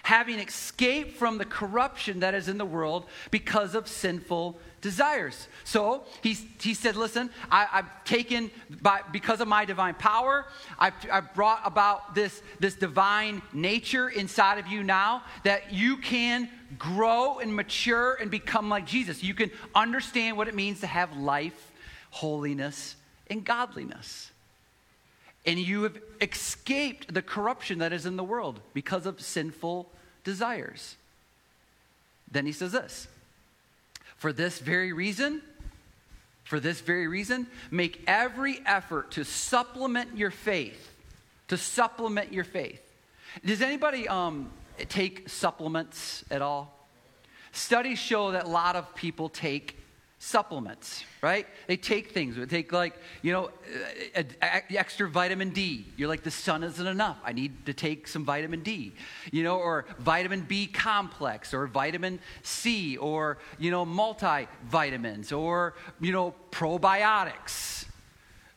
having 0.03 0.39
escaped 0.39 1.17
from 1.17 1.37
the 1.37 1.45
corruption 1.45 2.19
that 2.21 2.33
is 2.33 2.47
in 2.47 2.57
the 2.57 2.65
world 2.65 3.05
because 3.29 3.75
of 3.75 3.87
sinful 3.87 4.59
desires. 4.82 5.47
So 5.63 6.03
he, 6.21 6.34
he 6.59 6.73
said, 6.73 6.95
Listen, 6.95 7.29
I, 7.49 7.65
have 7.65 8.03
taken, 8.03 8.51
by, 8.82 9.01
because 9.11 9.39
of 9.39 9.47
my 9.47 9.65
divine 9.65 9.93
power, 9.93 10.45
I've, 10.77 10.93
I've 11.11 11.34
brought 11.34 11.61
about 11.65 12.15
this, 12.15 12.41
this 12.59 12.75
divine 12.75 13.41
nature 13.53 14.09
inside 14.09 14.57
of 14.57 14.67
you 14.67 14.84
now 14.84 15.23
that 15.43 15.71
you 15.71 15.97
can 15.97 16.49
grow 16.77 17.39
and 17.39 17.55
mature 17.55 18.15
and 18.15 18.29
become 18.32 18.69
like 18.69 18.86
Jesus. 18.86 19.23
You 19.23 19.34
can 19.34 19.51
understand 19.75 20.38
what 20.38 20.47
it 20.47 20.55
means 20.55 20.82
to 20.82 20.88
have 20.88 21.15
life, 21.15 21.71
holiness, 22.09 22.95
and 23.29 23.45
godliness. 23.45 24.32
And 25.45 25.59
you 25.59 25.84
have 25.84 25.97
escaped 26.21 27.13
the 27.13 27.21
corruption 27.21 27.79
that 27.79 27.93
is 27.93 28.05
in 28.05 28.15
the 28.15 28.23
world 28.23 28.59
because 28.73 29.05
of 29.05 29.21
sinful 29.21 29.89
desires. 30.23 30.95
Then 32.32 32.45
he 32.45 32.51
says 32.51 32.71
this 32.71 33.07
for 34.22 34.32
this 34.32 34.59
very 34.59 34.93
reason, 34.93 35.41
for 36.43 36.59
this 36.59 36.80
very 36.80 37.07
reason, 37.07 37.47
make 37.72 38.03
every 38.05 38.61
effort 38.67 39.09
to 39.09 39.26
supplement 39.26 40.15
your 40.15 40.30
faith. 40.30 40.91
To 41.47 41.57
supplement 41.57 42.32
your 42.32 42.43
faith. 42.43 42.80
Does 43.43 43.63
anybody 43.63 44.07
um, 44.07 44.51
take 44.89 45.28
supplements 45.28 46.24
at 46.30 46.43
all? 46.43 46.88
Studies 47.51 47.97
show 47.97 48.34
that 48.34 48.43
a 48.43 48.47
lot 48.47 48.76
of 48.76 48.93
people 48.93 49.28
take 49.28 49.76
supplements, 50.24 51.03
right? 51.24 51.47
They 51.65 51.78
take 51.78 52.11
things. 52.11 52.36
They 52.36 52.45
take, 52.45 52.72
like, 52.72 52.93
you 53.24 53.34
know, 53.34 53.45
uh, 54.15 54.19
uh, 54.19 54.24
uh, 54.39 54.59
extra 54.69 55.09
vitamin 55.09 55.49
D. 55.49 55.88
You're 55.97 56.09
like, 56.09 56.22
the 56.22 56.30
sun 56.30 56.63
isn't 56.63 56.86
enough. 56.86 57.17
I 57.26 57.34
need 57.34 57.65
to 57.65 57.74
take 57.74 58.07
some 58.07 58.24
vitamin 58.24 58.61
D, 58.61 58.93
you 59.32 59.41
know, 59.41 59.57
or 59.57 59.86
vitamin 59.97 60.41
B 60.41 60.67
complex, 60.67 61.55
or 61.55 61.65
vitamin 61.65 62.19
C, 62.43 62.97
or, 62.97 63.39
you 63.57 63.72
know, 63.72 63.84
multivitamins, 63.84 65.36
or, 65.36 65.74
you 65.99 66.11
know, 66.11 66.36
probiotics 66.51 67.86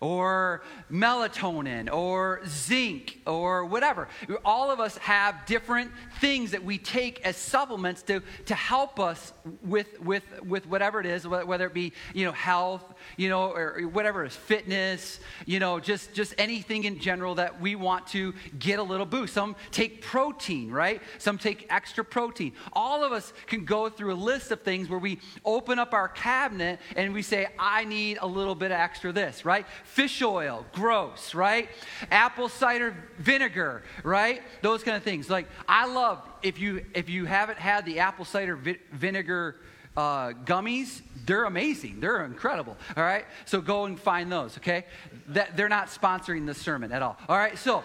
or 0.00 0.62
melatonin 0.92 1.90
or 1.90 2.42
zinc 2.46 3.20
or 3.26 3.64
whatever. 3.64 4.06
All 4.44 4.70
of 4.70 4.78
us 4.78 4.98
have 4.98 5.46
different 5.46 5.90
things 6.24 6.52
that 6.52 6.64
we 6.64 6.78
take 6.78 7.20
as 7.26 7.36
supplements 7.36 8.00
to, 8.00 8.22
to 8.46 8.54
help 8.54 8.98
us 8.98 9.34
with, 9.60 10.00
with, 10.00 10.22
with 10.42 10.66
whatever 10.66 10.98
it 10.98 11.04
is, 11.04 11.28
whether 11.28 11.66
it 11.66 11.74
be, 11.74 11.92
you 12.14 12.24
know, 12.24 12.32
health, 12.32 12.94
you 13.18 13.28
know, 13.28 13.50
or 13.50 13.82
whatever 13.88 14.24
it 14.24 14.28
is, 14.28 14.34
fitness, 14.34 15.20
you 15.44 15.60
know, 15.60 15.78
just, 15.78 16.14
just 16.14 16.32
anything 16.38 16.84
in 16.84 16.98
general 16.98 17.34
that 17.34 17.60
we 17.60 17.76
want 17.76 18.06
to 18.06 18.32
get 18.58 18.78
a 18.78 18.82
little 18.82 19.04
boost. 19.04 19.34
Some 19.34 19.54
take 19.70 20.00
protein, 20.00 20.70
right? 20.70 21.02
Some 21.18 21.36
take 21.36 21.66
extra 21.68 22.02
protein. 22.02 22.54
All 22.72 23.04
of 23.04 23.12
us 23.12 23.34
can 23.46 23.66
go 23.66 23.90
through 23.90 24.14
a 24.14 24.16
list 24.16 24.50
of 24.50 24.62
things 24.62 24.88
where 24.88 24.98
we 24.98 25.20
open 25.44 25.78
up 25.78 25.92
our 25.92 26.08
cabinet 26.08 26.78
and 26.96 27.12
we 27.12 27.20
say, 27.20 27.48
I 27.58 27.84
need 27.84 28.16
a 28.22 28.26
little 28.26 28.54
bit 28.54 28.72
of 28.72 28.78
extra 28.78 29.12
this, 29.12 29.44
right? 29.44 29.66
fish 29.84 30.22
oil, 30.22 30.64
gross, 30.72 31.34
right? 31.34 31.68
Apple 32.10 32.48
cider 32.48 32.96
vinegar, 33.18 33.82
right? 34.02 34.40
Those 34.62 34.82
kind 34.82 34.96
of 34.96 35.02
things. 35.02 35.28
Like 35.28 35.48
I 35.68 35.86
love 35.86 36.13
if 36.42 36.58
you 36.58 36.84
if 36.94 37.08
you 37.08 37.24
haven't 37.24 37.58
had 37.58 37.84
the 37.86 38.00
apple 38.00 38.24
cider 38.24 38.56
vi- 38.56 38.78
vinegar 38.92 39.56
uh, 39.96 40.30
gummies, 40.44 41.02
they're 41.24 41.44
amazing. 41.44 42.00
They're 42.00 42.24
incredible. 42.24 42.76
All 42.96 43.04
right, 43.04 43.24
so 43.44 43.60
go 43.60 43.84
and 43.84 43.98
find 43.98 44.30
those. 44.30 44.56
Okay, 44.58 44.84
that 45.28 45.56
they're 45.56 45.68
not 45.68 45.88
sponsoring 45.88 46.46
this 46.46 46.58
sermon 46.58 46.92
at 46.92 47.02
all. 47.02 47.16
All 47.28 47.38
right, 47.38 47.56
so. 47.58 47.84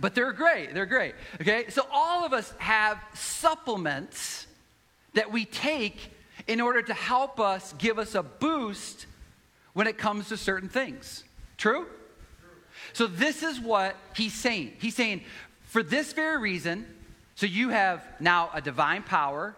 But 0.00 0.14
they're 0.14 0.32
great. 0.32 0.74
They're 0.74 0.86
great. 0.86 1.16
Okay? 1.40 1.70
So 1.70 1.84
all 1.90 2.24
of 2.24 2.32
us 2.32 2.54
have 2.58 3.02
supplements 3.14 4.46
that 5.14 5.32
we 5.32 5.44
take 5.44 6.12
in 6.46 6.60
order 6.60 6.82
to 6.82 6.94
help 6.94 7.40
us 7.40 7.74
give 7.78 7.98
us 7.98 8.14
a 8.14 8.22
boost 8.22 9.06
when 9.72 9.86
it 9.86 9.98
comes 9.98 10.28
to 10.28 10.36
certain 10.36 10.68
things. 10.68 11.24
True? 11.56 11.86
So, 12.92 13.06
this 13.06 13.42
is 13.42 13.60
what 13.60 13.96
he's 14.14 14.34
saying. 14.34 14.72
He's 14.80 14.94
saying, 14.94 15.22
for 15.68 15.82
this 15.82 16.12
very 16.12 16.38
reason, 16.38 16.84
so 17.36 17.46
you 17.46 17.68
have 17.68 18.02
now 18.20 18.50
a 18.52 18.60
divine 18.60 19.02
power, 19.02 19.54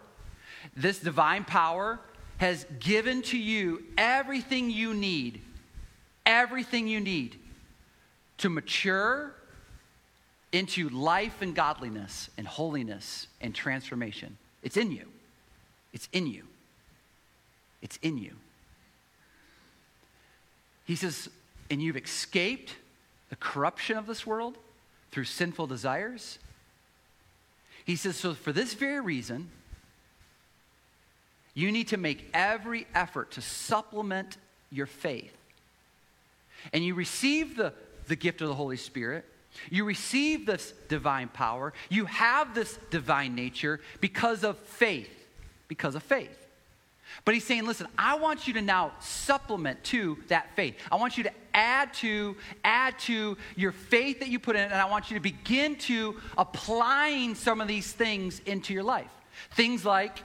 This 0.75 0.99
divine 0.99 1.43
power 1.43 1.99
has 2.37 2.65
given 2.79 3.21
to 3.23 3.37
you 3.37 3.83
everything 3.97 4.69
you 4.69 4.93
need, 4.93 5.41
everything 6.25 6.87
you 6.87 6.99
need 6.99 7.37
to 8.37 8.49
mature 8.49 9.33
into 10.51 10.89
life 10.89 11.41
and 11.41 11.55
godliness 11.55 12.29
and 12.37 12.47
holiness 12.47 13.27
and 13.39 13.55
transformation. 13.55 14.37
It's 14.63 14.77
in 14.77 14.91
you. 14.91 15.05
It's 15.93 16.09
in 16.11 16.27
you. 16.27 16.43
It's 17.81 17.97
in 18.01 18.17
you. 18.17 18.33
He 20.85 20.95
says, 20.95 21.29
and 21.69 21.81
you've 21.81 21.97
escaped 21.97 22.75
the 23.29 23.35
corruption 23.37 23.97
of 23.97 24.07
this 24.07 24.25
world 24.25 24.57
through 25.11 25.25
sinful 25.25 25.67
desires. 25.67 26.39
He 27.85 27.95
says, 27.95 28.15
so 28.15 28.33
for 28.33 28.51
this 28.51 28.73
very 28.73 28.99
reason, 28.99 29.49
you 31.53 31.71
need 31.71 31.89
to 31.89 31.97
make 31.97 32.29
every 32.33 32.87
effort 32.95 33.31
to 33.31 33.41
supplement 33.41 34.37
your 34.71 34.85
faith. 34.85 35.35
And 36.71 36.85
you 36.85 36.95
receive 36.95 37.57
the, 37.57 37.73
the 38.07 38.15
gift 38.15 38.41
of 38.41 38.47
the 38.47 38.55
Holy 38.55 38.77
Spirit. 38.77 39.25
You 39.69 39.83
receive 39.83 40.45
this 40.45 40.73
divine 40.87 41.27
power. 41.27 41.73
You 41.89 42.05
have 42.05 42.55
this 42.55 42.79
divine 42.89 43.35
nature 43.35 43.81
because 43.99 44.43
of 44.43 44.57
faith. 44.59 45.09
Because 45.67 45.95
of 45.95 46.03
faith. 46.03 46.37
But 47.25 47.33
he's 47.33 47.43
saying, 47.43 47.65
listen, 47.65 47.87
I 47.97 48.15
want 48.15 48.47
you 48.47 48.53
to 48.53 48.61
now 48.61 48.93
supplement 49.01 49.83
to 49.85 50.17
that 50.29 50.55
faith. 50.55 50.75
I 50.91 50.95
want 50.95 51.17
you 51.17 51.25
to 51.25 51.31
add 51.53 51.93
to, 51.95 52.35
add 52.63 52.97
to 52.99 53.37
your 53.55 53.71
faith 53.71 54.19
that 54.19 54.29
you 54.29 54.39
put 54.39 54.55
in, 54.55 54.63
and 54.63 54.73
I 54.73 54.85
want 54.85 55.09
you 55.09 55.15
to 55.15 55.21
begin 55.21 55.75
to 55.77 56.19
applying 56.37 57.35
some 57.35 57.61
of 57.61 57.67
these 57.67 57.91
things 57.91 58.41
into 58.45 58.73
your 58.73 58.83
life. 58.83 59.09
Things 59.51 59.85
like 59.85 60.21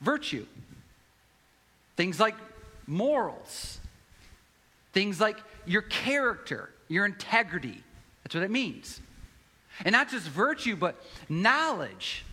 virtue, 0.00 0.46
things 1.96 2.18
like 2.18 2.34
morals, 2.86 3.78
things 4.92 5.20
like 5.20 5.38
your 5.66 5.82
character, 5.82 6.70
your 6.88 7.06
integrity. 7.06 7.82
That's 8.22 8.34
what 8.34 8.44
it 8.44 8.50
means. 8.50 9.00
And 9.84 9.92
not 9.92 10.10
just 10.10 10.26
virtue, 10.26 10.76
but 10.76 11.00
knowledge. 11.28 12.24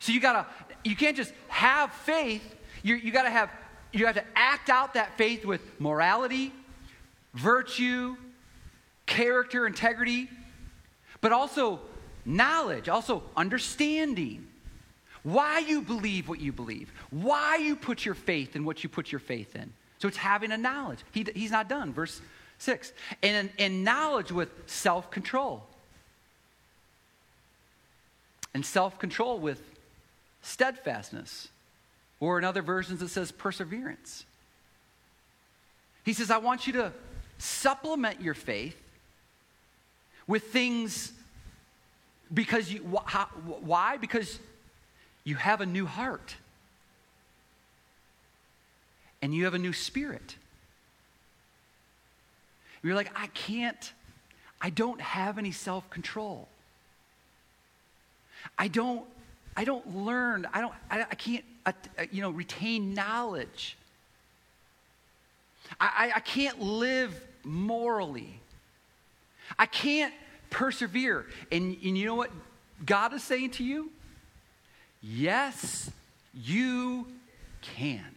So 0.00 0.12
you 0.12 0.20
gotta, 0.20 0.46
you 0.84 0.96
can't 0.96 1.16
just 1.16 1.32
have 1.48 1.92
faith 1.92 2.54
you, 2.84 2.96
you 2.96 3.10
got 3.10 3.22
to 3.22 3.30
have, 3.30 3.50
you 3.92 4.06
have 4.06 4.14
to 4.14 4.24
act 4.36 4.68
out 4.68 4.94
that 4.94 5.16
faith 5.16 5.44
with 5.44 5.62
morality, 5.80 6.52
virtue, 7.34 8.16
character, 9.06 9.66
integrity, 9.66 10.28
but 11.20 11.32
also 11.32 11.80
knowledge, 12.24 12.88
also 12.88 13.22
understanding. 13.36 14.46
Why 15.22 15.60
you 15.60 15.82
believe 15.82 16.28
what 16.28 16.40
you 16.40 16.52
believe, 16.52 16.92
why 17.10 17.56
you 17.56 17.76
put 17.76 18.04
your 18.04 18.14
faith 18.14 18.56
in 18.56 18.64
what 18.64 18.82
you 18.82 18.88
put 18.88 19.10
your 19.10 19.18
faith 19.18 19.56
in. 19.56 19.72
So 19.98 20.08
it's 20.08 20.18
having 20.18 20.52
a 20.52 20.58
knowledge. 20.58 20.98
He, 21.12 21.26
he's 21.34 21.50
not 21.50 21.68
done. 21.68 21.92
Verse 21.92 22.20
6. 22.58 22.92
And, 23.22 23.50
and 23.58 23.84
knowledge 23.84 24.30
with 24.30 24.50
self 24.66 25.10
control. 25.10 25.66
And 28.52 28.64
self 28.66 28.98
control 28.98 29.38
with 29.38 29.62
steadfastness. 30.42 31.48
Or 32.20 32.38
in 32.38 32.44
other 32.44 32.62
versions, 32.62 33.00
it 33.00 33.08
says 33.08 33.32
perseverance. 33.32 34.24
He 36.04 36.12
says, 36.12 36.30
I 36.30 36.36
want 36.36 36.66
you 36.66 36.74
to 36.74 36.92
supplement 37.38 38.20
your 38.20 38.34
faith 38.34 38.80
with 40.26 40.44
things 40.44 41.12
because 42.32 42.72
you, 42.72 42.80
why? 42.80 43.96
Because 43.96 44.38
you 45.24 45.36
have 45.36 45.60
a 45.60 45.66
new 45.66 45.86
heart 45.86 46.36
and 49.22 49.34
you 49.34 49.44
have 49.44 49.54
a 49.54 49.58
new 49.58 49.72
spirit. 49.72 50.36
You're 52.82 52.94
like, 52.94 53.10
I 53.16 53.28
can't, 53.28 53.92
I 54.60 54.70
don't 54.70 55.00
have 55.00 55.38
any 55.38 55.52
self 55.52 55.88
control. 55.90 56.48
I 58.58 58.68
don't, 58.68 59.04
I 59.56 59.64
don't 59.64 59.96
learn, 59.96 60.46
I 60.52 60.60
don't, 60.60 60.74
I, 60.90 61.02
I 61.02 61.14
can't 61.14 61.44
uh, 61.66 61.72
you 62.10 62.20
know, 62.20 62.30
retain 62.30 62.92
knowledge. 62.92 63.76
I, 65.80 66.12
I 66.16 66.20
can't 66.20 66.60
live 66.60 67.18
morally. 67.42 68.40
I 69.58 69.66
can't 69.66 70.14
persevere. 70.50 71.26
And, 71.50 71.76
and 71.84 71.98
you 71.98 72.06
know 72.06 72.14
what 72.14 72.30
God 72.84 73.12
is 73.12 73.22
saying 73.22 73.50
to 73.52 73.64
you? 73.64 73.90
Yes, 75.02 75.90
you 76.32 77.06
can 77.60 78.13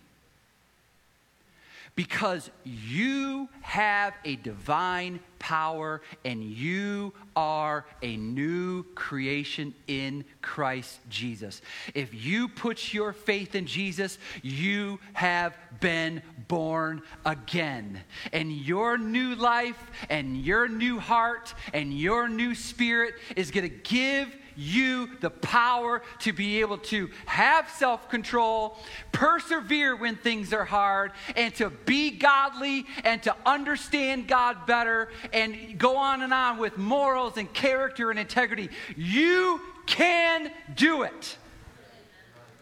because 1.98 2.52
you 2.64 3.50
have 3.62 4.14
a 4.24 4.36
divine 4.36 5.20
power 5.40 6.00
and 6.24 6.44
you 6.44 7.12
are 7.36 7.86
a 8.04 8.16
new 8.18 8.84
creation 8.94 9.74
in 9.88 10.24
Christ 10.44 11.00
Jesus. 11.10 11.60
If 11.96 12.14
you 12.14 12.50
put 12.50 12.94
your 12.94 13.14
faith 13.14 13.56
in 13.56 13.66
Jesus, 13.66 14.20
you 14.44 15.00
have 15.14 15.58
been 15.80 16.22
born 16.48 17.02
again. 17.26 18.02
And 18.32 18.52
your 18.52 19.00
new 19.00 19.34
life 19.34 19.92
and 20.08 20.38
your 20.38 20.68
new 20.68 21.00
heart 21.00 21.56
and 21.74 21.92
your 21.92 22.30
new 22.30 22.54
spirit 22.54 23.16
is 23.36 23.50
going 23.50 23.68
to 23.68 23.76
give 23.76 24.36
you 24.58 25.10
the 25.22 25.30
power 25.30 26.02
to 26.20 26.34
be 26.34 26.60
able 26.62 26.80
to 26.80 27.10
have 27.28 27.70
self 27.70 28.10
control, 28.10 28.78
persevere 29.12 29.96
when 29.96 30.16
things 30.16 30.52
are 30.52 30.66
hard, 30.66 31.12
and 31.36 31.54
to 31.56 31.70
be 31.70 32.12
godly 32.12 32.86
and 33.04 33.22
to 33.24 33.36
understand 33.46 34.28
God 34.28 34.66
better 34.66 35.10
and 35.32 35.78
go 35.78 35.96
on 35.96 36.24
and 36.24 36.34
on 36.34 36.58
with 36.58 36.78
morals 36.78 37.38
and 37.38 37.52
character 37.54 38.10
and 38.10 38.20
integrity. 38.20 38.70
You 38.96 39.62
can 39.86 40.52
do 40.76 41.04
it. 41.04 41.38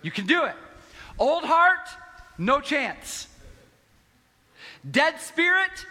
You 0.01 0.11
can 0.11 0.27
do 0.27 0.43
it. 0.43 0.55
Old 1.17 1.45
heart, 1.45 1.87
no 2.37 2.59
chance. 2.59 3.27
Dead 4.89 5.19
spirit, 5.19 5.85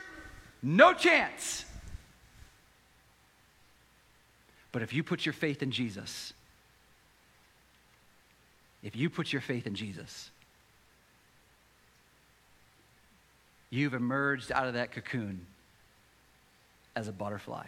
no 0.63 0.93
chance. 0.93 1.65
But 4.75 4.83
if 4.83 4.93
you 4.93 5.05
put 5.05 5.25
your 5.25 5.33
faith 5.33 5.63
in 5.63 5.71
Jesus, 5.71 6.33
if 8.83 8.97
you 8.97 9.09
put 9.09 9.33
your 9.33 9.41
faith 9.41 9.69
in 9.69 9.77
Jesus, 9.77 10.33
you've 13.71 13.95
emerged 13.95 14.51
out 14.51 14.67
of 14.67 14.75
that 14.75 14.91
cocoon 14.91 15.47
as 16.97 17.07
a 17.07 17.13
butterfly. 17.13 17.67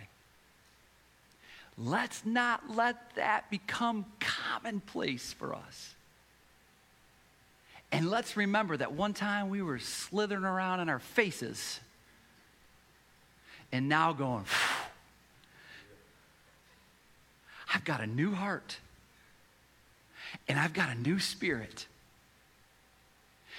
Let's 1.79 2.27
not 2.27 2.75
let 2.75 3.15
that 3.15 3.53
become 3.53 4.05
commonplace 4.19 5.33
for 5.33 5.55
us. 5.55 5.95
And 7.93 8.11
let's 8.11 8.37
remember 8.37 8.77
that 8.79 8.95
one 8.95 9.15
time 9.15 9.49
we 9.49 9.63
were 9.63 9.79
slithering 9.79 10.43
around 10.43 10.81
in 10.81 10.89
our 10.89 10.99
faces 10.99 11.79
and 13.71 13.89
now 13.89 14.13
going, 14.13 14.43
Phew 14.43 14.87
I've 17.77 17.85
got 17.85 18.01
a 18.01 18.07
new 18.07 18.33
heart 18.33 18.79
and 20.49 20.59
I've 20.59 20.72
got 20.72 20.89
a 20.89 20.95
new 20.95 21.18
spirit. 21.18 21.87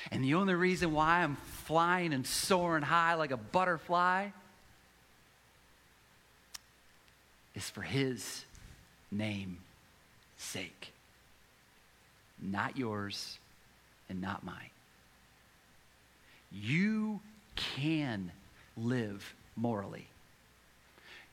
And 0.09 0.23
the 0.23 0.33
only 0.33 0.55
reason 0.55 0.91
why 0.91 1.21
I'm 1.21 1.35
flying 1.65 2.13
and 2.13 2.25
soaring 2.25 2.81
high 2.81 3.13
like 3.13 3.29
a 3.29 3.37
butterfly 3.37 4.29
is 7.53 7.69
for 7.69 7.83
His 7.83 8.43
name 9.11 9.59
sake. 10.39 10.93
Not 12.41 12.75
yours 12.75 13.37
and 14.09 14.19
not 14.19 14.43
mine. 14.43 14.71
You 16.51 17.19
can 17.55 18.31
live 18.75 19.35
morally. 19.55 20.07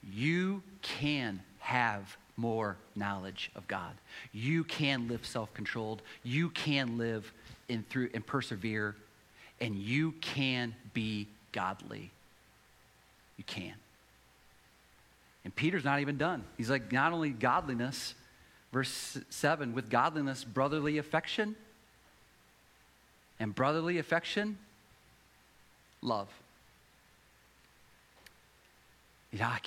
You 0.03 0.62
can 0.82 1.41
have 1.61 2.18
more 2.37 2.76
knowledge 2.97 3.51
of 3.55 3.66
God. 3.68 3.93
You 4.32 4.64
can 4.64 5.09
live 5.09 5.24
self-controlled. 5.24 6.03
You 6.22 6.51
can 6.51 6.99
live 6.99 7.32
in 7.68 7.85
through 7.89 8.11
and 8.14 8.26
persevere 8.26 8.97
and 9.61 9.76
you 9.76 10.12
can 10.20 10.74
be 10.93 11.28
godly. 11.53 12.11
You 13.37 13.45
can. 13.45 13.74
And 15.45 15.55
Peter's 15.55 15.85
not 15.85 16.01
even 16.01 16.16
done. 16.16 16.45
He's 16.57 16.70
like 16.70 16.91
not 16.93 17.12
only 17.12 17.30
godliness, 17.30 18.14
verse 18.72 19.18
7, 19.30 19.74
with 19.74 19.91
godliness 19.91 20.43
brotherly 20.43 20.99
affection 20.99 21.55
and 23.39 23.55
brotherly 23.55 23.99
affection 23.99 24.59
love. 26.03 26.28
Yuck. 29.35 29.66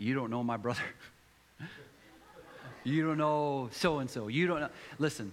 You 0.00 0.14
don't 0.14 0.30
know 0.30 0.42
my 0.42 0.56
brother. 0.56 0.80
you 2.84 3.06
don't 3.06 3.18
know 3.18 3.68
so 3.70 3.98
and 3.98 4.08
so. 4.08 4.28
You 4.28 4.46
don't 4.46 4.60
know. 4.60 4.70
Listen, 4.98 5.30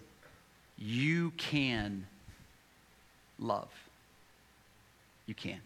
you 0.77 1.31
can 1.37 2.05
love. 3.39 3.71
You 5.25 5.33
can. 5.33 5.61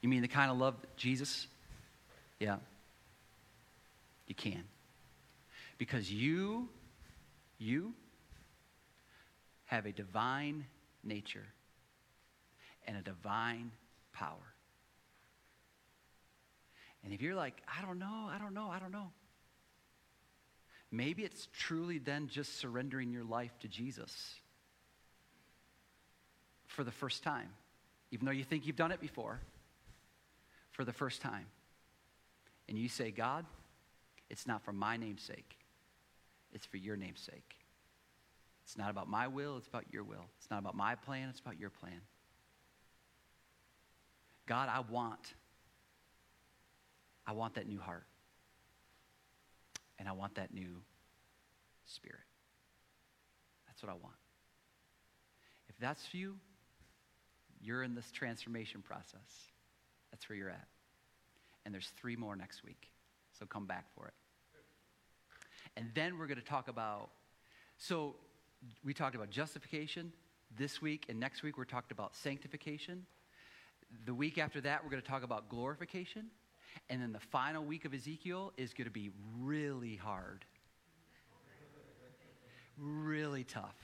You 0.00 0.08
mean 0.08 0.20
the 0.20 0.26
kind 0.26 0.50
of 0.50 0.58
love 0.58 0.74
Jesus? 0.96 1.46
Yeah. 2.40 2.56
You 4.26 4.34
can. 4.34 4.64
Because 5.78 6.12
you, 6.12 6.68
you 7.60 7.92
have 9.66 9.86
a 9.86 9.92
divine 9.92 10.66
nature 11.04 11.46
and 12.84 12.96
a 12.96 13.02
divine 13.02 13.70
power. 14.12 14.57
And 17.04 17.12
if 17.12 17.22
you're 17.22 17.34
like, 17.34 17.62
I 17.66 17.84
don't 17.84 17.98
know, 17.98 18.28
I 18.30 18.38
don't 18.38 18.54
know, 18.54 18.68
I 18.70 18.78
don't 18.78 18.92
know, 18.92 19.10
maybe 20.90 21.24
it's 21.24 21.48
truly 21.52 21.98
then 21.98 22.28
just 22.28 22.58
surrendering 22.58 23.12
your 23.12 23.24
life 23.24 23.52
to 23.60 23.68
Jesus 23.68 24.34
for 26.66 26.84
the 26.84 26.90
first 26.90 27.22
time, 27.22 27.48
even 28.10 28.26
though 28.26 28.32
you 28.32 28.44
think 28.44 28.66
you've 28.66 28.76
done 28.76 28.92
it 28.92 29.00
before, 29.00 29.40
for 30.70 30.84
the 30.84 30.92
first 30.92 31.22
time. 31.22 31.46
And 32.68 32.78
you 32.78 32.88
say, 32.88 33.10
God, 33.10 33.46
it's 34.28 34.46
not 34.46 34.62
for 34.62 34.72
my 34.72 34.96
name's 34.96 35.22
sake, 35.22 35.56
it's 36.52 36.66
for 36.66 36.76
your 36.76 36.96
name's 36.96 37.20
sake. 37.20 37.54
It's 38.64 38.76
not 38.76 38.90
about 38.90 39.08
my 39.08 39.28
will, 39.28 39.56
it's 39.56 39.66
about 39.66 39.86
your 39.90 40.04
will. 40.04 40.26
It's 40.38 40.50
not 40.50 40.58
about 40.58 40.76
my 40.76 40.94
plan, 40.94 41.30
it's 41.30 41.40
about 41.40 41.58
your 41.58 41.70
plan. 41.70 42.02
God, 44.44 44.68
I 44.70 44.80
want 44.80 45.34
I 47.28 47.32
want 47.32 47.54
that 47.54 47.68
new 47.68 47.78
heart. 47.78 48.06
And 49.98 50.08
I 50.08 50.12
want 50.12 50.34
that 50.36 50.52
new 50.52 50.82
spirit. 51.86 52.24
That's 53.66 53.82
what 53.82 53.90
I 53.90 53.94
want. 53.94 54.16
If 55.68 55.76
that's 55.78 56.02
you, 56.12 56.36
you're 57.60 57.82
in 57.82 57.94
this 57.94 58.10
transformation 58.10 58.82
process. 58.82 59.52
That's 60.10 60.28
where 60.28 60.36
you're 60.38 60.50
at. 60.50 60.66
And 61.64 61.74
there's 61.74 61.92
three 62.00 62.16
more 62.16 62.34
next 62.34 62.64
week. 62.64 62.88
So 63.38 63.46
come 63.46 63.66
back 63.66 63.84
for 63.94 64.06
it. 64.06 64.14
And 65.76 65.90
then 65.94 66.18
we're 66.18 66.26
going 66.26 66.40
to 66.40 66.44
talk 66.44 66.68
about 66.68 67.10
so 67.76 68.16
we 68.84 68.92
talked 68.92 69.14
about 69.14 69.30
justification 69.30 70.12
this 70.56 70.82
week, 70.82 71.06
and 71.08 71.20
next 71.20 71.44
week 71.44 71.56
we're 71.56 71.64
talking 71.64 71.92
about 71.92 72.16
sanctification. 72.16 73.06
The 74.04 74.14
week 74.14 74.36
after 74.36 74.60
that, 74.62 74.82
we're 74.82 74.90
going 74.90 75.02
to 75.02 75.08
talk 75.08 75.22
about 75.22 75.48
glorification. 75.48 76.26
And 76.90 77.02
then 77.02 77.12
the 77.12 77.20
final 77.20 77.64
week 77.64 77.84
of 77.84 77.94
Ezekiel 77.94 78.52
is 78.56 78.72
going 78.72 78.86
to 78.86 78.90
be 78.90 79.10
really 79.38 79.96
hard, 79.96 80.44
really 82.78 83.44
tough, 83.44 83.76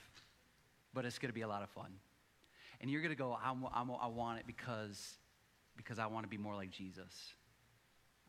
but 0.92 1.04
it's 1.04 1.18
going 1.18 1.30
to 1.30 1.34
be 1.34 1.42
a 1.42 1.48
lot 1.48 1.62
of 1.62 1.70
fun. 1.70 1.92
And 2.80 2.90
you're 2.90 3.02
going 3.02 3.12
to 3.12 3.16
go, 3.16 3.36
I'm, 3.42 3.64
I'm, 3.74 3.90
i 3.90 4.06
want 4.06 4.40
it 4.40 4.46
because, 4.46 5.14
because 5.76 5.98
I 5.98 6.06
want 6.06 6.24
to 6.24 6.28
be 6.28 6.36
more 6.36 6.54
like 6.54 6.70
Jesus. 6.70 7.34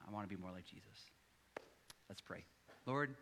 I 0.08 0.12
want 0.12 0.30
to 0.30 0.36
be 0.36 0.39
more 0.39 0.51
like 0.51 0.66
Jesus. 0.66 1.10
Let's 2.10 2.22
pray. 2.22 2.43
Lord, 2.86 3.16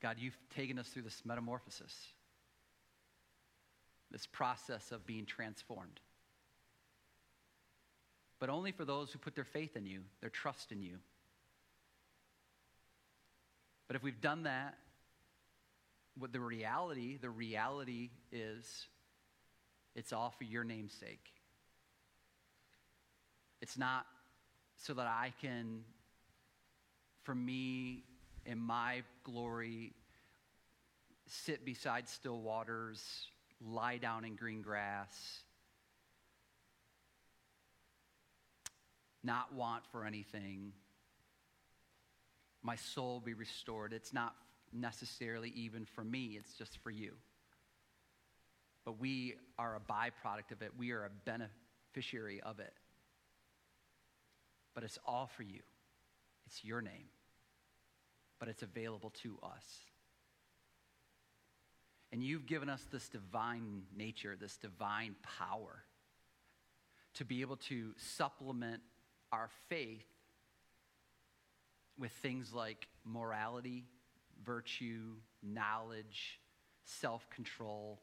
God, 0.00 0.16
you've 0.18 0.38
taken 0.54 0.78
us 0.78 0.88
through 0.88 1.02
this 1.02 1.22
metamorphosis, 1.24 1.94
this 4.10 4.26
process 4.26 4.92
of 4.92 5.06
being 5.06 5.26
transformed 5.26 6.00
but 8.42 8.50
only 8.50 8.72
for 8.72 8.84
those 8.84 9.12
who 9.12 9.20
put 9.20 9.36
their 9.36 9.44
faith 9.44 9.76
in 9.76 9.86
you, 9.86 10.00
their 10.20 10.28
trust 10.28 10.72
in 10.72 10.82
you. 10.82 10.96
But 13.86 13.94
if 13.94 14.02
we've 14.02 14.20
done 14.20 14.42
that, 14.42 14.78
what 16.18 16.32
the 16.32 16.40
reality, 16.40 17.18
the 17.18 17.30
reality 17.30 18.10
is 18.32 18.88
it's 19.94 20.12
all 20.12 20.34
for 20.36 20.42
your 20.42 20.64
name's 20.64 20.92
sake. 20.92 21.24
It's 23.60 23.78
not 23.78 24.06
so 24.74 24.92
that 24.94 25.06
I 25.06 25.32
can, 25.40 25.84
for 27.22 27.36
me, 27.36 28.02
in 28.44 28.58
my 28.58 29.04
glory, 29.22 29.92
sit 31.28 31.64
beside 31.64 32.08
still 32.08 32.40
waters, 32.40 33.28
lie 33.64 33.98
down 33.98 34.24
in 34.24 34.34
green 34.34 34.62
grass, 34.62 35.44
not 39.24 39.54
want 39.54 39.84
for 39.90 40.04
anything, 40.04 40.72
my 42.62 42.76
soul 42.76 43.20
be 43.20 43.34
restored. 43.34 43.92
It's 43.92 44.12
not 44.12 44.34
necessarily 44.72 45.52
even 45.54 45.84
for 45.84 46.04
me, 46.04 46.36
it's 46.38 46.54
just 46.54 46.78
for 46.78 46.90
you. 46.90 47.12
But 48.84 48.98
we 48.98 49.34
are 49.58 49.76
a 49.76 49.80
byproduct 49.80 50.52
of 50.52 50.62
it, 50.62 50.72
we 50.76 50.92
are 50.92 51.04
a 51.04 51.10
beneficiary 51.24 52.40
of 52.40 52.58
it. 52.58 52.72
But 54.74 54.84
it's 54.84 54.98
all 55.06 55.28
for 55.36 55.42
you, 55.42 55.60
it's 56.46 56.64
your 56.64 56.80
name, 56.80 57.08
but 58.38 58.48
it's 58.48 58.62
available 58.62 59.10
to 59.22 59.38
us. 59.42 59.64
And 62.10 62.22
you've 62.22 62.46
given 62.46 62.68
us 62.68 62.84
this 62.92 63.08
divine 63.08 63.82
nature, 63.96 64.36
this 64.38 64.58
divine 64.58 65.14
power 65.22 65.82
to 67.14 67.24
be 67.24 67.40
able 67.40 67.56
to 67.56 67.92
supplement 67.96 68.82
our 69.32 69.48
faith 69.68 70.06
with 71.98 72.12
things 72.12 72.52
like 72.52 72.88
morality, 73.04 73.84
virtue, 74.44 75.14
knowledge, 75.42 76.40
self 76.84 77.28
control, 77.30 78.00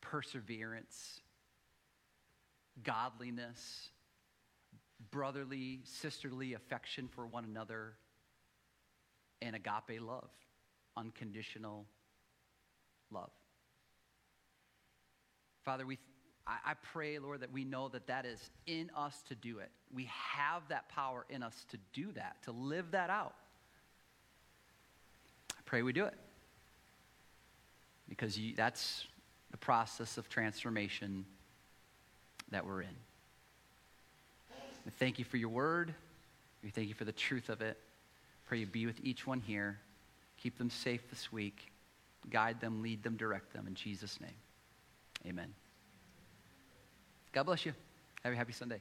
perseverance, 0.00 1.20
godliness, 2.82 3.90
brotherly, 5.10 5.80
sisterly 5.84 6.54
affection 6.54 7.08
for 7.08 7.26
one 7.26 7.44
another, 7.44 7.94
and 9.40 9.56
agape 9.56 10.00
love, 10.00 10.30
unconditional 10.96 11.86
love. 13.10 13.30
Father, 15.64 15.86
we 15.86 15.98
I, 16.46 16.56
I 16.66 16.74
pray, 16.92 17.18
Lord, 17.18 17.40
that 17.40 17.52
we 17.52 17.64
know 17.64 17.88
that 17.88 18.06
that 18.06 18.26
is 18.26 18.50
in 18.66 18.90
us 18.96 19.22
to 19.28 19.34
do 19.34 19.58
it. 19.58 19.70
We 19.94 20.08
have 20.10 20.62
that 20.68 20.88
power 20.88 21.24
in 21.28 21.42
us 21.42 21.64
to 21.70 21.78
do 21.92 22.10
that, 22.12 22.36
to 22.44 22.52
live 22.52 22.90
that 22.92 23.10
out. 23.10 23.34
I 25.52 25.60
pray 25.64 25.82
we 25.82 25.92
do 25.92 26.04
it. 26.04 26.14
Because 28.08 28.38
you, 28.38 28.54
that's 28.54 29.06
the 29.50 29.56
process 29.56 30.18
of 30.18 30.28
transformation 30.28 31.24
that 32.50 32.66
we're 32.66 32.82
in. 32.82 32.96
We 34.84 34.90
thank 34.98 35.18
you 35.18 35.24
for 35.24 35.36
your 35.36 35.48
word. 35.48 35.94
We 36.62 36.70
thank 36.70 36.88
you 36.88 36.94
for 36.94 37.04
the 37.04 37.12
truth 37.12 37.48
of 37.48 37.60
it. 37.60 37.78
Pray 38.46 38.58
you 38.58 38.66
be 38.66 38.86
with 38.86 39.00
each 39.02 39.26
one 39.26 39.40
here. 39.40 39.78
Keep 40.42 40.58
them 40.58 40.70
safe 40.70 41.08
this 41.08 41.32
week. 41.32 41.70
Guide 42.30 42.60
them, 42.60 42.82
lead 42.82 43.02
them, 43.02 43.16
direct 43.16 43.52
them. 43.52 43.66
In 43.66 43.74
Jesus' 43.74 44.20
name, 44.20 44.30
amen. 45.26 45.54
God 47.32 47.44
bless 47.44 47.64
you. 47.64 47.72
Have 48.22 48.32
a 48.32 48.36
happy 48.36 48.52
Sunday. 48.52 48.80